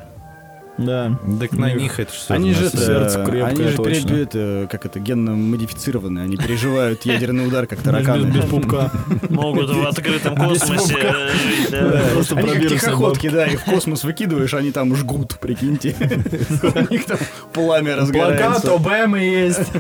Да. 0.78 1.18
Так 1.40 1.54
на 1.54 1.72
Них- 1.72 1.82
них 1.82 2.00
это 2.02 2.12
все. 2.12 2.34
Они 2.34 2.54
же, 2.54 2.66
это, 2.66 2.78
сердце 2.78 3.24
крепкое, 3.24 3.46
они 3.46 3.64
же 3.64 3.78
точно. 3.78 4.10
пере- 4.10 4.24
это, 4.24 4.68
как 4.70 4.86
это, 4.86 5.00
генно 5.00 5.32
модифицированы, 5.34 6.20
они 6.20 6.36
переживают 6.36 7.06
ядерный 7.06 7.48
удар, 7.48 7.66
как 7.66 7.78
Без, 7.80 7.86
тараканы. 7.86 8.26
без 8.28 8.44
пупка. 8.46 8.92
Могут 9.30 9.70
в 9.70 9.88
открытом 9.88 10.36
космосе 10.50 10.96
э, 11.00 11.30
жить, 11.32 11.72
да. 11.72 12.02
Просто 12.14 12.36
тихоходки, 12.68 13.30
да, 13.30 13.46
их 13.46 13.62
в 13.62 13.64
космос 13.64 14.04
выкидываешь, 14.04 14.54
они 14.54 14.72
там 14.72 14.94
жгут, 14.98 15.38
прикиньте. 15.40 15.96
У 16.90 16.92
них 16.94 17.06
там 17.06 17.18
пламя 17.54 17.96
разгорается. 17.96 18.74
ОБМ 18.74 19.16
есть. 19.16 19.72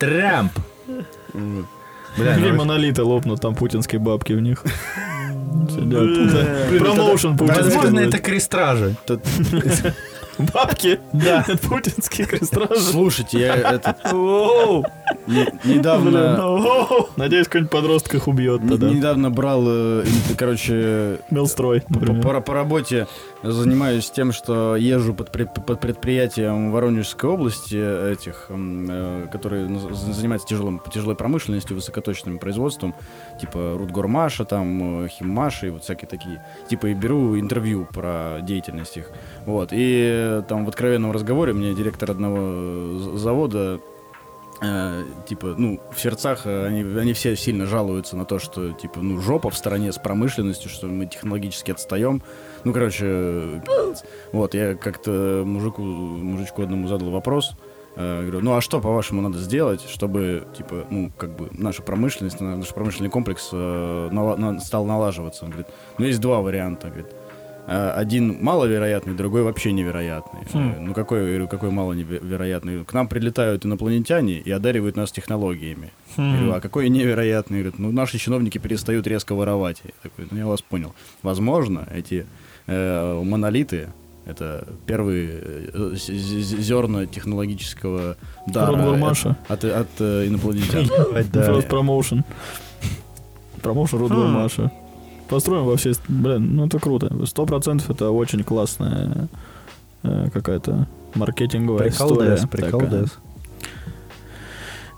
Трамп. 0.00 0.52
Бля, 2.18 2.36
Или 2.36 2.50
ну, 2.50 2.56
монолиты 2.56 3.04
лопнут, 3.04 3.40
там 3.40 3.54
путинские 3.54 4.00
бабки 4.00 4.32
в 4.32 4.40
них. 4.40 4.64
Промоушен. 6.78 7.36
Возможно, 7.36 8.00
это 8.00 8.18
крестражи. 8.18 8.94
Бабки? 10.38 10.98
Да. 11.12 11.44
Это 11.46 11.58
путинские 11.58 12.26
крестражи. 12.26 12.80
Слушайте, 12.80 13.40
я 13.40 13.56
не- 13.56 14.84
недавно... 15.64 16.58
Надеюсь, 17.16 17.46
какой-нибудь 17.46 17.70
подросток 17.70 18.14
их 18.14 18.28
убьет 18.28 18.60
тогда. 18.68 18.88
Недавно 18.88 19.30
брал, 19.30 19.62
э, 19.66 20.04
короче, 20.36 21.18
Мелстрой, 21.30 21.82
по, 22.44 22.52
работе 22.54 23.06
занимаюсь 23.42 24.10
тем, 24.10 24.32
что 24.32 24.76
езжу 24.76 25.14
под, 25.14 25.30
пред- 25.32 25.54
под 25.54 25.80
предприятием 25.80 26.72
Воронежской 26.72 27.30
области 27.30 28.12
этих, 28.12 28.46
м, 28.48 28.86
э, 28.90 29.26
которые 29.32 29.68
занимаются 29.92 30.48
тяжелым, 30.48 30.80
тяжелой 30.92 31.16
промышленностью, 31.16 31.76
высокоточным 31.76 32.38
производством, 32.38 32.94
типа 33.40 33.76
Рудгормаша, 33.78 34.44
там, 34.44 35.04
э, 35.04 35.08
Химмаша 35.08 35.66
и 35.68 35.70
вот 35.70 35.84
всякие 35.84 36.08
такие. 36.08 36.44
Типа 36.68 36.86
и 36.86 36.94
беру 36.94 37.38
интервью 37.38 37.86
про 37.92 38.38
деятельность 38.42 38.96
их. 38.96 39.10
Вот. 39.46 39.70
И 39.72 40.10
э, 40.12 40.42
там 40.48 40.64
в 40.64 40.68
откровенном 40.68 41.12
разговоре 41.12 41.52
мне 41.52 41.74
директор 41.74 42.10
одного 42.10 42.36
э, 42.40 42.98
завода 43.16 43.80
э, 44.62 45.04
типа, 45.28 45.54
ну, 45.56 45.80
в 45.92 46.00
сердцах 46.00 46.42
э, 46.46 46.66
они, 46.66 46.82
они 46.98 47.12
все 47.12 47.36
сильно 47.36 47.66
жалуются 47.66 48.16
на 48.16 48.24
то, 48.24 48.38
что, 48.38 48.72
типа, 48.72 49.00
ну, 49.00 49.20
жопа 49.20 49.50
в 49.50 49.56
стране 49.56 49.92
с 49.92 49.98
промышленностью, 49.98 50.70
что 50.70 50.86
мы 50.86 51.06
технологически 51.06 51.70
отстаем. 51.70 52.22
Ну, 52.64 52.72
короче, 52.72 53.62
вот, 54.32 54.54
я 54.54 54.74
как-то 54.74 55.42
мужику, 55.46 55.82
мужичку 55.82 56.62
одному 56.62 56.88
задал 56.88 57.10
вопрос, 57.10 57.52
Э, 57.96 58.22
говорю, 58.22 58.40
ну 58.40 58.54
а 58.54 58.60
что, 58.60 58.80
по-вашему, 58.80 59.20
надо 59.20 59.38
сделать, 59.38 59.84
чтобы, 59.88 60.44
типа, 60.56 60.86
ну, 60.90 61.10
как 61.18 61.34
бы 61.36 61.48
наша 61.50 61.82
промышленность, 61.82 62.40
на- 62.40 62.56
наш 62.56 62.68
промышленный 62.68 63.10
комплекс 63.10 63.48
э, 63.52 64.08
нала- 64.12 64.36
на- 64.36 64.60
стал 64.60 64.84
налаживаться? 64.84 65.44
Он 65.44 65.50
говорит, 65.50 65.66
ну, 65.98 66.04
есть 66.06 66.20
два 66.20 66.40
варианта. 66.40 66.86
Говорит, 66.86 67.08
один 67.70 68.42
маловероятный, 68.42 69.14
другой 69.14 69.42
вообще 69.42 69.72
невероятный. 69.72 70.40
Хм. 70.52 70.58
Э, 70.58 70.80
Ну, 70.80 70.94
какой, 70.94 71.46
какой 71.46 71.70
маловероятный? 71.70 72.84
К 72.84 72.92
нам 72.92 73.06
прилетают 73.06 73.64
инопланетяне 73.64 74.38
и 74.38 74.50
одаривают 74.50 74.96
нас 74.96 75.12
технологиями. 75.12 75.92
Я 76.16 76.32
говорю, 76.36 76.52
а 76.54 76.60
какой 76.60 76.88
невероятный? 76.88 77.60
Говорит, 77.60 77.78
ну, 77.78 77.92
наши 77.92 78.18
чиновники 78.18 78.58
перестают 78.58 79.06
резко 79.06 79.34
воровать. 79.34 79.82
Я 79.84 79.90
такой, 80.02 80.26
ну, 80.30 80.38
я 80.38 80.46
вас 80.46 80.62
понял. 80.62 80.94
Возможно, 81.22 81.86
эти 81.94 82.26
э, 82.66 83.22
монолиты 83.22 83.88
это 84.26 84.66
первые 84.86 85.40
э, 85.72 85.92
зерна 85.94 87.06
технологического 87.06 88.16
дара 88.46 88.76
от, 89.48 89.64
от, 89.64 89.64
от, 89.64 89.88
э, 90.00 90.26
инопланетян. 90.26 90.88
Промоушен. 91.68 92.24
Промоушен 93.62 93.98
Рудгурмаша. 93.98 94.70
Построим 95.30 95.64
во 95.64 95.76
все... 95.76 95.92
Блин, 96.08 96.56
ну 96.56 96.66
это 96.66 96.80
круто. 96.80 97.10
Сто 97.24 97.46
процентов 97.46 97.88
это 97.88 98.10
очень 98.10 98.42
классная 98.42 99.28
э, 100.02 100.28
какая-то 100.32 100.88
маркетинговая 101.14 101.88
история. 101.88 102.36
Приколдес, 102.36 102.48
приколдес. 102.48 103.10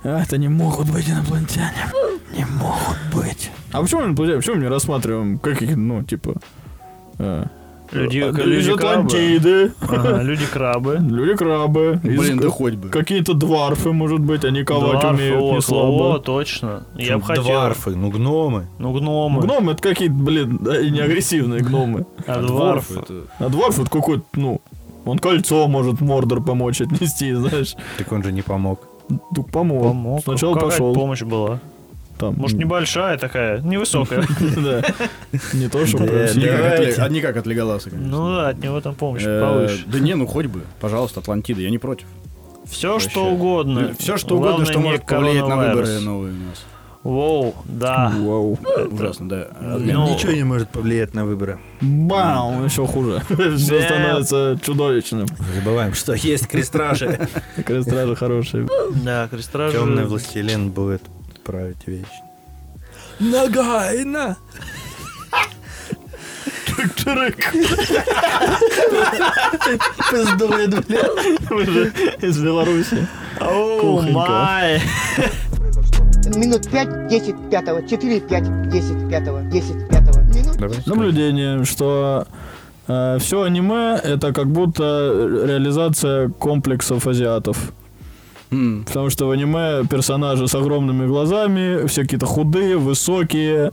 такая. 0.03 0.16
А, 0.16 0.22
это 0.22 0.39
не 0.39 0.49
могут 0.49 0.91
быть 0.91 1.09
инопланетяне. 1.09 1.93
Не 2.35 2.47
могут 2.47 2.99
быть. 3.14 3.51
А 3.72 3.83
почему, 3.83 4.07
инопланетяне? 4.07 4.39
почему 4.39 4.57
мы 4.57 4.62
не 4.62 4.68
рассматриваем 4.68 5.39
каких, 5.39 5.76
ну, 5.76 6.03
типа... 6.03 6.37
э, 7.18 7.45
Люди, 7.93 8.16
люди 8.18 8.70
из 8.70 8.76
крабы. 8.76 9.05
Атлантиды, 9.05 9.72
Ага, 9.82 10.22
люди 10.22 10.47
крабы. 10.47 10.97
люди 11.01 11.36
крабы, 11.36 12.01
Блин, 12.03 12.38
да 12.38 12.49
хоть 12.49 12.74
бы. 12.74 12.88
какие-то 12.88 13.34
дварфы, 13.34 13.93
может 13.93 14.20
быть, 14.20 14.45
они 14.45 14.64
ковать 14.64 15.01
Дварфы, 15.01 15.09
умеют 15.22 15.43
о, 15.43 15.53
не 15.53 15.59
о, 15.59 15.61
слабо. 15.61 16.18
точно. 16.18 16.86
Я 16.97 17.18
бы 17.18 17.24
хотел. 17.24 17.45
Дварфы, 17.45 17.90
ну 17.90 18.11
гномы. 18.11 18.66
Ну, 18.78 18.93
гномы. 18.93 19.43
Гномы 19.43 19.72
это 19.72 19.82
какие-то, 19.82 20.14
блин, 20.14 20.59
не 20.62 21.01
агрессивные 21.01 21.61
гномы. 21.61 22.07
А 22.26 22.40
дварф. 22.40 22.90
это- 22.90 23.24
А 23.38 23.49
дворф 23.49 23.78
это 23.78 23.90
какой-то, 23.90 24.24
ну, 24.34 24.61
он 25.05 25.18
кольцо 25.18 25.66
может 25.68 26.01
Мордор 26.01 26.43
помочь 26.43 26.80
отнести, 26.80 27.32
знаешь. 27.34 27.74
Так 27.99 28.11
он 28.12 28.22
же 28.22 28.32
не 28.32 28.43
помог. 28.43 28.88
Помог. 29.53 29.82
Помог. 29.82 30.22
Сначала 30.22 30.55
Какая-то 30.55 30.70
пошел. 30.72 30.95
помощь 30.95 31.22
была. 31.22 31.61
Там, 32.22 32.36
Может, 32.36 32.56
небольшая 32.56 33.18
такая, 33.18 33.60
невысокая. 33.62 34.24
да. 34.56 34.82
Не 35.54 35.68
то, 35.68 35.84
что 35.86 35.98
как 35.98 36.08
от 36.08 36.34
Давайте. 36.36 37.02
а 37.02 37.20
как 37.20 37.36
от 37.36 37.46
Леголаса, 37.48 37.90
конечно. 37.90 38.16
Ну 38.16 38.36
да, 38.36 38.48
от 38.50 38.58
него 38.58 38.80
там 38.80 38.94
помощь 38.94 39.24
Э, 39.26 39.40
повыше. 39.40 39.82
Да 39.86 39.98
не, 39.98 40.14
ну 40.14 40.28
хоть 40.28 40.46
бы. 40.46 40.60
Пожалуйста, 40.80 41.18
Атлантида, 41.18 41.62
я 41.62 41.70
не 41.70 41.78
против. 41.78 42.06
Все, 42.64 43.00
что 43.00 43.26
угодно. 43.26 43.92
Все, 43.98 44.16
что 44.18 44.36
угодно, 44.36 44.66
что 44.66 44.78
может 44.78 45.04
повлиять 45.04 45.48
на 45.48 45.56
выборы 45.56 45.98
новые 45.98 46.32
у 46.32 46.36
нас. 46.36 46.64
Воу, 47.02 47.56
да. 47.64 48.12
Вау. 48.16 48.56
Ужасно, 48.92 49.28
да. 49.28 49.48
Ну, 49.60 50.14
Ничего 50.14 50.30
не 50.30 50.44
может 50.44 50.68
повлиять 50.68 51.14
на 51.14 51.24
выборы. 51.24 51.58
Бам, 51.80 52.64
еще 52.64 52.86
хуже. 52.86 53.20
Все 53.56 53.82
становится 53.82 54.56
чудовищным. 54.64 55.26
Забываем, 55.56 55.94
что 55.94 56.12
есть 56.12 56.46
крестражи. 56.46 57.18
Такая 57.56 57.82
стража 57.82 58.14
хорошая. 58.14 58.68
Да, 59.02 59.26
крестражи. 59.26 59.76
Темный 59.76 60.04
властелин 60.04 60.70
будет 60.70 61.02
править 61.43 61.86
вечно. 61.86 62.09
Нагайна! 63.18 64.36
Пиздует, 70.11 70.86
блядь. 70.86 71.51
Вы 71.51 71.66
же 71.66 71.93
из 72.20 72.38
Беларуси. 72.43 73.07
О, 73.40 73.78
Кухонька. 73.80 74.12
май. 74.12 74.82
Минут 76.34 76.70
пять, 76.70 77.09
десять 77.09 77.36
пятого, 77.51 77.86
четыре, 77.86 78.20
пять, 78.20 78.68
десять 78.68 79.09
пятого, 79.11 79.43
десять 79.43 79.88
пятого. 79.88 80.20
Минут 80.22 80.86
Наблюдение, 80.86 81.64
что 81.64 82.26
все 82.86 83.43
аниме 83.43 84.01
это 84.03 84.32
как 84.32 84.47
будто 84.47 84.82
реализация 85.47 86.28
комплексов 86.30 87.07
азиатов. 87.07 87.72
М, 88.53 88.84
Потому 88.86 89.11
что 89.11 89.26
в 89.26 89.30
аниме 89.30 89.84
персонажи 89.90 90.46
с 90.46 90.55
огромными 90.55 91.07
глазами, 91.07 91.86
все 91.86 92.03
какие-то 92.03 92.26
худые, 92.26 92.76
высокие, 92.76 93.70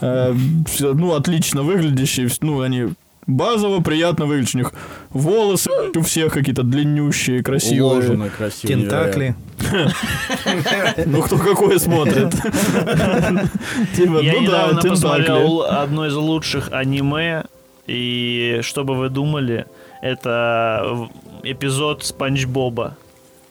э, 0.00 0.34
все, 0.66 0.94
ну, 0.94 1.14
отлично 1.14 1.62
выглядящие, 1.62 2.28
ну, 2.42 2.60
они 2.60 2.88
базово 3.26 3.80
приятно 3.80 4.26
выглядят. 4.26 4.54
У 4.54 4.58
них 4.58 4.72
волосы 5.10 5.70
у 5.94 6.02
всех 6.02 6.32
какие-то 6.32 6.62
длиннющие, 6.62 7.42
красивые. 7.42 7.82
Уложено 7.82 8.28
красиво. 8.28 8.72
Тентакли. 8.72 9.34
Ну, 11.06 11.22
кто 11.22 11.36
какое 11.38 11.78
смотрит. 11.78 12.30
Типа, 13.96 14.20
Я 14.20 14.32
ну 14.32 14.38
да, 14.38 14.40
недавно 14.42 14.80
посмотрел 14.82 15.62
одно 15.62 16.06
из 16.06 16.14
лучших 16.14 16.70
аниме, 16.72 17.44
и 17.86 18.60
что 18.62 18.84
бы 18.84 18.94
вы 18.96 19.08
думали, 19.08 19.66
это 20.02 21.08
эпизод 21.42 22.04
Спанч 22.04 22.46
Боба, 22.46 22.96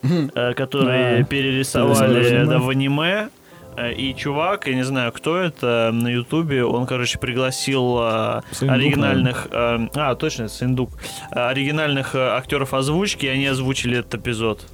э, 0.03 0.53
который 0.53 1.21
А, 1.21 1.23
перерисовали 1.23 2.45
да, 2.45 2.59
в 2.59 2.69
аниме. 2.69 3.29
Э, 3.77 3.93
И 3.93 4.13
чувак, 4.15 4.67
я 4.67 4.75
не 4.75 4.83
знаю, 4.83 5.11
кто 5.11 5.37
это, 5.37 5.91
на 5.93 6.07
Ютубе, 6.09 6.63
он, 6.65 6.85
короче, 6.85 7.19
пригласил 7.19 7.97
э, 7.99 8.41
оригинальных... 8.61 9.47
э, 9.51 9.87
а, 9.95 10.15
точно, 10.15 10.49
Синдук. 10.49 10.89
оригинальных 11.31 12.15
э, 12.15 12.19
актеров 12.19 12.73
озвучки, 12.73 13.25
и 13.25 13.29
они 13.29 13.45
озвучили 13.47 13.97
этот 13.99 14.15
эпизод. 14.15 14.65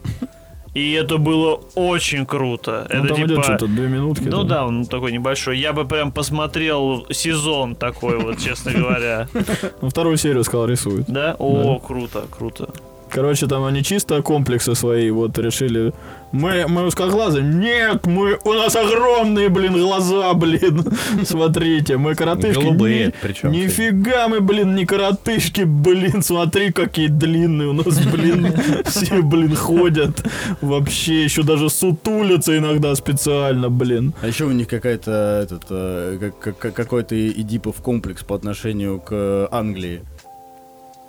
И 0.74 0.92
это 0.92 1.18
было 1.18 1.62
очень 1.76 2.26
круто. 2.26 2.86
Ну, 2.90 2.96
это 3.00 3.08
там 3.08 3.16
типа... 3.18 3.28
идет 3.28 3.44
что-то, 3.46 3.68
две 3.68 3.88
минутки. 3.88 4.24
Ну 4.24 4.40
там. 4.40 4.48
да, 4.48 4.66
он 4.66 4.86
такой 4.86 5.14
небольшой. 5.14 5.58
Я 5.58 5.72
бы 5.72 5.86
прям 5.86 6.12
посмотрел 6.12 7.08
сезон 7.12 7.76
такой 7.76 8.20
вот, 8.20 8.40
честно 8.40 8.74
говоря. 8.74 9.28
Ну, 9.82 9.90
вторую 9.90 10.18
серию, 10.18 10.44
сказал, 10.44 10.66
рисует. 10.68 11.06
Да? 11.08 11.36
О, 11.40 11.80
круто, 11.80 12.26
круто. 12.30 12.70
Короче, 13.16 13.48
там 13.48 13.64
они 13.64 13.82
чисто 13.82 14.22
комплексы 14.22 14.76
свои 14.76 15.10
вот 15.10 15.38
решили. 15.38 15.94
Мы, 16.34 16.66
мы 16.68 16.86
узкоглазые? 16.86 17.46
Нет, 17.46 18.06
мы, 18.06 18.38
у 18.44 18.52
нас 18.54 18.76
огромные, 18.76 19.48
блин, 19.48 19.72
глаза, 19.72 20.34
блин. 20.34 20.84
Смотрите, 21.24 21.96
мы 21.96 22.14
коротышки. 22.14 22.60
Голубые, 22.62 23.14
причем. 23.22 23.52
Нифига 23.54 24.28
мы, 24.28 24.42
блин, 24.42 24.76
не 24.76 24.86
коротышки, 24.86 25.62
блин. 25.62 26.22
Смотри, 26.24 26.74
какие 26.74 27.08
длинные 27.08 27.70
у 27.70 27.74
нас, 27.74 27.98
блин. 28.06 28.52
Все, 28.86 29.22
блин, 29.22 29.56
ходят. 29.56 30.22
Вообще, 30.60 31.24
еще 31.24 31.44
даже 31.44 31.70
сутулятся 31.70 32.58
иногда 32.58 32.94
специально, 32.96 33.70
блин. 33.70 34.14
А 34.22 34.28
еще 34.28 34.44
у 34.44 34.52
них 34.52 34.68
какая-то 34.68 35.40
этот 35.44 35.64
э, 35.70 36.32
как- 36.42 36.58
как- 36.58 36.74
какой-то 36.74 37.16
идипов 37.30 37.78
комплекс 37.78 38.26
по 38.26 38.36
отношению 38.36 39.00
к 39.00 39.48
Англии. 39.52 40.02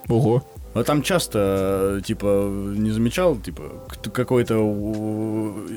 Ого. 0.08 0.44
А 0.76 0.84
там 0.84 1.02
часто, 1.02 2.02
типа, 2.04 2.48
не 2.76 2.90
замечал, 2.90 3.36
типа, 3.36 3.62
какой-то 4.12 4.56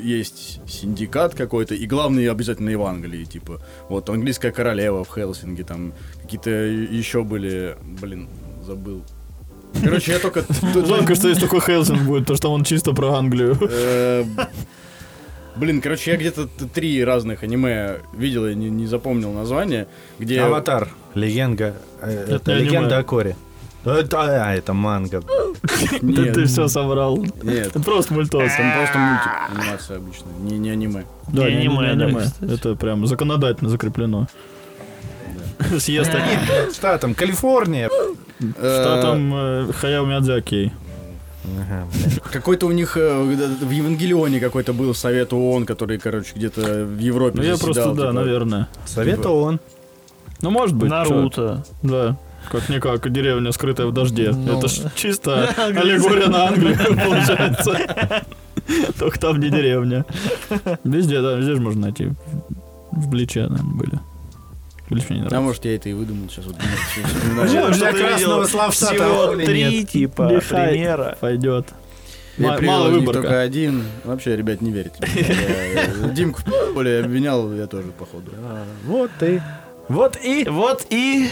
есть 0.04 0.60
синдикат 0.68 1.36
какой-то, 1.36 1.74
и 1.74 1.86
главный 1.86 2.30
обязательно 2.30 2.78
в 2.78 2.84
Англии, 2.84 3.24
типа, 3.24 3.62
вот 3.88 4.10
английская 4.10 4.52
королева 4.52 5.06
в 5.06 5.10
Хелсинге, 5.14 5.64
там 5.64 5.94
какие-то 6.22 6.50
еще 6.50 7.24
были, 7.24 7.78
блин, 8.02 8.28
забыл. 8.66 9.02
Короче, 9.82 10.12
я 10.12 10.20
только... 10.20 10.44
Жалко, 10.86 11.16
что 11.16 11.30
есть 11.30 11.42
такой 11.42 11.62
Хелсинг 11.62 12.02
будет, 12.02 12.24
потому 12.24 12.38
что 12.38 12.52
он 12.52 12.64
чисто 12.66 12.92
про 12.92 13.14
Англию. 13.14 13.58
Э, 13.62 14.26
Блин, 15.56 15.82
короче, 15.82 16.12
я 16.12 16.18
где-то 16.18 16.48
три 16.74 17.04
разных 17.04 17.44
аниме 17.44 17.98
видел 18.14 18.46
и 18.48 18.56
не, 18.56 18.70
не 18.70 18.86
запомнил 18.88 19.32
название, 19.32 19.88
где... 20.18 20.42
Аватар. 20.42 20.90
Легенда. 21.16 21.76
э, 22.02 22.24
Это 22.28 22.36
Это 22.36 22.52
не 22.52 22.58
аниме. 22.58 22.70
легенда 22.70 22.98
о 22.98 23.04
Коре. 23.04 23.36
Это, 23.86 24.22
а, 24.22 24.54
это 24.54 24.74
манга. 24.74 25.24
Да 26.02 26.24
ты 26.34 26.46
все 26.46 26.68
соврал. 26.68 27.18
нет, 27.44 27.68
Это 27.68 27.80
просто 27.80 28.14
мультос. 28.14 28.52
там 28.56 28.74
просто 28.74 28.98
мультик, 28.98 29.32
анимация 29.50 29.98
обычно, 29.98 30.26
не, 30.42 30.58
не 30.58 30.70
аниме. 30.70 31.06
Да, 31.28 31.50
Не 31.50 31.58
аниме, 31.58 31.90
аниме. 31.92 32.26
Это 32.42 32.76
прям 32.76 33.06
законодательно 33.08 33.70
закреплено. 33.70 34.28
Съезд 35.78 36.12
таких. 36.12 36.74
Что 36.74 36.98
там, 36.98 37.14
Калифорния? 37.14 37.90
Что 38.40 39.02
там 39.02 39.34
э, 39.34 39.72
Хаяо 39.74 40.06
Миядзаки? 40.06 40.72
Ага. 41.44 41.88
Какой-то 42.32 42.68
у 42.68 42.72
них 42.72 42.96
э, 42.98 43.24
в 43.62 43.70
Евангелионе 43.70 44.40
какой-то 44.40 44.74
был 44.74 44.94
совет 44.94 45.34
ООН, 45.34 45.66
который, 45.66 45.98
короче, 45.98 46.32
где-то 46.36 46.86
в 46.86 47.00
Европе 47.00 47.38
Ну 47.38 47.44
я 47.44 47.58
просто, 47.58 47.92
да, 47.94 48.02
типа. 48.02 48.12
наверное. 48.14 48.68
Совет 48.86 49.26
ООН. 49.26 49.60
Ну 50.42 50.52
может 50.52 50.76
быть. 50.76 50.90
Наруто. 50.90 51.66
Да. 51.84 52.18
Как-никак, 52.52 53.12
деревня, 53.12 53.52
скрытая 53.52 53.88
в 53.88 53.94
дожде. 53.94 54.32
Ну. 54.32 54.58
Это 54.58 54.68
ж 54.68 54.80
чисто 54.96 55.48
аллегория 55.58 56.28
на 56.28 56.48
Англию, 56.48 56.78
получается. 56.78 58.24
Только 58.98 59.20
там 59.20 59.40
не 59.40 59.50
деревня. 59.50 60.06
Везде, 60.84 61.22
да, 61.22 61.34
везде 61.36 61.56
же 61.56 61.62
можно 61.62 61.82
найти. 61.82 62.12
В 62.92 63.08
Бличе, 63.08 63.48
наверное, 63.48 63.74
были. 63.74 64.00
Блич 64.90 65.10
мне 65.10 65.20
не 65.20 65.26
А 65.26 65.30
нравится. 65.30 65.42
может, 65.42 65.66
я 65.66 65.76
это 65.76 65.90
и 65.90 65.94
выдумал 65.94 66.30
сейчас. 66.30 66.46
Вот, 66.46 66.56
для 67.78 67.94
красного 67.94 68.46
словца 68.46 68.88
Всего 68.88 69.36
три, 69.36 69.86
типа, 69.86 70.28
примера. 70.50 71.18
Пойдет. 71.20 71.68
Привел 72.38 72.62
мало 72.62 72.90
выборка. 72.90 73.22
только 73.22 73.42
один. 73.42 73.84
Вообще, 74.04 74.36
ребят, 74.36 74.62
не 74.62 74.72
верите. 74.72 74.96
Я 76.02 76.08
Димку 76.14 76.42
поле 76.74 77.02
обвинял, 77.04 77.54
я 77.54 77.68
тоже, 77.68 77.90
походу. 77.92 78.32
Вот 78.86 79.12
и... 79.22 79.42
Вот 79.90 80.18
и... 80.24 80.46
Вот 80.50 80.86
и... 80.90 81.30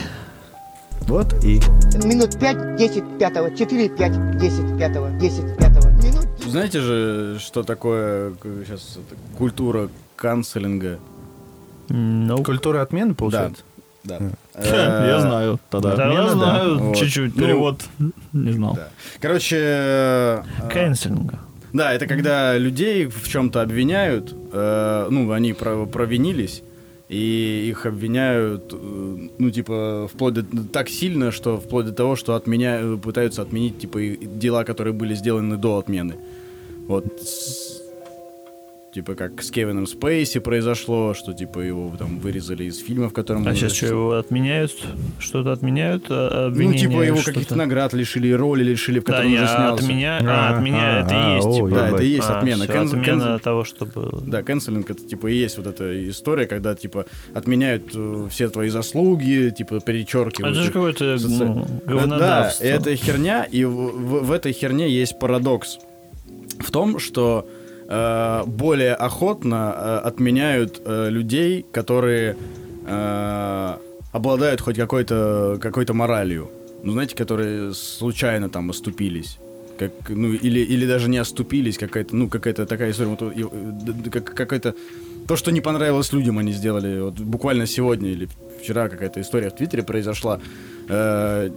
Вот 1.01 1.33
и... 1.43 1.59
Минут 2.05 2.37
пять, 2.39 2.75
десять 2.75 3.03
пятого, 3.17 3.55
четыре, 3.55 3.89
пять, 3.89 4.37
десять 4.37 4.77
пятого, 4.77 5.09
десять 5.19 5.57
пятого. 5.57 5.89
Минут 5.91 6.27
Знаете 6.45 6.81
же, 6.81 7.37
что 7.39 7.63
такое 7.63 8.33
сейчас 8.65 8.99
культура 9.37 9.89
канцелинга? 10.15 10.99
Ну, 11.89 12.43
Культура 12.43 12.81
отмены, 12.81 13.11
Да. 13.11 13.15
получается? 13.15 13.63
Да. 14.03 14.17
Я 14.55 15.17
Э, 15.17 15.19
знаю 15.21 15.59
тогда. 15.69 15.95
да, 15.95 16.07
я 16.11 16.21
да. 16.23 16.29
знаю 16.29 16.79
Вот. 16.79 16.97
чуть-чуть. 16.97 17.35
Ну, 17.35 17.41
Перевод 17.41 17.81
не 18.33 18.51
знал. 18.51 18.75
Да. 18.75 18.87
Короче, 19.21 19.57
э, 19.59 20.43
Кэнселинга. 20.71 21.39
да, 21.73 21.93
это 21.93 22.07
когда 22.07 22.57
людей 22.57 23.05
в 23.05 23.27
чем-то 23.27 23.61
обвиняют, 23.61 24.33
э, 24.53 25.07
ну, 25.09 25.31
они 25.31 25.53
про- 25.53 25.85
провинились, 25.85 26.63
и 27.09 27.69
их 27.69 27.85
обвиняют, 27.85 28.73
э, 28.73 29.29
ну, 29.37 29.51
типа, 29.51 30.07
вплоть 30.13 30.33
до, 30.33 30.43
так 30.63 30.89
сильно, 30.89 31.31
что 31.31 31.57
вплоть 31.57 31.85
до 31.85 31.93
того, 31.93 32.15
что 32.15 32.35
отменя, 32.35 32.97
пытаются 32.97 33.41
отменить, 33.41 33.79
типа, 33.79 33.99
дела, 33.99 34.63
которые 34.63 34.93
были 34.93 35.15
сделаны 35.15 35.57
до 35.57 35.77
отмены. 35.77 36.15
Вот, 36.87 37.05
типа, 38.97 39.13
как 39.13 39.43
с 39.43 39.51
Кевином 39.51 39.85
Спейси 39.85 40.39
произошло, 40.39 41.13
что, 41.13 41.31
типа, 41.33 41.59
его 41.59 41.93
там 41.99 42.17
вырезали 42.17 42.63
из 42.63 42.79
фильма, 42.79 43.09
в 43.09 43.13
котором... 43.13 43.45
А 43.45 43.49
он 43.51 43.55
сейчас 43.55 43.73
что, 43.73 43.85
его 43.85 44.11
отменяют? 44.13 44.71
Что-то 45.19 45.51
отменяют? 45.51 46.05
а, 46.09 46.49
Ну, 46.49 46.73
типа, 46.73 47.03
его 47.03 47.19
каких-то 47.23 47.55
наград 47.55 47.93
лишили, 47.93 48.31
роли 48.31 48.63
лишили, 48.63 48.97
в 48.99 49.03
Да, 49.03 49.11
котором 49.13 49.27
он 49.27 49.33
уже 49.37 49.47
снялся. 49.47 49.83
отменя... 49.83 50.17
А, 50.23 50.23
а, 50.49 50.57
отменяют, 50.57 51.11
а, 51.11 51.13
это 51.13 51.15
и 51.29 51.35
есть, 51.35 51.47
а, 51.47 51.53
типа. 51.53 51.69
Да, 51.69 51.89
это 51.89 52.03
и 52.03 52.07
есть 52.07 52.27
А, 52.29 52.37
отмена. 52.39 52.63
всё, 52.63 52.73
Кэн- 52.73 52.87
отмена 52.87 53.21
кэн- 53.35 53.39
того, 53.39 53.63
что 53.65 53.85
было. 53.85 54.19
Да, 54.25 54.41
канцелинг 54.41 54.89
это 54.89 55.03
типа 55.07 55.27
и 55.27 55.35
есть 55.35 55.57
вот 55.57 55.67
эта 55.67 56.09
история, 56.09 56.47
когда 56.47 56.73
типа 56.73 57.05
отменяют 57.35 57.91
э, 57.93 58.27
все 58.31 58.49
твои 58.49 58.69
заслуги, 58.69 59.53
типа 59.55 59.79
перечеркивают. 59.79 60.55
Это 60.55 60.65
же 60.65 60.71
какое-то 60.71 61.05
Соци- 61.17 61.45
ну, 61.45 61.67
Да, 61.85 61.91
говнодавство. 61.93 62.63
это 62.63 62.95
херня, 62.95 63.43
и 63.43 63.63
в, 63.63 63.69
в- 63.75 64.25
в 64.25 64.31
этой 64.31 64.53
херне 64.53 64.89
есть 64.89 65.19
парадокс 65.19 65.77
в 66.59 66.71
том, 66.71 66.97
что 66.97 67.47
э, 67.89 68.43
более 68.45 68.93
охотно 68.93 69.73
э, 69.75 69.97
отменяют 70.07 70.81
э, 70.85 71.09
людей, 71.09 71.65
которые 71.71 72.35
э, 72.85 73.73
обладают 74.11 74.61
хоть 74.61 74.77
какой-то 74.77 75.57
какой-то 75.61 75.93
моралью. 75.93 76.49
Ну, 76.83 76.91
знаете, 76.93 77.15
которые 77.15 77.73
случайно 77.73 78.49
там 78.49 78.69
оступились. 78.69 79.39
Как, 79.79 79.91
ну, 80.09 80.33
или, 80.33 80.59
или 80.59 80.87
даже 80.87 81.09
не 81.09 81.17
оступились, 81.19 81.77
какая-то, 81.77 82.15
ну, 82.15 82.29
какая-то 82.29 82.65
такая 82.65 82.91
история, 82.91 83.09
вот, 83.09 84.11
как- 84.11 84.33
какая-то 84.33 84.73
то, 85.27 85.35
что 85.35 85.51
не 85.51 85.61
понравилось 85.61 86.13
людям, 86.13 86.37
они 86.37 86.51
сделали. 86.53 86.99
Вот 87.01 87.19
буквально 87.19 87.67
сегодня 87.67 88.09
или 88.09 88.27
вчера 88.61 88.89
какая-то 88.89 89.19
история 89.21 89.49
в 89.49 89.55
Твиттере 89.55 89.83
произошла. 89.83 90.39
Э, 90.89 91.49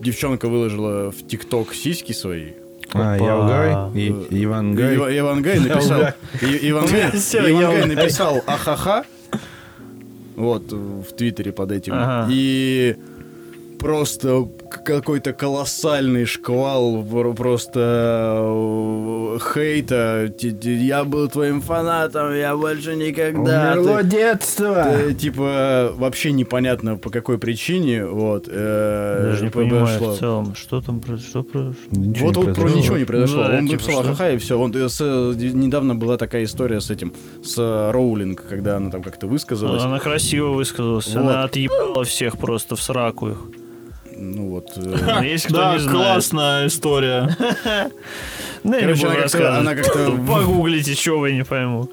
девчонка 0.00 0.48
выложила 0.48 1.10
в 1.10 1.26
ТикТок 1.26 1.74
сиськи 1.74 2.12
свои. 2.12 2.50
А, 2.94 3.14
Опа. 3.14 3.24
Явгай 3.24 4.00
и 4.00 4.44
Иван 4.44 4.74
Гай. 4.74 4.94
Ива- 4.96 5.18
Иван 5.18 5.42
Гай 5.42 5.58
написал. 5.60 6.00
И- 6.42 6.70
Иван 6.70 6.86
Гай 6.86 7.10
Всё, 7.12 7.38
Иван 7.50 7.62
Гай 7.62 7.80
Явгай. 7.80 7.94
написал 7.96 8.42
ахаха. 8.46 9.04
Вот 10.36 10.72
в 10.72 11.04
Твиттере 11.16 11.52
под 11.52 11.72
этим. 11.72 11.92
Ага. 11.94 12.26
И 12.30 12.96
просто 13.78 14.48
какой-то 14.84 15.32
колоссальный 15.32 16.24
шквал 16.24 17.02
просто 17.36 17.80
э, 18.42 19.38
хейта. 19.54 20.32
Я 20.62 21.04
был 21.04 21.28
твоим 21.28 21.60
фанатом, 21.60 22.34
я 22.34 22.56
больше 22.56 22.96
никогда. 22.96 23.72
Умерло 23.74 23.98
Ты- 24.02 24.08
детство. 24.08 24.84
Э, 24.88 25.12
типа 25.14 25.92
вообще 25.96 26.32
непонятно 26.32 26.96
по 26.96 27.10
какой 27.10 27.38
причине 27.38 28.06
вот 28.06 28.48
э, 28.50 29.28
Даже 29.30 29.44
не 29.44 29.50
произошло. 29.50 29.86
понимаю 29.86 30.14
в 30.14 30.18
целом, 30.18 30.54
что 30.54 30.80
там 30.80 31.00
что 31.18 31.42
про- 31.42 31.74
Ничего 31.90 32.26
вот 32.26 32.36
вот 32.36 32.44
про 32.46 32.54
произошло. 32.54 32.78
ничего 32.80 32.98
не 32.98 33.04
произошло. 33.04 33.44
Да, 33.44 33.58
Он 33.58 33.66
типа, 33.68 33.82
написал 33.82 34.04
что? 34.04 34.14
ха 34.14 34.30
и 34.30 34.36
все. 34.38 34.58
Он 34.58 34.72
э, 34.74 34.88
с, 34.88 35.00
э, 35.00 35.34
недавно 35.36 35.94
была 35.94 36.16
такая 36.16 36.44
история 36.44 36.80
с 36.80 36.90
этим 36.90 37.12
с 37.42 37.90
Роулинг, 37.92 38.42
когда 38.48 38.76
она 38.76 38.90
там 38.90 39.02
как-то 39.02 39.26
высказалась. 39.26 39.82
Она 39.82 39.98
красиво 39.98 40.48
высказалась. 40.48 41.06
Вот. 41.14 41.16
Она 41.20 41.44
отъебала 41.44 42.04
всех 42.04 42.38
просто 42.38 42.76
в 42.76 42.82
сраку 42.82 43.28
их. 43.30 43.38
Ну 44.22 44.48
вот. 44.50 44.70
э, 44.76 45.24
Есть 45.24 45.46
кто 45.46 45.56
Да, 45.56 45.72
не 45.74 45.80
знает. 45.80 45.96
классная 45.96 46.66
история. 46.68 47.36
Да, 48.64 48.76
не 48.76 48.82
Короче, 48.82 49.06
она 49.06 49.16
как-то- 49.16 49.58
она 49.58 49.74
как-то- 49.74 50.10
Погуглите, 50.26 50.94
что 50.94 51.18
вы 51.18 51.32
не 51.32 51.44
пойму. 51.44 51.88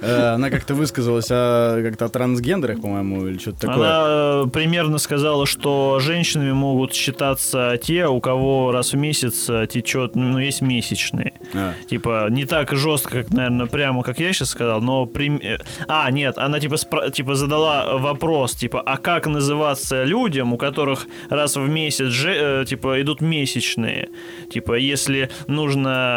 э, 0.00 0.34
Она 0.34 0.50
как-то 0.50 0.74
высказалась 0.74 1.28
о 1.30 1.80
как-то 1.82 2.06
о 2.06 2.08
трансгендерах, 2.08 2.80
по-моему, 2.80 3.26
или 3.26 3.38
что-то 3.38 3.60
такое. 3.60 3.76
Она 3.76 4.44
э, 4.44 4.46
примерно 4.50 4.98
сказала, 4.98 5.46
что 5.46 5.98
женщинами 6.00 6.52
могут 6.52 6.94
считаться 6.94 7.78
те, 7.82 8.06
у 8.06 8.20
кого 8.20 8.72
раз 8.72 8.92
в 8.92 8.96
месяц 8.96 9.48
э, 9.50 9.66
течет, 9.66 10.14
ну, 10.16 10.38
есть 10.38 10.62
месячные. 10.62 11.32
А. 11.54 11.72
Типа, 11.88 12.26
не 12.30 12.44
так 12.46 12.72
жестко, 12.74 13.22
как, 13.22 13.30
наверное, 13.30 13.66
прямо, 13.66 14.02
как 14.02 14.18
я 14.20 14.32
сейчас 14.32 14.50
сказал, 14.50 14.80
но... 14.82 15.06
прим- 15.06 15.40
А, 15.88 16.10
нет, 16.10 16.38
она, 16.38 16.58
типа, 16.60 16.74
спра- 16.74 17.10
типа, 17.10 17.34
задала 17.34 17.96
вопрос, 17.98 18.52
типа, 18.52 18.80
а 18.84 18.96
как 18.96 19.26
называться 19.26 20.04
людям, 20.04 20.52
у 20.52 20.56
которых 20.58 21.06
раз 21.30 21.56
в 21.56 21.68
месяц, 21.68 22.06
же, 22.08 22.64
типа, 22.68 23.00
идут 23.00 23.20
месячные? 23.20 24.08
Типа, 24.50 24.74
если 24.74 25.30
нужно 25.48 26.13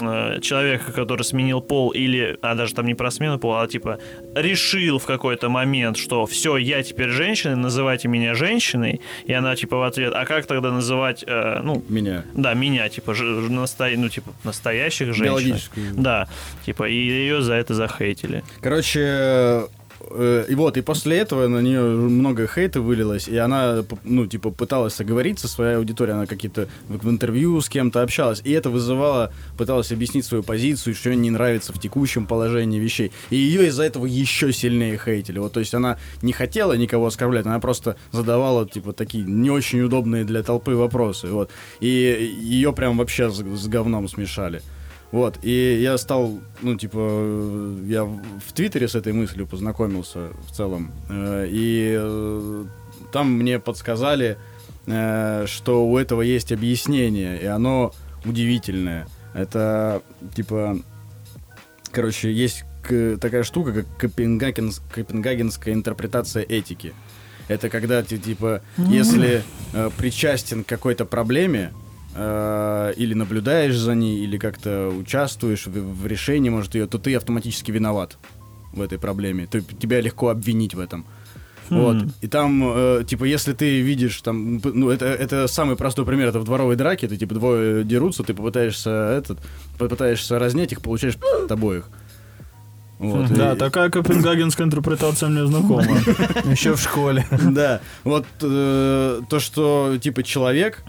э, 0.00 0.40
человека, 0.40 0.92
который 0.92 1.22
сменил 1.22 1.60
пол, 1.60 1.90
или, 1.90 2.38
а 2.42 2.54
даже 2.54 2.74
там 2.74 2.86
не 2.86 2.94
про 2.94 3.10
смену 3.10 3.38
пола, 3.38 3.62
а, 3.62 3.66
типа, 3.66 3.98
решил 4.34 4.98
в 4.98 5.06
какой-то 5.06 5.48
момент, 5.48 5.96
что 5.96 6.26
все, 6.26 6.56
я 6.56 6.82
теперь 6.82 7.10
женщина, 7.10 7.56
называйте 7.56 8.08
меня 8.08 8.34
женщиной, 8.34 9.00
и 9.26 9.32
она, 9.32 9.56
типа, 9.56 9.76
в 9.76 9.82
ответ, 9.82 10.12
а 10.14 10.24
как 10.26 10.46
тогда 10.46 10.70
называть, 10.70 11.24
э, 11.26 11.60
ну, 11.62 11.82
Меня. 11.88 12.24
да, 12.34 12.54
меня, 12.54 12.88
типа, 12.88 13.14
ж- 13.14 13.22
насто- 13.50 13.96
ну, 13.96 14.08
типа, 14.08 14.30
настоящих 14.44 15.14
женщин. 15.14 15.56
Да, 15.96 16.28
типа, 16.66 16.88
и 16.88 16.94
ее 16.94 17.42
за 17.42 17.54
это 17.54 17.74
захейтили. 17.74 18.42
Короче, 18.60 19.66
и 20.48 20.54
вот, 20.54 20.76
и 20.76 20.82
после 20.82 21.18
этого 21.18 21.48
на 21.48 21.60
нее 21.60 21.80
много 21.80 22.46
хейта 22.46 22.80
вылилось, 22.80 23.28
и 23.28 23.36
она, 23.36 23.84
ну, 24.04 24.26
типа, 24.26 24.50
пыталась 24.50 24.94
соговорить 24.94 25.38
со 25.38 25.48
своей 25.48 25.76
аудиторией, 25.76 26.16
она 26.16 26.26
какие-то 26.26 26.68
в 26.88 27.08
интервью 27.08 27.60
с 27.60 27.68
кем-то 27.68 28.02
общалась, 28.02 28.40
и 28.44 28.52
это 28.52 28.70
вызывало, 28.70 29.32
пыталась 29.56 29.92
объяснить 29.92 30.24
свою 30.24 30.42
позицию, 30.42 30.94
что 30.94 31.10
ей 31.10 31.16
не 31.16 31.30
нравится 31.30 31.72
в 31.72 31.80
текущем 31.80 32.26
положении 32.26 32.78
вещей, 32.78 33.12
и 33.30 33.36
ее 33.36 33.68
из-за 33.68 33.84
этого 33.84 34.06
еще 34.06 34.52
сильнее 34.52 34.98
хейтили, 35.02 35.38
вот, 35.38 35.52
то 35.52 35.60
есть 35.60 35.74
она 35.74 35.98
не 36.22 36.32
хотела 36.32 36.74
никого 36.74 37.06
оскорблять, 37.06 37.46
она 37.46 37.60
просто 37.60 37.96
задавала, 38.10 38.68
типа, 38.68 38.92
такие 38.92 39.24
не 39.24 39.50
очень 39.50 39.80
удобные 39.80 40.24
для 40.24 40.42
толпы 40.42 40.72
вопросы, 40.72 41.28
вот, 41.28 41.50
и 41.80 41.86
ее 41.86 42.72
прям 42.72 42.98
вообще 42.98 43.30
с, 43.30 43.36
с 43.36 43.68
говном 43.68 44.08
смешали. 44.08 44.62
Вот, 45.12 45.38
и 45.42 45.78
я 45.82 45.98
стал, 45.98 46.40
ну, 46.62 46.74
типа, 46.74 46.98
я 47.86 48.04
в 48.04 48.52
Твиттере 48.54 48.88
с 48.88 48.94
этой 48.94 49.12
мыслью 49.12 49.46
познакомился 49.46 50.30
в 50.48 50.52
целом, 50.52 50.90
э, 51.10 51.46
и 51.50 51.94
э, 52.00 52.64
там 53.12 53.30
мне 53.30 53.60
подсказали, 53.60 54.38
э, 54.86 55.44
что 55.46 55.86
у 55.86 55.98
этого 55.98 56.22
есть 56.22 56.50
объяснение, 56.50 57.38
и 57.38 57.44
оно 57.44 57.92
удивительное. 58.24 59.06
Это, 59.34 60.02
типа, 60.34 60.78
короче, 61.90 62.32
есть 62.32 62.64
такая 63.20 63.42
штука, 63.42 63.72
как 63.72 63.86
Копенгагенс- 64.02 64.80
копенгагенская 64.92 65.74
интерпретация 65.74 66.42
этики. 66.42 66.94
Это 67.48 67.68
когда 67.68 68.02
ты, 68.02 68.16
типа, 68.16 68.62
если 68.78 69.42
э, 69.74 69.90
причастен 69.98 70.64
к 70.64 70.68
какой-то 70.68 71.04
проблеме, 71.04 71.72
э, 72.14 72.92
или 72.96 73.14
наблюдаешь 73.14 73.76
за 73.76 73.94
ней, 73.94 74.18
или 74.18 74.38
как-то 74.38 74.88
участвуешь 74.88 75.66
в, 75.66 75.70
в 75.72 76.06
решении, 76.06 76.50
может, 76.50 76.74
ее, 76.74 76.86
то 76.86 76.98
ты 76.98 77.14
автоматически 77.14 77.70
виноват 77.70 78.18
в 78.72 78.80
этой 78.80 78.98
проблеме. 78.98 79.46
Ты, 79.46 79.62
тебя 79.62 80.00
легко 80.00 80.28
обвинить 80.28 80.74
в 80.74 80.80
этом. 80.80 81.04
Вот. 81.70 82.04
И 82.20 82.28
там, 82.28 82.62
э, 82.64 83.04
типа, 83.06 83.24
если 83.24 83.52
ты 83.54 83.80
видишь, 83.80 84.20
там, 84.20 84.60
ну, 84.62 84.90
это, 84.90 85.06
это 85.06 85.46
самый 85.46 85.76
простой 85.76 86.04
пример, 86.04 86.28
это 86.28 86.38
в 86.38 86.44
дворовой 86.44 86.76
драке, 86.76 87.08
ты, 87.08 87.16
типа, 87.16 87.34
двое 87.34 87.84
дерутся, 87.84 88.22
ты 88.22 88.34
попытаешься, 88.34 88.90
этот, 88.90 89.38
попытаешься 89.78 90.38
разнять 90.38 90.72
их, 90.72 90.82
получаешь 90.82 91.16
от 91.44 91.50
обоих. 91.50 91.88
Вот. 92.98 93.28
Да, 93.32 93.54
И- 93.54 93.56
такая 93.56 93.90
копенгагенская 93.90 94.66
интерпретация 94.66 95.28
мне 95.28 95.46
знакома. 95.46 95.96
Еще 96.44 96.74
в 96.74 96.80
школе. 96.80 97.26
Да, 97.50 97.80
вот 98.04 98.26
э, 98.42 99.20
то, 99.28 99.40
что 99.40 99.96
типа 100.00 100.22
человек, 100.22 100.84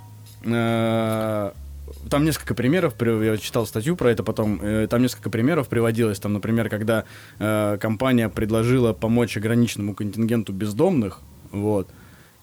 там 2.09 2.25
несколько 2.25 2.53
примеров, 2.55 2.93
при- 2.95 3.25
я 3.25 3.37
читал 3.37 3.65
статью 3.65 3.95
про 3.95 4.09
это 4.11 4.23
потом, 4.23 4.59
э, 4.61 4.87
там 4.87 5.01
несколько 5.01 5.29
примеров 5.29 5.67
приводилось, 5.67 6.19
там, 6.19 6.33
например, 6.33 6.69
когда 6.69 7.03
э, 7.39 7.77
компания 7.79 8.29
предложила 8.29 8.93
помочь 8.93 9.37
ограниченному 9.37 9.93
контингенту 9.95 10.53
бездомных, 10.53 11.19
вот, 11.51 11.87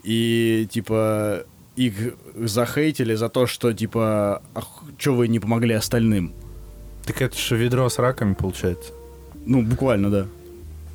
и 0.03 0.67
типа 0.71 1.45
их 1.77 2.15
захейтили 2.37 3.15
за 3.15 3.29
то, 3.29 3.47
что, 3.47 3.73
типа, 3.73 4.43
что 4.99 5.15
вы 5.15 5.29
не 5.29 5.41
помогли 5.41 5.75
остальным. 5.75 6.33
Так 7.07 7.23
это 7.23 7.37
же 7.37 7.57
ведро 7.57 7.89
с 7.89 7.99
раками 7.99 8.35
получается. 8.35 8.93
Ну, 9.47 9.63
буквально, 9.63 10.11
да. 10.11 10.27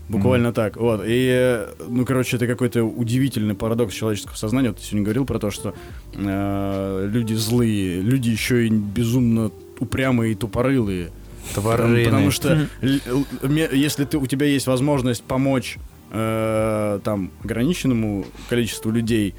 Буквально 0.08 0.54
так. 0.54 0.78
Вот. 0.78 1.02
И, 1.06 1.28
э, 1.32 1.74
ну, 1.88 2.06
короче, 2.06 2.38
это 2.38 2.46
какой-то 2.48 2.84
удивительный 2.84 3.56
парадокс 3.56 3.94
человеческого 3.94 4.36
сознания. 4.36 4.70
Вот 4.70 4.78
ты 4.78 4.84
сегодня 4.84 5.04
говорил 5.04 5.26
про 5.26 5.40
то, 5.40 5.50
что 5.52 5.74
э, 6.14 7.10
люди 7.12 7.34
злые, 7.34 8.02
люди 8.02 8.30
еще 8.30 8.68
и 8.68 8.70
безумно 8.70 9.52
упрямые 9.80 10.34
и 10.34 10.36
тупорылые. 10.36 11.10
Тварины. 11.54 12.06
Потому 12.06 12.32
что 12.32 12.68
если 12.82 14.06
ты, 14.06 14.18
у 14.18 14.26
тебя 14.28 14.46
есть 14.48 14.68
возможность 14.68 15.24
помочь 15.24 15.78
э, 16.12 17.00
там 17.04 17.32
ограниченному 17.44 18.26
количеству 18.50 18.92
людей, 18.92 19.36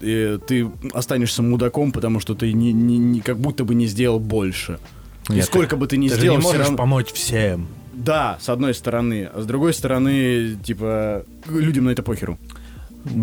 э, 0.00 0.38
ты 0.46 0.70
останешься 0.92 1.42
мудаком, 1.42 1.92
потому 1.92 2.20
что 2.20 2.34
ты 2.34 2.52
не, 2.52 2.72
не- 2.72 2.98
не- 2.98 3.20
как 3.20 3.38
будто 3.38 3.64
бы 3.64 3.74
не 3.74 3.86
сделал 3.86 4.20
больше. 4.20 4.78
и 5.28 5.34
Нет, 5.34 5.44
сколько 5.44 5.76
бы 5.76 5.86
ты 5.86 5.96
ни 5.96 6.08
Ты 6.08 6.16
сделал, 6.16 6.38
не 6.38 6.42
можешь 6.42 6.60
равно- 6.62 6.76
помочь 6.76 7.12
всем. 7.12 7.66
Да, 8.04 8.38
с 8.40 8.48
одной 8.48 8.74
стороны. 8.74 9.28
А 9.32 9.40
с 9.40 9.46
другой 9.46 9.72
стороны, 9.74 10.56
типа, 10.64 11.24
людям 11.48 11.84
на 11.84 11.90
это 11.90 12.02
похеру. 12.02 12.38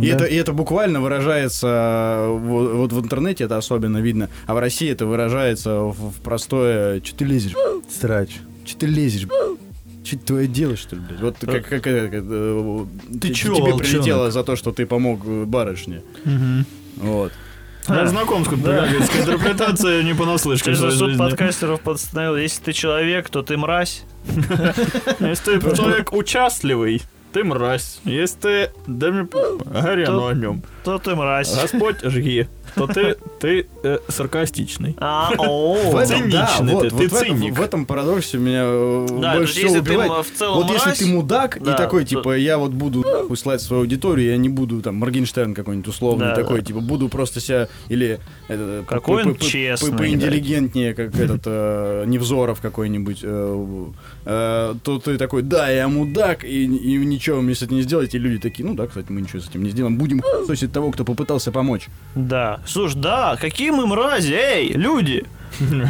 И, 0.02 0.08
это, 0.08 0.26
и 0.26 0.36
это 0.36 0.54
буквально 0.54 1.02
выражается, 1.02 1.68
э, 1.68 2.38
вот, 2.40 2.72
вот 2.74 2.94
в 2.94 3.00
интернете 3.00 3.44
это 3.44 3.58
особенно 3.58 4.00
видно, 4.00 4.28
а 4.48 4.56
в 4.56 4.60
России 4.60 4.90
это 4.90 5.06
выражается 5.06 5.82
в, 5.82 6.12
в 6.14 6.22
простое 6.24 7.00
«Че 7.02 7.14
ты 7.14 7.26
лезешь? 7.26 7.54
Срач. 7.88 8.38
Че 8.66 8.76
ты 8.76 8.88
лезешь? 8.88 9.28
Че 10.04 10.18
твое 10.18 10.48
дело, 10.48 10.76
что 10.78 10.96
ли, 10.96 11.02
блядь? 11.08 11.22
Вот 11.22 11.36
как, 11.42 11.68
как, 11.68 11.86
э, 11.88 12.08
как, 12.08 12.24
э, 12.28 12.86
Ты 13.22 13.28
те- 13.28 13.34
чё, 13.36 13.54
тебе 13.54 13.72
волчонок? 13.72 13.82
прилетело 13.88 14.32
за 14.32 14.44
то, 14.44 14.56
что 14.56 14.72
ты 14.72 14.88
помог 14.88 15.24
барышне. 15.46 16.02
Вот. 16.96 17.32
Я 17.90 18.08
знаком 18.08 18.46
с 18.46 18.48
копенгагенской 18.48 19.22
интерпретацией 19.22 20.04
не 20.04 20.14
понаслышке 20.14 20.72
Честно, 20.72 20.92
своей 20.92 21.16
суд 21.16 21.18
подкастеров 21.18 21.82
постановил, 21.82 22.36
если 22.36 22.64
ты 22.64 22.74
человек, 22.74 23.30
то 23.30 23.44
ты 23.44 23.58
мразь. 23.58 24.04
Если 25.20 25.58
ты 25.60 25.76
человек 25.76 26.12
участливый, 26.12 27.02
ты 27.32 27.44
мразь. 27.44 28.00
Если 28.04 28.38
ты... 28.38 28.72
Да 28.88 29.12
мне... 29.12 29.28
оно 30.06 30.28
о 30.28 30.34
нем. 30.34 30.64
То 30.84 30.98
ты 30.98 31.16
мразь. 31.16 31.54
Господь 31.54 32.02
жги. 32.04 32.48
То 32.78 32.88
ты, 32.88 33.16
ты 33.40 33.68
э, 33.84 34.00
саркастичный. 34.08 34.96
А, 35.00 35.32
о. 35.38 35.76
В 35.92 35.96
этом, 35.98 36.30
да, 36.30 36.48
Циничный 36.48 36.74
вот, 36.74 36.88
ты, 36.90 36.96
вот 36.96 37.02
ты 37.02 37.08
в, 37.10 37.14
этом, 37.16 37.38
циник. 37.40 37.58
в 37.58 37.62
этом 37.62 37.86
парадоксе 37.86 38.38
меня 38.38 38.62
э, 38.66 39.08
Да, 39.22 39.36
больше 39.36 39.54
всего 39.54 39.74
ты 39.74 39.80
убивает. 39.80 40.12
м, 40.12 40.24
в 40.24 40.32
целом 40.32 40.62
вот 40.68 40.72
если 40.72 40.92
ты 40.92 41.06
мудак 41.12 41.58
да, 41.62 41.74
и 41.74 41.78
такой, 41.78 42.04
то- 42.04 42.10
типа, 42.10 42.38
я 42.38 42.58
вот 42.58 42.72
буду 42.72 43.02
нахуй 43.02 43.38
слать 43.38 43.62
свою 43.62 43.82
аудиторию, 43.84 44.32
я 44.32 44.38
не 44.38 44.50
буду 44.50 44.82
там 44.82 44.96
Моргенштерн 44.96 45.54
какой-нибудь 45.54 45.88
условный 45.88 46.28
Да, 46.28 46.36
такой, 46.36 46.60
да. 46.60 46.66
типа, 46.68 46.80
буду 46.82 47.10
просто 47.10 47.40
себя 47.40 47.68
или 47.90 48.20
это, 48.48 48.84
по- 48.88 48.96
Какой 48.96 49.24
по- 49.24 49.28
он 49.30 49.34
по- 49.36 49.40
по- 49.40 49.46
честный, 49.46 49.92
да. 49.92 49.98
поинтеллигентнее, 49.98 50.94
как 50.94 51.16
этот 51.16 51.42
э, 51.46 52.04
Невзоров 52.08 52.62
какой-нибудь, 52.62 53.20
э, 53.24 53.86
э, 54.26 54.76
то 54.84 55.00
ты 55.00 55.18
такой, 55.18 55.42
да, 55.42 55.70
я 55.70 55.88
мудак, 55.88 56.44
и, 56.44 56.64
и 56.66 56.98
ничего 56.98 57.42
мне 57.42 57.56
с 57.56 57.62
этим 57.62 57.76
не 57.78 57.82
сделаете, 57.82 58.18
и 58.18 58.22
люди 58.22 58.40
такие, 58.40 58.66
ну 58.68 58.74
да, 58.76 58.88
кстати, 58.88 59.08
мы 59.10 59.22
ничего 59.22 59.40
с 59.42 59.50
этим 59.50 59.64
не 59.64 59.70
сделаем, 59.70 59.98
будем 59.98 60.22
сосить 60.46 60.72
того, 60.72 60.92
кто 60.92 61.04
попытался 61.06 61.52
помочь. 61.52 61.88
Да. 62.16 62.60
Слушай, 62.68 62.96
да, 62.98 63.38
какие 63.40 63.72
мы 63.72 63.88
мрази, 63.88 64.34
эй, 64.34 64.74
люди! 64.74 65.26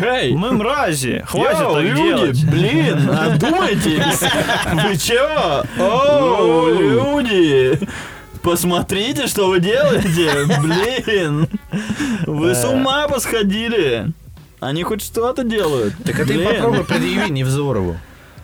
Эй! 0.01 0.31
Мы 0.33 0.51
мрази, 0.53 1.25
хватит 1.27 1.59
Йоу, 1.59 1.73
так 1.73 1.83
люди, 1.83 1.95
делать. 1.97 2.45
блин, 2.45 3.09
одумайтесь. 3.19 4.21
Вы 4.83 4.97
чё? 4.97 5.63
О, 5.79 6.69
люди! 6.69 7.79
Посмотрите, 8.41 9.27
что 9.27 9.49
вы 9.49 9.59
делаете, 9.59 10.45
блин! 10.61 11.49
Вы 12.25 12.55
с 12.55 12.63
ума 12.63 13.07
посходили! 13.07 14.13
Они 14.59 14.83
хоть 14.83 15.03
что-то 15.03 15.43
делают. 15.43 15.93
Так 16.05 16.19
а 16.19 16.25
ты 16.25 16.39
попробуй 16.43 16.83
предъяви 16.85 17.29
Невзорову. 17.29 17.97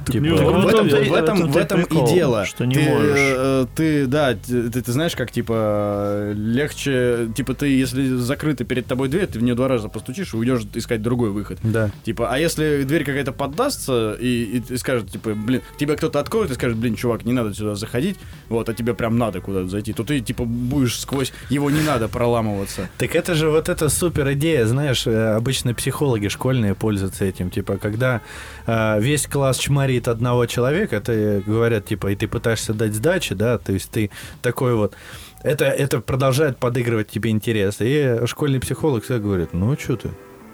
Типа, 0.05 0.25
в 0.35 0.67
этом, 0.67 0.87
и- 0.87 1.09
в 1.09 1.13
этом, 1.13 1.51
в 1.51 1.57
этом 1.57 1.81
и 1.81 1.85
прикол, 1.85 2.07
и 2.11 2.13
дело. 2.13 2.45
что 2.45 2.65
не 2.65 2.75
ты, 2.75 2.81
можешь. 2.89 3.17
э, 3.17 3.65
ты, 3.75 4.05
да, 4.07 4.33
ты, 4.35 4.69
ты- 4.69 4.81
ты 4.81 4.91
знаешь, 4.91 5.15
как 5.15 5.31
типа 5.31 6.31
легче, 6.35 7.29
типа 7.35 7.53
ты, 7.53 7.67
если 7.67 8.07
закрыта 8.17 8.63
перед 8.63 8.85
тобой 8.85 9.07
дверь, 9.09 9.27
ты 9.27 9.39
в 9.39 9.43
нее 9.43 9.55
два 9.55 9.67
раза 9.67 9.89
постучишь 9.89 10.33
и 10.33 10.37
уйдешь 10.37 10.61
искать 10.73 11.01
другой 11.01 11.29
выход. 11.31 11.59
Да. 11.63 11.89
Типа, 12.03 12.29
а 12.31 12.37
если 12.39 12.83
дверь 12.83 13.03
какая-то 13.05 13.31
поддастся 13.31 14.13
и, 14.19 14.43
и 14.43 14.59
ты 14.59 14.77
скажет, 14.77 15.09
типа, 15.11 15.33
блин, 15.35 15.61
тебя 15.77 15.95
кто-то 15.95 16.19
откроет 16.19 16.51
и 16.51 16.53
скажет, 16.55 16.77
блин, 16.77 16.95
чувак, 16.95 17.25
не 17.25 17.33
надо 17.33 17.53
сюда 17.53 17.75
заходить, 17.75 18.17
вот, 18.49 18.69
а 18.69 18.73
тебе 18.73 18.93
прям 18.93 19.17
надо 19.17 19.41
куда-то 19.41 19.67
зайти, 19.69 19.93
то 19.93 20.03
ты, 20.03 20.19
типа, 20.19 20.45
будешь 20.45 20.99
сквозь 20.99 21.31
его 21.49 21.69
не 21.71 21.81
надо 21.81 22.07
проламываться. 22.07 22.89
Так 22.97 23.15
это 23.15 23.35
же 23.35 23.49
вот 23.49 23.69
эта 23.69 23.89
супер 23.89 24.31
идея, 24.33 24.65
знаешь, 24.65 25.07
э, 25.07 25.35
обычно 25.35 25.73
психологи 25.73 26.27
школьные 26.27 26.75
пользуются 26.75 27.25
этим, 27.25 27.49
типа, 27.49 27.77
когда 27.77 28.21
весь 28.65 29.27
класс 29.27 29.57
чморит 29.57 30.07
одного 30.07 30.45
человека, 30.45 30.97
это 30.97 31.43
говорят, 31.45 31.85
типа, 31.85 32.11
и 32.11 32.15
ты 32.15 32.27
пытаешься 32.27 32.73
дать 32.73 32.93
сдачи, 32.93 33.35
да, 33.35 33.57
то 33.57 33.73
есть 33.73 33.91
ты 33.91 34.09
такой 34.41 34.75
вот, 34.75 34.95
это, 35.43 35.65
это 35.65 35.99
продолжает 35.99 36.57
подыгрывать 36.57 37.09
тебе 37.09 37.29
интерес. 37.29 37.77
И 37.79 38.21
школьный 38.25 38.59
психолог 38.59 39.03
всегда 39.03 39.19
говорит, 39.19 39.53
ну 39.53 39.77
что 39.77 39.97
ты, 39.97 40.09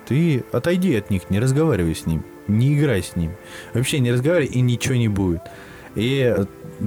ты 0.07 0.43
отойди 0.51 0.95
от 0.95 1.09
них, 1.09 1.29
не 1.29 1.39
разговаривай 1.39 1.95
с 1.95 2.05
ним, 2.05 2.25
не 2.47 2.77
играй 2.77 3.03
с 3.03 3.15
ним, 3.15 3.31
вообще 3.73 3.99
не 3.99 4.11
разговаривай 4.11 4.51
и 4.51 4.61
ничего 4.61 4.95
не 4.95 5.07
будет. 5.07 5.41
И 5.95 6.35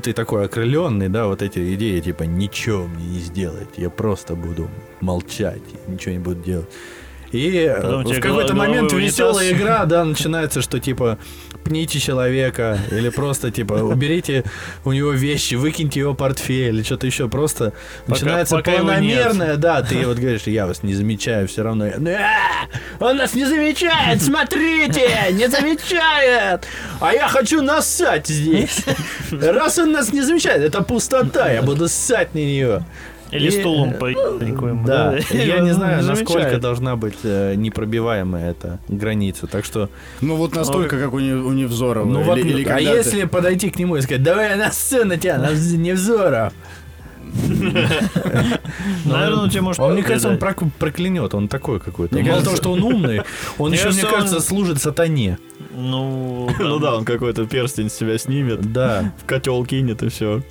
ты 0.02 0.12
такой 0.12 0.44
окрыленный, 0.46 1.08
да, 1.08 1.26
вот 1.26 1.42
эти 1.42 1.74
идеи, 1.74 2.00
типа, 2.00 2.22
ничего 2.22 2.86
мне 2.86 3.04
не 3.04 3.18
сделать, 3.18 3.68
я 3.76 3.90
просто 3.90 4.34
буду 4.34 4.68
молчать, 5.00 5.62
ничего 5.86 6.12
не 6.12 6.18
буду 6.18 6.42
делать. 6.42 6.68
И 7.32 7.74
Потом 7.80 8.04
в 8.04 8.20
какой-то 8.20 8.54
момент 8.54 8.92
веселая 8.92 9.52
игра, 9.52 9.84
да, 9.86 10.04
начинается, 10.04 10.60
что 10.62 10.78
типа 10.78 11.18
пните 11.64 11.98
человека, 11.98 12.78
или 12.90 13.08
просто 13.08 13.50
типа 13.50 13.74
уберите 13.74 14.44
у 14.84 14.92
него 14.92 15.12
вещи, 15.12 15.54
выкиньте 15.54 16.00
его 16.00 16.14
портфель, 16.14 16.76
или 16.76 16.82
что-то 16.82 17.06
еще. 17.06 17.28
Просто 17.28 17.72
начинается 18.06 18.56
пока 18.56 18.72
планомерное, 18.72 19.56
да, 19.56 19.82
ты 19.82 20.06
вот 20.06 20.18
говоришь, 20.18 20.42
я 20.46 20.66
вас 20.66 20.82
не 20.82 20.94
замечаю, 20.94 21.48
все 21.48 21.62
равно. 21.62 21.86
я, 21.86 21.96
«А, 22.98 23.04
Он 23.04 23.16
нас 23.16 23.34
не 23.34 23.44
замечает, 23.44 24.22
смотрите, 24.22 25.08
не 25.32 25.48
замечает. 25.48 26.66
А 27.00 27.12
я 27.12 27.28
хочу 27.28 27.62
нассать 27.62 28.26
здесь. 28.26 28.84
Раз 29.30 29.78
он 29.78 29.92
нас 29.92 30.12
не 30.12 30.20
замечает, 30.22 30.62
это 30.62 30.82
пустота, 30.82 31.50
я 31.50 31.62
буду 31.62 31.88
ссать 31.88 32.34
на 32.34 32.38
нее. 32.38 32.84
Или 33.32 33.48
И- 33.48 33.50
стулом 33.50 33.94
по 33.94 34.06
ебанькому, 34.06 34.84
Да, 34.86 35.16
и 35.16 35.36
я 35.38 35.60
не 35.60 35.72
знаю, 35.72 36.04
насколько 36.04 36.58
должна 36.58 36.96
быть 36.96 37.18
э, 37.24 37.54
непробиваемая 37.56 38.50
эта 38.50 38.78
граница. 38.88 39.46
Так 39.46 39.64
что, 39.64 39.88
Ну, 40.20 40.36
вот 40.36 40.54
настолько, 40.54 40.98
как 40.98 41.12
у, 41.14 41.18
Не- 41.18 41.32
у 41.34 41.52
Невзорова. 41.52 42.04
ну 42.04 42.22
вот, 42.22 42.36
Или- 42.38 42.60
или 42.60 42.68
а 42.68 42.76
ты- 42.76 42.82
если 42.82 43.24
подойти 43.24 43.70
к 43.70 43.78
нему 43.78 43.96
и 43.96 44.02
сказать, 44.02 44.22
давай 44.22 44.54
на 45.04 45.16
тебя, 45.16 45.38
на 45.38 45.50
вз- 45.52 45.76
Невзоров. 45.76 46.52
Наверное, 49.04 49.38
он 49.44 49.50
тебе 49.50 49.62
может 49.62 49.80
Он, 49.80 49.94
мне 49.94 50.02
кажется, 50.02 50.28
он 50.28 50.36
проклянет, 50.78 51.34
он 51.34 51.48
такой 51.48 51.80
какой-то. 51.80 52.14
Мне 52.14 52.24
Мало 52.24 52.40
кажется- 52.42 52.62
того, 52.62 52.74
что 52.76 52.86
он 52.86 52.94
умный, 52.94 53.22
он 53.58 53.72
еще, 53.72 53.90
мне 53.90 54.02
кажется, 54.02 54.40
служит 54.40 54.80
сатане. 54.80 55.38
Ну, 55.74 56.50
Ну 56.60 56.78
да, 56.78 56.96
он 56.96 57.04
какой-то 57.04 57.46
перстень 57.46 57.88
с 57.88 57.94
себя 57.94 58.18
снимет, 58.18 58.72
Да. 58.72 59.12
в 59.22 59.24
котел 59.24 59.64
кинет 59.64 60.02
и 60.02 60.08
все. 60.10 60.42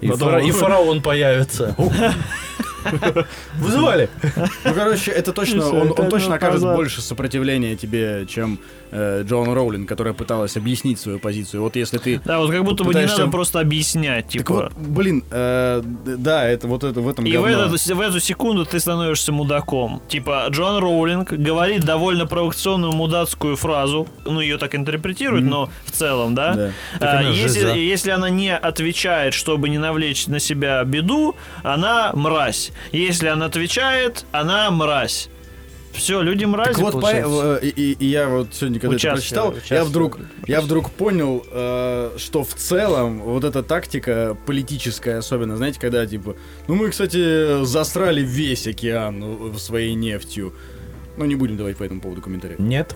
И, 0.00 0.08
фара- 0.08 0.40
и 0.40 0.50
фараон 0.52 1.00
появится. 1.08 1.74
Вызывали? 3.58 4.08
Ну, 4.64 4.74
короче, 4.74 5.10
это 5.10 5.32
точно, 5.32 5.68
он, 5.70 5.94
точно 6.10 6.34
окажет 6.36 6.62
больше 6.62 7.00
сопротивления 7.00 7.76
тебе, 7.76 8.26
чем 8.28 8.58
э, 8.90 9.22
Джоан 9.24 9.52
Роулинг, 9.52 9.88
которая 9.88 10.14
пыталась 10.14 10.56
объяснить 10.56 11.00
свою 11.00 11.18
позицию. 11.18 11.62
Вот 11.62 11.76
если 11.76 11.98
ты... 11.98 12.20
Да, 12.24 12.38
вот 12.38 12.50
как 12.50 12.64
будто 12.64 12.84
бы 12.84 12.94
не 12.94 13.06
надо 13.06 13.26
просто 13.28 13.60
объяснять, 13.60 14.24
Так 14.24 14.32
типа. 14.32 14.52
вот, 14.54 14.72
блин, 14.74 15.24
э, 15.30 15.82
да, 15.84 16.48
это 16.48 16.66
вот 16.68 16.84
это 16.84 17.00
в 17.00 17.08
этом 17.08 17.24
И 17.26 17.30
в, 17.30 17.42
говно. 17.42 17.66
этот- 17.66 17.86
в 17.86 18.00
эту 18.00 18.20
секунду 18.20 18.64
ты 18.64 18.78
становишься 18.80 19.32
мудаком. 19.32 20.02
Типа, 20.08 20.46
Джон 20.50 20.78
Роулинг 20.78 21.32
говорит 21.32 21.84
довольно 21.84 22.26
провокационную 22.26 22.92
мудацкую 22.92 23.56
фразу. 23.56 24.06
Ну, 24.24 24.40
ее 24.40 24.58
так 24.58 24.74
интерпретируют, 24.74 25.44
но 25.44 25.70
в 25.84 25.90
целом, 25.92 26.34
да? 26.34 26.54
Да. 26.54 26.70
А, 27.00 27.22
жиза. 27.32 27.72
если 27.74 28.10
она 28.10 28.30
не 28.30 28.54
отвечает, 28.54 29.34
чтобы 29.34 29.68
не 29.68 29.78
навлечь 29.78 30.26
на 30.26 30.38
себя 30.40 30.82
беду, 30.84 31.34
она 31.62 32.10
мразь. 32.14 32.72
Если 32.92 33.28
она 33.28 33.46
отвечает, 33.46 34.24
она 34.32 34.70
мразь. 34.70 35.28
Все, 35.92 36.20
люди 36.20 36.44
мрази, 36.44 36.72
Так 36.74 36.78
вот, 36.92 37.00
по- 37.00 37.10
э, 37.10 37.58
и, 37.62 37.68
и- 37.68 37.92
и 37.98 38.06
я 38.06 38.28
вот 38.28 38.48
сегодня, 38.52 38.78
когда 38.80 38.96
это 38.96 39.06
Участвую, 39.06 39.20
прочитал, 39.22 39.44
я 39.52 39.56
участвую. 39.56 39.84
вдруг, 39.86 40.18
я 40.46 40.60
вдруг 40.60 40.90
понял, 40.90 41.42
э, 41.50 42.10
что 42.18 42.44
в 42.44 42.52
целом 42.54 43.20
вот 43.22 43.44
эта 43.44 43.62
тактика 43.62 44.36
политическая 44.44 45.16
особенно, 45.18 45.56
знаете, 45.56 45.80
когда 45.80 46.04
типа, 46.06 46.36
ну 46.68 46.74
мы, 46.74 46.90
кстати, 46.90 47.64
засрали 47.64 48.20
весь 48.22 48.66
океан 48.66 49.18
ну, 49.20 49.54
своей 49.58 49.94
нефтью. 49.94 50.52
Ну, 51.16 51.24
не 51.24 51.34
будем 51.34 51.56
давать 51.56 51.78
по 51.78 51.84
этому 51.84 52.02
поводу 52.02 52.20
комментариев. 52.20 52.58
Нет. 52.58 52.94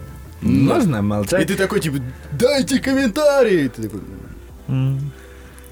Можно 0.42 0.96
И 0.96 1.00
молчать. 1.00 1.46
ты 1.46 1.54
такой, 1.54 1.80
типа, 1.80 1.98
дайте 2.32 2.80
комментарий! 2.80 3.68
Ты 3.70 3.84
такой, 3.84 4.00
М. 4.68 5.10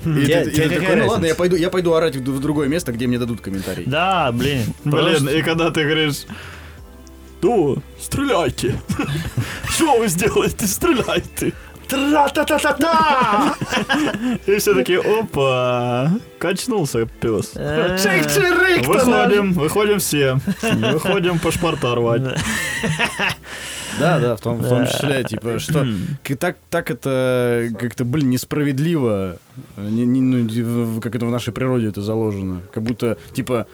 И 0.05 0.21
Я- 0.27 0.45
ты- 0.45 0.51
и 0.51 0.55
тебе 0.55 0.69
ты 0.69 0.75
какая 0.77 0.89
такой, 0.89 0.97
ну 1.03 1.09
ладно, 1.09 1.27
я 1.27 1.35
пойду, 1.35 1.57
я 1.57 1.71
пойду 1.71 1.93
орать 1.95 2.17
в 2.17 2.21
в 2.25 2.41
другое 2.41 2.69
место, 2.69 2.93
где 2.93 3.07
мне 3.07 3.19
дадут 3.19 3.41
комментарий. 3.41 3.85
Да, 3.87 4.31
блин. 4.33 4.65
Блин, 4.85 5.29
и 5.29 5.43
когда 5.43 5.71
ты 5.71 5.83
говоришь, 5.85 6.25
ну, 7.43 7.77
стреляйте. 8.01 8.81
Что 9.69 9.99
вы 9.99 10.09
сделаете? 10.09 10.67
Стреляйте. 10.67 11.53
Тра-та-та-та-та! 11.89 13.57
И 14.47 14.57
все 14.59 14.75
такие, 14.75 15.01
опа, 15.01 16.13
качнулся 16.39 17.07
пес. 17.21 17.53
Э, 17.57 17.97
Выходим, 18.87 19.53
выходим 19.55 19.99
все. 19.99 20.39
Выходим 20.63 21.39
паспорта 21.41 21.95
рвать. 21.97 22.23
Да, 23.99 24.19
да, 24.21 24.37
в 24.37 24.41
том, 24.41 24.59
в 24.59 24.69
том 24.69 24.87
числе, 24.87 25.25
типа, 25.25 25.59
что 25.59 25.87
так, 26.39 26.57
так 26.71 26.91
это 26.91 27.69
как-то, 27.79 28.05
блин, 28.05 28.31
несправедливо, 28.31 29.39
не- 29.77 30.05
не- 30.07 30.21
ну, 30.63 31.01
как 31.01 31.17
это 31.17 31.27
в 31.27 31.31
нашей 31.31 31.53
природе 31.53 31.89
это 31.89 32.01
заложено. 32.03 32.61
Как 32.73 32.83
будто, 32.83 33.19
типа, 33.33 33.67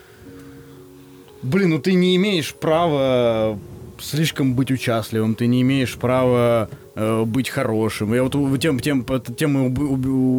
блин, 1.43 1.69
ну 1.69 1.79
ты 1.79 1.93
не 1.93 2.15
имеешь 2.15 2.53
права 2.53 3.59
слишком 3.99 4.53
быть 4.55 4.71
участливым, 4.71 5.35
ты 5.35 5.47
не 5.47 5.61
имеешь 5.61 5.95
права 5.95 6.69
э, 6.97 7.23
быть 7.23 7.49
хорошим. 7.49 8.13
Я 8.13 8.23
вот 8.23 8.33
тем, 8.59 8.79
тем, 8.79 9.05
тем 9.37 9.73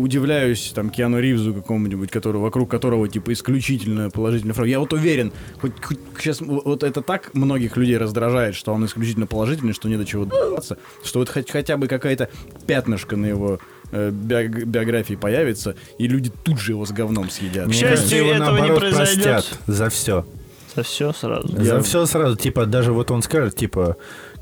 удивляюсь 0.03 0.73
там 0.75 0.91
Киану 0.91 1.21
Ривзу 1.21 1.55
какому-нибудь, 1.55 2.11
который, 2.11 2.41
вокруг 2.41 2.71
которого 2.71 3.09
типа 3.09 3.33
исключительно 3.33 4.11
положительная 4.11 4.55
фраза. 4.55 4.69
Я 4.69 4.81
вот 4.81 4.93
уверен, 4.93 5.33
хоть, 5.61 5.73
сейчас 6.19 6.41
вот 6.41 6.83
это 6.83 7.01
так 7.01 7.33
многих 7.35 7.77
людей 7.77 7.97
раздражает, 7.97 8.55
что 8.55 8.75
он 8.75 8.85
исключительно 8.85 9.27
положительный, 9.27 9.73
что 9.73 9.89
не 9.89 9.97
до 9.97 10.05
чего 10.05 10.25
добиваться, 10.25 10.79
что 11.05 11.21
вот 11.21 11.29
хоть, 11.29 11.51
хотя 11.51 11.77
бы 11.77 11.87
какая-то 11.87 12.29
пятнышко 12.67 13.17
на 13.17 13.27
его 13.27 13.61
э, 13.93 14.11
биог- 14.11 14.65
биографии 14.65 15.15
появится, 15.15 15.77
и 15.99 16.09
люди 16.09 16.33
тут 16.43 16.59
же 16.61 16.73
его 16.73 16.85
с 16.85 16.91
говном 16.91 17.31
съедят. 17.31 17.69
К 17.69 17.73
счастью, 17.73 18.19
его 18.19 18.33
этого 18.33 18.57
не 18.57 18.61
наоборот 18.63 18.81
произойдет. 18.81 19.25
простят 19.25 19.59
за 19.67 19.89
все. 19.91 20.27
За 20.75 20.83
все 20.83 21.13
сразу. 21.13 21.49
За 21.65 21.81
все 21.83 22.07
сразу, 22.07 22.37
типа, 22.37 22.67
даже 22.67 22.93
вот 22.93 23.11
он 23.11 23.23
скажет, 23.23 23.57
типа, 23.57 23.97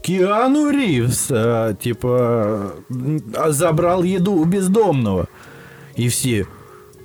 Киану 0.06 0.70
Ривз, 0.70 1.32
а, 1.32 1.74
типа, 1.74 2.74
а, 3.34 3.50
забрал 3.50 4.04
еду 4.04 4.34
у 4.34 4.44
бездомного. 4.44 5.26
И 5.96 6.08
все, 6.08 6.46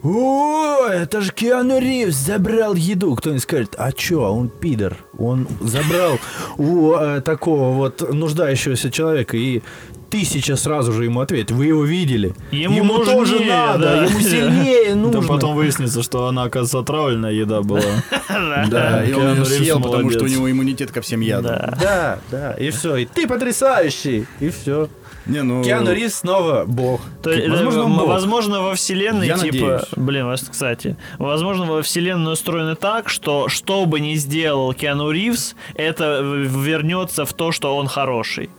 о, 0.03 0.85
это 0.87 1.21
же 1.21 1.31
Киану 1.31 1.79
Ривз 1.79 2.15
забрал 2.15 2.75
еду. 2.75 3.15
Кто-нибудь 3.15 3.41
скажет, 3.41 3.75
а 3.77 3.91
чё, 3.91 4.21
он 4.21 4.49
пидор. 4.49 4.97
Он 5.17 5.47
забрал 5.61 6.19
у 6.57 6.93
э, 6.93 7.21
такого 7.21 7.73
вот 7.73 8.13
нуждающегося 8.13 8.91
человека 8.91 9.35
и 9.35 9.63
тысяча 10.11 10.55
сразу 10.55 10.91
же 10.91 11.05
ему 11.05 11.21
ответит. 11.21 11.49
Вы 11.51 11.65
его 11.67 11.83
видели? 11.83 12.33
Ему 12.51 12.99
тоже 12.99 13.31
нужнее, 13.33 13.49
надо, 13.49 13.79
да. 13.79 14.03
ему 14.03 14.19
сильнее 14.19 14.89
Да 14.89 14.95
нужно. 14.95 15.21
потом 15.23 15.55
выяснится, 15.55 16.03
что 16.03 16.27
она, 16.27 16.43
оказывается, 16.43 16.79
отравленная 16.79 17.31
еда 17.31 17.61
была. 17.61 17.81
Да, 18.69 19.03
и 19.03 19.13
он 19.13 19.35
ее 19.35 19.45
съел, 19.45 19.79
потому 19.81 20.09
что 20.11 20.23
у 20.23 20.27
него 20.27 20.49
иммунитет 20.51 20.91
ко 20.91 21.01
всем 21.01 21.21
ядам. 21.21 21.73
Да. 21.81 22.19
Да, 22.29 22.51
и 22.53 22.69
все. 22.69 22.95
И 22.97 23.05
ты 23.05 23.27
потрясающий, 23.27 24.25
и 24.39 24.49
все. 24.49 24.89
Не, 25.27 25.43
ну... 25.43 25.63
Киану 25.63 25.93
Ривз 25.93 26.15
снова 26.15 26.63
бог. 26.65 27.01
То 27.21 27.29
есть, 27.31 27.47
Возможно, 27.47 27.83
он 27.83 27.93
бог. 27.97 28.07
возможно, 28.07 28.61
во 28.61 28.73
вселенной, 28.75 29.27
Я 29.27 29.37
типа, 29.37 29.53
надеюсь. 29.53 29.81
блин, 29.95 30.25
вас, 30.25 30.41
кстати, 30.49 30.97
возможно, 31.19 31.65
во 31.65 31.81
вселенной 31.83 32.33
устроено 32.33 32.75
так, 32.75 33.07
что 33.07 33.47
что 33.47 33.85
бы 33.85 33.99
ни 33.99 34.15
сделал 34.15 34.73
Киану 34.73 35.11
Ривз, 35.11 35.55
это 35.75 36.21
вернется 36.23 37.25
в 37.25 37.33
то, 37.33 37.51
что 37.51 37.75
он 37.77 37.87
хороший. 37.87 38.49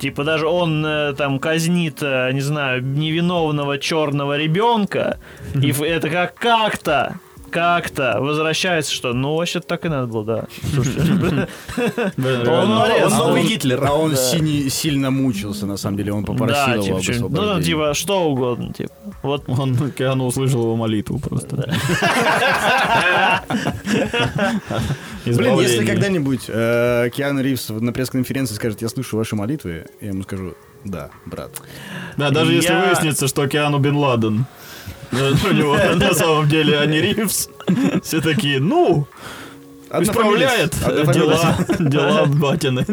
Типа 0.00 0.24
даже 0.24 0.46
он 0.46 0.84
э, 0.84 1.12
там 1.12 1.38
казнит, 1.38 1.98
э, 2.00 2.32
не 2.32 2.40
знаю, 2.40 2.82
невиновного 2.82 3.76
черного 3.76 4.38
ребенка, 4.38 5.18
и 5.54 5.70
это 5.72 6.08
как 6.08 6.34
как-то 6.36 7.16
как-то 7.50 8.18
возвращается, 8.20 8.92
что 8.92 9.12
ну 9.12 9.36
вообще 9.36 9.60
так 9.60 9.84
и 9.84 9.88
надо 9.88 10.06
было, 10.06 10.24
да. 10.24 10.44
Он. 12.16 12.72
А 12.72 13.08
новый 13.10 13.42
он- 13.42 13.46
Гитлер. 13.46 13.84
А 13.84 13.92
он 13.92 14.16
сильно 14.16 15.10
мучился, 15.10 15.66
на 15.66 15.76
самом 15.76 15.96
деле. 15.96 16.12
Он 16.12 16.24
попросил 16.24 16.66
да, 16.66 16.74
его 16.74 17.00
типа, 17.00 17.26
об 17.26 17.32
ну, 17.32 17.62
типа, 17.62 17.94
что 17.94 18.24
угодно, 18.24 18.72
типа. 18.72 18.92
Вот 19.22 19.44
Он, 19.48 19.90
Киану 19.90 20.26
услышал 20.26 20.62
его 20.62 20.76
молитву 20.76 21.18
просто. 21.18 21.56
Блин, 25.24 25.58
если 25.60 25.84
когда-нибудь 25.84 26.44
э, 26.48 27.10
Киану 27.14 27.42
Ривз 27.42 27.68
на 27.70 27.92
пресс-конференции 27.92 28.54
скажет, 28.54 28.82
я 28.82 28.88
слушаю 28.88 29.18
ваши 29.18 29.36
молитвы, 29.36 29.86
я 30.00 30.08
ему 30.08 30.22
скажу, 30.22 30.54
да, 30.84 31.10
брат. 31.26 31.50
Да, 32.16 32.30
даже 32.30 32.52
если 32.52 32.74
выяснится, 32.74 33.28
что 33.28 33.46
Киану 33.46 33.78
Бен 33.78 33.96
Ладен 33.96 34.46
у 35.12 35.52
него 35.52 35.76
на 35.94 36.14
самом 36.14 36.48
деле, 36.48 36.78
а 36.78 36.86
не 36.86 37.00
Ривз, 37.00 37.48
все 38.02 38.20
такие, 38.20 38.60
ну, 38.60 39.06
исправляет 39.90 40.74
дела, 41.12 41.56
дела 41.78 42.26
батины. 42.26 42.86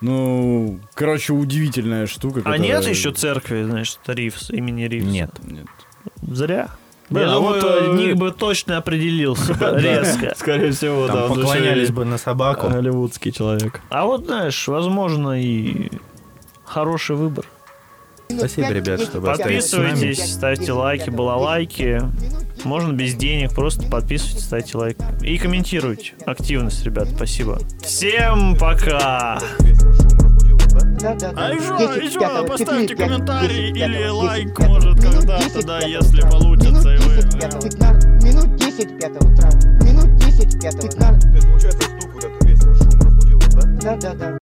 Ну, 0.00 0.80
короче, 0.94 1.34
удивительная 1.34 2.06
штука. 2.06 2.40
А 2.44 2.56
нет 2.56 2.86
еще 2.86 3.12
церкви, 3.12 3.64
значит, 3.64 3.98
Ривз, 4.06 4.50
имени 4.50 4.84
Ривз? 4.84 5.04
Нет. 5.04 5.30
Нет. 5.44 5.66
Зря. 6.22 6.70
Блин, 7.10 7.26
Я 7.26 7.32
а 7.32 7.34
думаю, 7.34 7.60
вот, 7.60 7.64
э, 7.64 7.92
Ник 7.96 8.16
бы 8.16 8.30
точно 8.30 8.76
определился 8.76 9.52
резко. 9.76 10.32
Скорее 10.38 10.70
всего, 10.70 11.08
да. 11.08 11.26
Поклонялись 11.26 11.90
бы 11.90 12.04
на 12.04 12.18
собаку. 12.18 12.68
Голливудский 12.68 13.32
человек. 13.32 13.80
А 13.90 14.04
вот, 14.06 14.26
знаешь, 14.26 14.68
возможно, 14.68 15.42
и 15.42 15.90
хороший 16.64 17.16
выбор. 17.16 17.46
Спасибо, 18.38 18.68
ребят, 18.70 19.00
что 19.00 19.20
вы. 19.20 19.28
Подписывайтесь, 19.28 20.32
ставьте 20.34 20.72
лайки, 20.72 21.10
балалайки. 21.10 22.00
Можно 22.64 22.92
без 22.92 23.14
денег, 23.14 23.54
просто 23.54 23.88
подписывайтесь, 23.88 24.44
ставьте 24.44 24.76
лайк. 24.76 24.98
И 25.22 25.38
комментируйте. 25.38 26.12
Активность, 26.26 26.84
ребят, 26.84 27.08
спасибо. 27.14 27.58
Всем 27.82 28.56
пока! 28.56 29.40
Да, 31.00 31.14
да, 31.14 31.32
да. 31.32 31.46
А 31.48 31.54
еще, 31.54 31.96
10, 31.98 32.10
еще 32.10 32.20
поставьте 32.46 32.88
4, 32.88 32.88
5, 32.88 32.98
комментарий 32.98 33.72
10, 33.72 33.76
или 33.88 34.08
лайк, 34.08 34.48
10, 34.58 34.68
может, 34.68 35.00
когда-то, 35.00 35.38
10 35.44 35.66
да, 35.66 35.78
если 35.80 36.20
получится, 36.20 36.94
и 36.94 36.98
Минут 36.98 37.06
вы- 37.06 37.22
10 37.22 37.40
пятого, 37.40 37.62
15, 37.62 38.22
Минут 38.22 38.56
10 38.56 39.00
пятого, 39.00 39.36
трав. 39.36 39.54
Минут 39.82 40.16
10 40.16 40.60
пятого, 40.60 40.82
15. 40.82 41.22
То 41.30 41.36
есть, 41.36 41.46
получается, 41.48 41.82
стук 41.82 42.14
вот 42.14 42.24
этот 42.24 42.44
весь 42.44 42.60
шум 42.60 43.00
разбудил, 43.00 43.38
да? 43.38 43.62
Да, 43.80 43.96
да, 43.96 44.14
да. 44.14 44.38